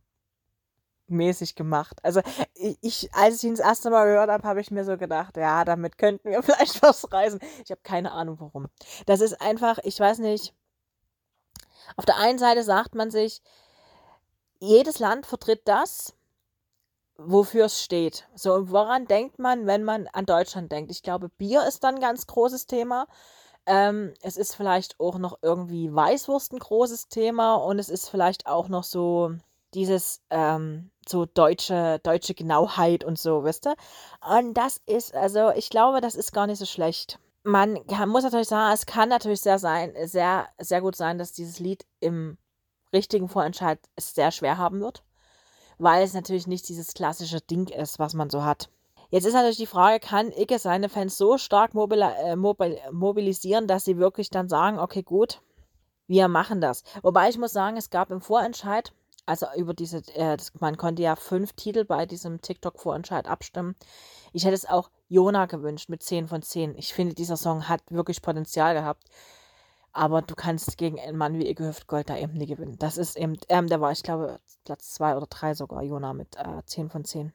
mäßig 1.08 1.56
gemacht. 1.56 2.00
Also 2.04 2.22
ich, 2.54 3.10
als 3.14 3.38
ich 3.38 3.44
ihn 3.46 3.56
das 3.56 3.66
erste 3.66 3.90
Mal 3.90 4.06
gehört 4.06 4.30
habe, 4.30 4.48
habe 4.48 4.62
ich 4.62 4.72
mir 4.72 4.86
so 4.86 4.98
gedacht, 4.98 5.38
ja, 5.38 5.66
damit 5.66 5.98
könnten 5.98 6.30
wir 6.30 6.44
vielleicht 6.44 6.82
was 6.82 7.12
reisen. 7.12 7.40
Ich 7.64 7.72
habe 7.72 7.82
keine 7.84 8.12
Ahnung 8.12 8.38
warum. 8.40 8.68
Das 9.06 9.22
ist 9.22 9.42
einfach, 9.42 9.80
ich 9.84 10.00
weiß 10.00 10.20
nicht. 10.20 10.54
Auf 11.98 12.06
der 12.06 12.18
einen 12.18 12.40
Seite 12.40 12.64
sagt 12.64 12.96
man 12.96 13.12
sich, 13.12 13.42
jedes 14.60 15.00
Land 15.00 15.26
vertritt 15.26 15.62
das, 15.66 16.16
wofür 17.18 17.66
es 17.66 17.84
steht. 17.84 18.28
So, 18.36 18.70
woran 18.72 19.06
denkt 19.06 19.40
man, 19.40 19.68
wenn 19.68 19.84
man 19.84 20.08
an 20.08 20.26
Deutschland 20.26 20.72
denkt? 20.72 20.92
Ich 20.92 21.04
glaube, 21.04 21.30
Bier 21.30 21.68
ist 21.68 21.84
dann 21.84 21.96
ein 21.96 22.02
ganz 22.02 22.28
großes 22.28 22.66
Thema. 22.68 23.08
Ähm, 23.66 24.14
es 24.22 24.38
ist 24.38 24.56
vielleicht 24.56 25.00
auch 25.00 25.18
noch 25.18 25.40
irgendwie 25.42 25.94
Weißwurst 25.94 26.54
ein 26.54 26.60
großes 26.60 27.08
Thema 27.08 27.56
und 27.56 27.80
es 27.80 27.90
ist 27.90 28.10
vielleicht 28.10 28.48
auch 28.48 28.68
noch 28.68 28.84
so 28.84 29.32
dieses 29.74 30.22
ähm, 30.30 30.92
so 31.08 31.26
deutsche, 31.26 32.00
deutsche 32.04 32.34
Genauheit 32.34 33.04
und 33.04 33.18
so, 33.18 33.44
wisst 33.44 33.66
ihr? 33.68 33.76
Und 34.38 34.54
das 34.56 34.82
ist, 34.86 35.16
also 35.16 35.52
ich 35.56 35.70
glaube, 35.70 36.02
das 36.02 36.16
ist 36.16 36.34
gar 36.34 36.48
nicht 36.48 36.60
so 36.60 36.66
schlecht. 36.66 37.20
Man 37.44 37.86
kann, 37.88 38.10
muss 38.10 38.24
natürlich 38.24 38.48
sagen, 38.48 38.74
es 38.74 38.86
kann 38.86 39.10
natürlich 39.10 39.42
sehr 39.42 39.60
sein, 39.60 39.94
sehr, 40.06 40.48
sehr 40.60 40.82
gut 40.82 40.96
sein, 40.96 41.18
dass 41.18 41.34
dieses 41.34 41.60
Lied 41.60 41.86
im 42.00 42.38
richtigen 42.94 43.28
Vorentscheid 43.28 43.80
es 43.96 44.14
sehr 44.14 44.32
schwer 44.32 44.58
haben 44.58 44.80
wird 44.82 45.04
weil 45.78 46.04
es 46.04 46.14
natürlich 46.14 46.48
nicht 46.48 46.68
dieses 46.70 46.94
klassische 46.94 47.42
Ding 47.42 47.68
ist, 47.68 48.00
was 48.00 48.14
man 48.14 48.30
so 48.30 48.44
hat. 48.44 48.70
Jetzt 49.14 49.26
ist 49.26 49.34
natürlich 49.34 49.58
die 49.58 49.68
Frage, 49.68 50.00
kann 50.00 50.32
Icke 50.32 50.58
seine 50.58 50.90
Fans 50.90 51.20
so 51.20 51.38
stark 51.38 51.76
äh, 51.76 52.36
mobil 52.36 52.80
mobilisieren, 52.92 53.68
dass 53.68 53.86
sie 53.86 54.00
wirklich 54.00 54.32
dann 54.32 54.50
sagen, 54.50 54.80
okay, 54.80 55.04
gut, 55.04 55.44
wir 56.08 56.28
machen 56.28 56.62
das. 56.62 56.84
Wobei 57.04 57.30
ich 57.30 57.38
muss 57.38 57.54
sagen, 57.54 57.78
es 57.78 57.92
gab 57.92 58.10
im 58.10 58.22
Vorentscheid, 58.22 58.92
also 59.28 59.46
über 59.56 59.76
diese, 59.76 59.98
äh, 60.16 60.36
das, 60.36 60.52
man 60.60 60.78
konnte 60.78 61.04
ja 61.04 61.16
fünf 61.16 61.54
Titel 61.54 61.86
bei 61.86 62.08
diesem 62.08 62.42
TikTok-Vorentscheid 62.42 63.28
abstimmen. 63.28 63.76
Ich 64.32 64.46
hätte 64.46 64.56
es 64.56 64.66
auch 64.66 64.90
Jona 65.10 65.46
gewünscht 65.46 65.90
mit 65.90 66.02
10 66.02 66.28
von 66.28 66.42
10. 66.42 66.76
Ich 66.76 66.92
finde, 66.92 67.14
dieser 67.14 67.38
Song 67.38 67.70
hat 67.70 67.82
wirklich 67.92 68.24
Potenzial 68.24 68.74
gehabt. 68.74 69.04
Aber 69.92 70.24
du 70.24 70.34
kannst 70.34 70.76
gegen 70.80 71.00
einen 71.00 71.20
Mann 71.20 71.38
wie 71.38 71.48
Ike 71.52 71.68
Hüftgold 71.68 72.10
da 72.10 72.18
eben 72.18 72.34
nie 72.34 72.48
gewinnen. 72.48 72.80
Das 72.80 72.98
ist 72.98 73.16
eben, 73.16 73.38
ähm, 73.50 73.68
der 73.68 73.80
war, 73.80 73.92
ich 73.92 74.02
glaube, 74.02 74.40
Platz 74.66 74.92
2 74.96 75.18
oder 75.18 75.28
3 75.28 75.54
sogar, 75.54 75.84
Jona, 75.84 76.14
mit 76.14 76.36
äh, 76.36 76.64
10 76.66 76.90
von 76.90 77.06
10. 77.06 77.32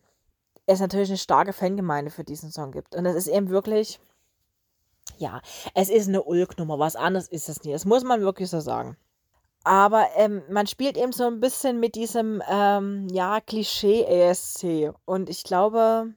Es 0.69 0.81
natürlich 0.81 1.09
eine 1.09 1.17
starke 1.17 1.55
Fangemeinde 1.55 2.11
für 2.11 2.25
diesen 2.25 2.53
Song 2.53 2.73
gibt. 2.73 2.95
Und 2.95 3.07
es 3.07 3.17
ist 3.17 3.29
eben 3.29 3.49
wirklich, 3.49 3.99
ja, 5.17 5.41
es 5.75 5.89
ist 5.89 6.09
eine 6.09 6.23
Ulk-Nummer. 6.23 6.79
Was 6.79 6.95
anderes 6.95 7.27
ist 7.29 7.49
es 7.49 7.65
nie. 7.65 7.73
Das 7.73 7.87
muss 7.87 8.05
man 8.05 8.21
wirklich 8.21 8.51
so 8.51 8.61
sagen. 8.61 8.97
Aber 9.65 10.07
ähm, 10.17 10.43
man 10.51 10.67
spielt 10.67 10.99
eben 10.99 11.13
so 11.13 11.27
ein 11.27 11.41
bisschen 11.41 11.81
mit 11.81 11.95
diesem, 11.95 12.43
ähm, 12.51 13.09
ja, 13.11 13.41
Klischee-ESC. 13.41 14.93
Und 15.07 15.31
ich 15.31 15.43
glaube, 15.43 16.13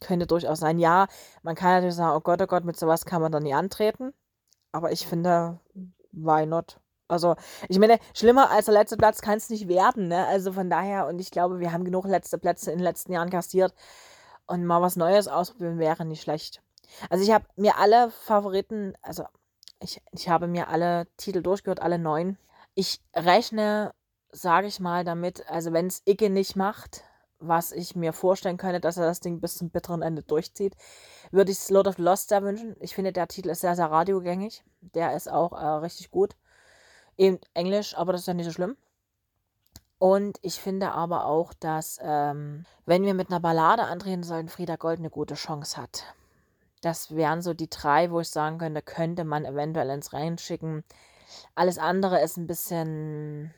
könnte 0.00 0.26
durchaus 0.26 0.60
sein, 0.60 0.78
ja, 0.78 1.06
man 1.42 1.54
kann 1.54 1.70
natürlich 1.70 1.94
sagen, 1.94 2.14
oh 2.14 2.20
Gott, 2.20 2.42
oh 2.42 2.46
Gott, 2.46 2.64
mit 2.64 2.78
sowas 2.78 3.06
kann 3.06 3.22
man 3.22 3.32
doch 3.32 3.40
nie 3.40 3.54
antreten. 3.54 4.12
Aber 4.72 4.92
ich 4.92 5.06
finde, 5.06 5.60
why 6.12 6.44
not? 6.44 6.78
Also, 7.08 7.36
ich 7.68 7.78
meine, 7.78 7.98
schlimmer 8.14 8.50
als 8.50 8.66
der 8.66 8.74
letzte 8.74 8.96
Platz 8.96 9.20
kann 9.20 9.38
es 9.38 9.50
nicht 9.50 9.68
werden, 9.68 10.08
ne? 10.08 10.26
Also 10.26 10.52
von 10.52 10.68
daher, 10.68 11.06
und 11.06 11.20
ich 11.20 11.30
glaube, 11.30 11.60
wir 11.60 11.72
haben 11.72 11.84
genug 11.84 12.04
letzte 12.06 12.38
Plätze 12.38 12.72
in 12.72 12.78
den 12.78 12.84
letzten 12.84 13.12
Jahren 13.12 13.30
kassiert. 13.30 13.74
Und 14.46 14.64
mal 14.64 14.82
was 14.82 14.96
Neues 14.96 15.28
ausprobieren 15.28 15.78
wäre 15.78 16.04
nicht 16.04 16.22
schlecht. 16.22 16.62
Also 17.10 17.24
ich 17.24 17.32
habe 17.32 17.46
mir 17.56 17.78
alle 17.78 18.10
Favoriten, 18.10 18.94
also 19.02 19.24
ich, 19.80 20.00
ich 20.12 20.28
habe 20.28 20.46
mir 20.46 20.68
alle 20.68 21.06
Titel 21.16 21.42
durchgehört, 21.42 21.82
alle 21.82 21.98
neun. 21.98 22.38
Ich 22.74 23.00
rechne, 23.14 23.92
sage 24.30 24.66
ich 24.68 24.80
mal, 24.80 25.04
damit, 25.04 25.48
also 25.50 25.72
wenn 25.72 25.86
es 25.86 26.02
Icke 26.06 26.30
nicht 26.30 26.56
macht, 26.56 27.02
was 27.38 27.72
ich 27.72 27.94
mir 27.96 28.12
vorstellen 28.12 28.56
könnte, 28.56 28.80
dass 28.80 28.96
er 28.96 29.06
das 29.06 29.20
Ding 29.20 29.40
bis 29.40 29.56
zum 29.56 29.70
bitteren 29.70 30.02
Ende 30.02 30.22
durchzieht, 30.22 30.74
würde 31.30 31.52
ich 31.52 31.68
Lord 31.68 31.88
of 31.88 31.98
Lost 31.98 32.30
sehr 32.30 32.42
wünschen. 32.42 32.76
Ich 32.80 32.94
finde, 32.94 33.12
der 33.12 33.28
Titel 33.28 33.50
ist 33.50 33.60
sehr, 33.60 33.76
sehr 33.76 33.90
radiogängig. 33.90 34.64
Der 34.80 35.14
ist 35.14 35.30
auch 35.30 35.52
äh, 35.52 35.66
richtig 35.66 36.10
gut. 36.10 36.36
In 37.16 37.38
Englisch, 37.54 37.96
aber 37.96 38.12
das 38.12 38.22
ist 38.22 38.26
ja 38.26 38.34
nicht 38.34 38.46
so 38.46 38.52
schlimm. 38.52 38.76
Und 39.98 40.38
ich 40.42 40.60
finde 40.60 40.92
aber 40.92 41.24
auch, 41.24 41.54
dass, 41.54 41.98
ähm, 42.02 42.66
wenn 42.84 43.04
wir 43.04 43.14
mit 43.14 43.30
einer 43.30 43.40
Ballade 43.40 43.84
antreten 43.84 44.22
sollen, 44.22 44.48
Frieda 44.48 44.76
Gold 44.76 44.98
eine 44.98 45.10
gute 45.10 45.34
Chance 45.34 45.80
hat. 45.80 46.04
Das 46.82 47.16
wären 47.16 47.40
so 47.40 47.54
die 47.54 47.70
drei, 47.70 48.10
wo 48.10 48.20
ich 48.20 48.28
sagen 48.28 48.58
könnte, 48.58 48.82
könnte 48.82 49.24
man 49.24 49.46
eventuell 49.46 49.88
ins 49.90 50.12
Rein 50.12 50.36
schicken. 50.36 50.84
Alles 51.54 51.78
andere 51.78 52.20
ist 52.20 52.36
ein 52.36 52.46
bisschen 52.46 53.54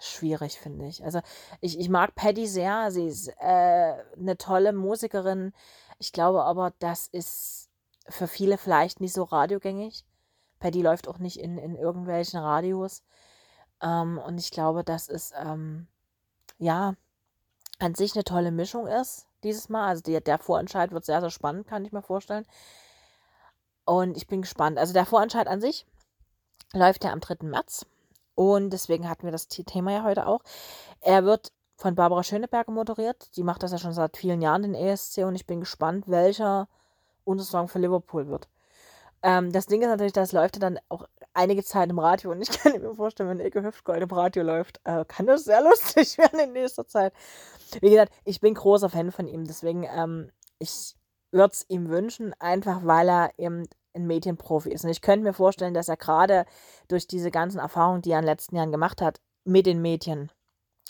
schwierig, 0.00 0.58
finde 0.58 0.86
ich. 0.86 1.04
Also 1.04 1.20
ich, 1.60 1.78
ich 1.78 1.88
mag 1.88 2.14
Paddy 2.16 2.46
sehr. 2.46 2.90
Sie 2.90 3.06
ist 3.06 3.28
äh, 3.38 3.94
eine 4.18 4.36
tolle 4.38 4.72
Musikerin. 4.72 5.52
Ich 5.98 6.12
glaube 6.12 6.42
aber, 6.44 6.72
das 6.80 7.06
ist 7.06 7.68
für 8.08 8.26
viele 8.26 8.58
vielleicht 8.58 9.00
nicht 9.00 9.12
so 9.12 9.22
radiogängig. 9.22 10.04
Paddy 10.60 10.82
läuft 10.82 11.08
auch 11.08 11.18
nicht 11.18 11.38
in, 11.38 11.58
in 11.58 11.74
irgendwelchen 11.74 12.40
Radios. 12.40 13.02
Ähm, 13.82 14.18
und 14.18 14.38
ich 14.38 14.50
glaube, 14.52 14.84
dass 14.84 15.08
es 15.08 15.32
ähm, 15.36 15.88
ja 16.58 16.94
an 17.78 17.94
sich 17.94 18.14
eine 18.14 18.24
tolle 18.24 18.52
Mischung 18.52 18.86
ist 18.86 19.26
dieses 19.42 19.68
Mal. 19.68 19.88
Also 19.88 20.02
die, 20.02 20.20
der 20.20 20.38
Vorentscheid 20.38 20.92
wird 20.92 21.04
sehr, 21.04 21.20
sehr 21.20 21.30
spannend, 21.30 21.66
kann 21.66 21.84
ich 21.84 21.92
mir 21.92 22.02
vorstellen. 22.02 22.46
Und 23.84 24.16
ich 24.16 24.26
bin 24.26 24.42
gespannt. 24.42 24.78
Also 24.78 24.92
der 24.92 25.06
Vorentscheid 25.06 25.48
an 25.48 25.60
sich 25.60 25.86
läuft 26.72 27.04
ja 27.04 27.12
am 27.12 27.20
3. 27.20 27.46
März 27.46 27.86
Und 28.34 28.70
deswegen 28.70 29.08
hatten 29.08 29.24
wir 29.24 29.32
das 29.32 29.48
Thema 29.48 29.92
ja 29.92 30.04
heute 30.04 30.26
auch. 30.26 30.42
Er 31.00 31.24
wird 31.24 31.52
von 31.76 31.94
Barbara 31.94 32.22
Schöneberger 32.22 32.72
moderiert. 32.72 33.36
Die 33.36 33.42
macht 33.42 33.62
das 33.62 33.72
ja 33.72 33.78
schon 33.78 33.94
seit 33.94 34.16
vielen 34.16 34.42
Jahren, 34.42 34.62
den 34.62 34.74
ESC. 34.74 35.18
Und 35.18 35.34
ich 35.34 35.46
bin 35.46 35.60
gespannt, 35.60 36.08
welcher 36.08 36.68
unser 37.24 37.66
für 37.68 37.78
Liverpool 37.78 38.28
wird. 38.28 38.48
Ähm, 39.22 39.52
das 39.52 39.66
Ding 39.66 39.82
ist 39.82 39.88
natürlich, 39.88 40.12
das 40.12 40.32
läuft 40.32 40.62
dann 40.62 40.78
auch 40.88 41.06
einige 41.34 41.62
Zeit 41.62 41.90
im 41.90 41.98
Radio. 41.98 42.30
Und 42.30 42.40
ich 42.40 42.50
kann 42.62 42.80
mir 42.80 42.94
vorstellen, 42.94 43.28
wenn 43.28 43.40
Ecke 43.40 43.62
Hüftgold 43.62 44.02
im 44.02 44.10
Radio 44.10 44.42
läuft, 44.42 44.80
äh, 44.84 45.04
kann 45.06 45.26
das 45.26 45.44
sehr 45.44 45.62
lustig 45.64 46.18
werden 46.18 46.40
in 46.40 46.52
nächster 46.52 46.86
Zeit. 46.86 47.12
Wie 47.80 47.90
gesagt, 47.90 48.12
ich 48.24 48.40
bin 48.40 48.54
großer 48.54 48.90
Fan 48.90 49.12
von 49.12 49.28
ihm. 49.28 49.44
Deswegen, 49.46 49.84
ähm, 49.84 50.30
ich 50.58 50.94
würde 51.32 51.52
es 51.52 51.64
ihm 51.68 51.88
wünschen, 51.88 52.34
einfach 52.38 52.84
weil 52.84 53.08
er 53.08 53.30
eben 53.38 53.68
ein 53.94 54.06
Medienprofi 54.06 54.70
ist. 54.70 54.84
Und 54.84 54.90
ich 54.90 55.02
könnte 55.02 55.24
mir 55.24 55.32
vorstellen, 55.32 55.74
dass 55.74 55.88
er 55.88 55.96
gerade 55.96 56.44
durch 56.88 57.06
diese 57.06 57.30
ganzen 57.30 57.58
Erfahrungen, 57.58 58.02
die 58.02 58.10
er 58.10 58.18
in 58.18 58.24
den 58.24 58.30
letzten 58.32 58.56
Jahren 58.56 58.72
gemacht 58.72 59.02
hat, 59.02 59.20
mit 59.44 59.66
den 59.66 59.82
Medien 59.82 60.30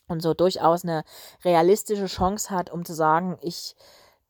und 0.09 0.21
so 0.21 0.35
durchaus 0.35 0.85
eine 0.85 1.05
realistische 1.45 2.07
Chance 2.07 2.51
hat, 2.51 2.71
um 2.71 2.85
zu 2.85 2.95
sagen, 2.95 3.39
ich 3.41 3.77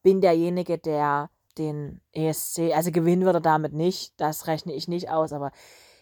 bin 0.02 0.20
derjenige, 0.20 0.78
der 0.78 1.30
den 1.58 2.00
ESC, 2.12 2.72
also 2.74 2.90
gewinnen 2.90 3.24
würde 3.24 3.38
er 3.38 3.42
damit 3.42 3.72
nicht, 3.72 4.18
das 4.20 4.46
rechne 4.46 4.72
ich 4.72 4.88
nicht 4.88 5.10
aus, 5.10 5.32
aber 5.32 5.52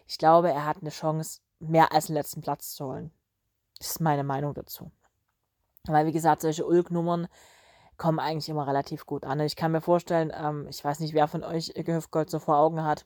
ich 0.06 0.18
glaube, 0.18 0.50
er 0.50 0.66
hat 0.66 0.78
eine 0.80 0.90
Chance, 0.90 1.40
mehr 1.58 1.92
als 1.92 2.06
den 2.06 2.14
letzten 2.14 2.40
Platz 2.40 2.74
zu 2.74 2.86
holen. 2.86 3.10
Das 3.78 3.90
ist 3.90 4.00
meine 4.00 4.24
Meinung 4.24 4.54
dazu. 4.54 4.90
Weil, 5.86 6.06
wie 6.06 6.12
gesagt, 6.12 6.42
solche 6.42 6.66
Ulk-Nummern, 6.66 7.28
kommen 7.98 8.20
eigentlich 8.20 8.48
immer 8.48 8.66
relativ 8.66 9.04
gut 9.04 9.24
an. 9.24 9.40
Ich 9.40 9.56
kann 9.56 9.72
mir 9.72 9.80
vorstellen, 9.80 10.32
ähm, 10.34 10.66
ich 10.70 10.82
weiß 10.82 11.00
nicht, 11.00 11.12
wer 11.12 11.28
von 11.28 11.44
euch 11.44 11.72
Gehüftgold 11.74 12.30
so 12.30 12.38
vor 12.38 12.56
Augen 12.56 12.84
hat, 12.84 13.04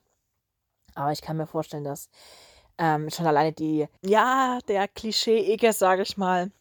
aber 0.95 1.11
ich 1.11 1.21
kann 1.21 1.35
mir 1.35 1.47
vorstellen, 1.47 1.83
dass 1.83 2.09
ähm, 2.77 3.09
schon 3.09 3.25
alleine 3.25 3.51
die, 3.51 3.87
ja, 4.01 4.59
der 4.67 4.87
Klischee-Ecke, 4.87 5.73
sage 5.73 6.03
ich 6.03 6.15
mal, 6.15 6.51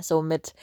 so 0.00 0.22
mit 0.22 0.54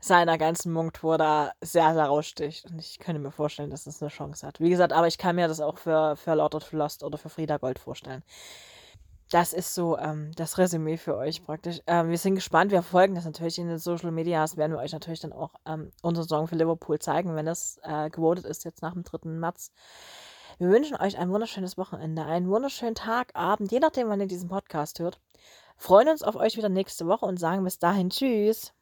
seiner 0.00 0.38
ganzen 0.38 0.72
Munktur 0.72 1.18
da 1.18 1.52
sehr, 1.60 1.94
sehr 1.94 2.04
raussticht. 2.04 2.66
Und 2.66 2.78
ich 2.78 2.98
könnte 2.98 3.20
mir 3.20 3.32
vorstellen, 3.32 3.70
dass 3.70 3.86
es 3.86 3.94
das 3.94 4.02
eine 4.02 4.10
Chance 4.10 4.46
hat. 4.46 4.60
Wie 4.60 4.70
gesagt, 4.70 4.92
aber 4.92 5.06
ich 5.06 5.18
kann 5.18 5.36
mir 5.36 5.48
das 5.48 5.60
auch 5.60 5.78
für, 5.78 6.16
für 6.16 6.34
Lord 6.34 6.54
of 6.54 6.72
Lost 6.72 7.02
oder 7.02 7.18
für 7.18 7.28
Frieda 7.28 7.56
Gold 7.56 7.78
vorstellen 7.78 8.22
das 9.30 9.52
ist 9.52 9.74
so 9.74 9.98
ähm, 9.98 10.32
das 10.36 10.58
Resümee 10.58 10.96
für 10.96 11.16
euch 11.16 11.44
praktisch. 11.44 11.80
Ähm, 11.86 12.10
wir 12.10 12.18
sind 12.18 12.34
gespannt, 12.34 12.70
wir 12.70 12.82
verfolgen 12.82 13.14
das 13.14 13.24
natürlich 13.24 13.58
in 13.58 13.68
den 13.68 13.78
Social 13.78 14.10
Medias, 14.10 14.56
werden 14.56 14.72
wir 14.72 14.78
euch 14.78 14.92
natürlich 14.92 15.20
dann 15.20 15.32
auch 15.32 15.54
ähm, 15.66 15.90
unseren 16.02 16.26
Song 16.26 16.46
für 16.48 16.56
Liverpool 16.56 16.98
zeigen, 16.98 17.34
wenn 17.34 17.46
das 17.46 17.78
äh, 17.82 18.08
gewotet 18.10 18.46
ist 18.46 18.64
jetzt 18.64 18.82
nach 18.82 18.94
dem 18.94 19.04
3. 19.04 19.28
März. 19.28 19.72
Wir 20.58 20.70
wünschen 20.70 20.96
euch 20.96 21.18
ein 21.18 21.30
wunderschönes 21.30 21.76
Wochenende, 21.76 22.24
einen 22.24 22.48
wunderschönen 22.48 22.94
Tag, 22.94 23.30
Abend, 23.34 23.70
je 23.70 23.80
nachdem, 23.80 24.08
wann 24.08 24.20
ihr 24.20 24.26
diesen 24.26 24.48
Podcast 24.48 24.98
hört. 24.98 25.20
Freuen 25.78 26.08
uns 26.08 26.22
auf 26.24 26.34
euch 26.34 26.56
wieder 26.56 26.68
nächste 26.68 27.06
Woche 27.06 27.24
und 27.24 27.38
sagen 27.38 27.62
bis 27.62 27.78
dahin 27.78 28.10
Tschüss. 28.10 28.72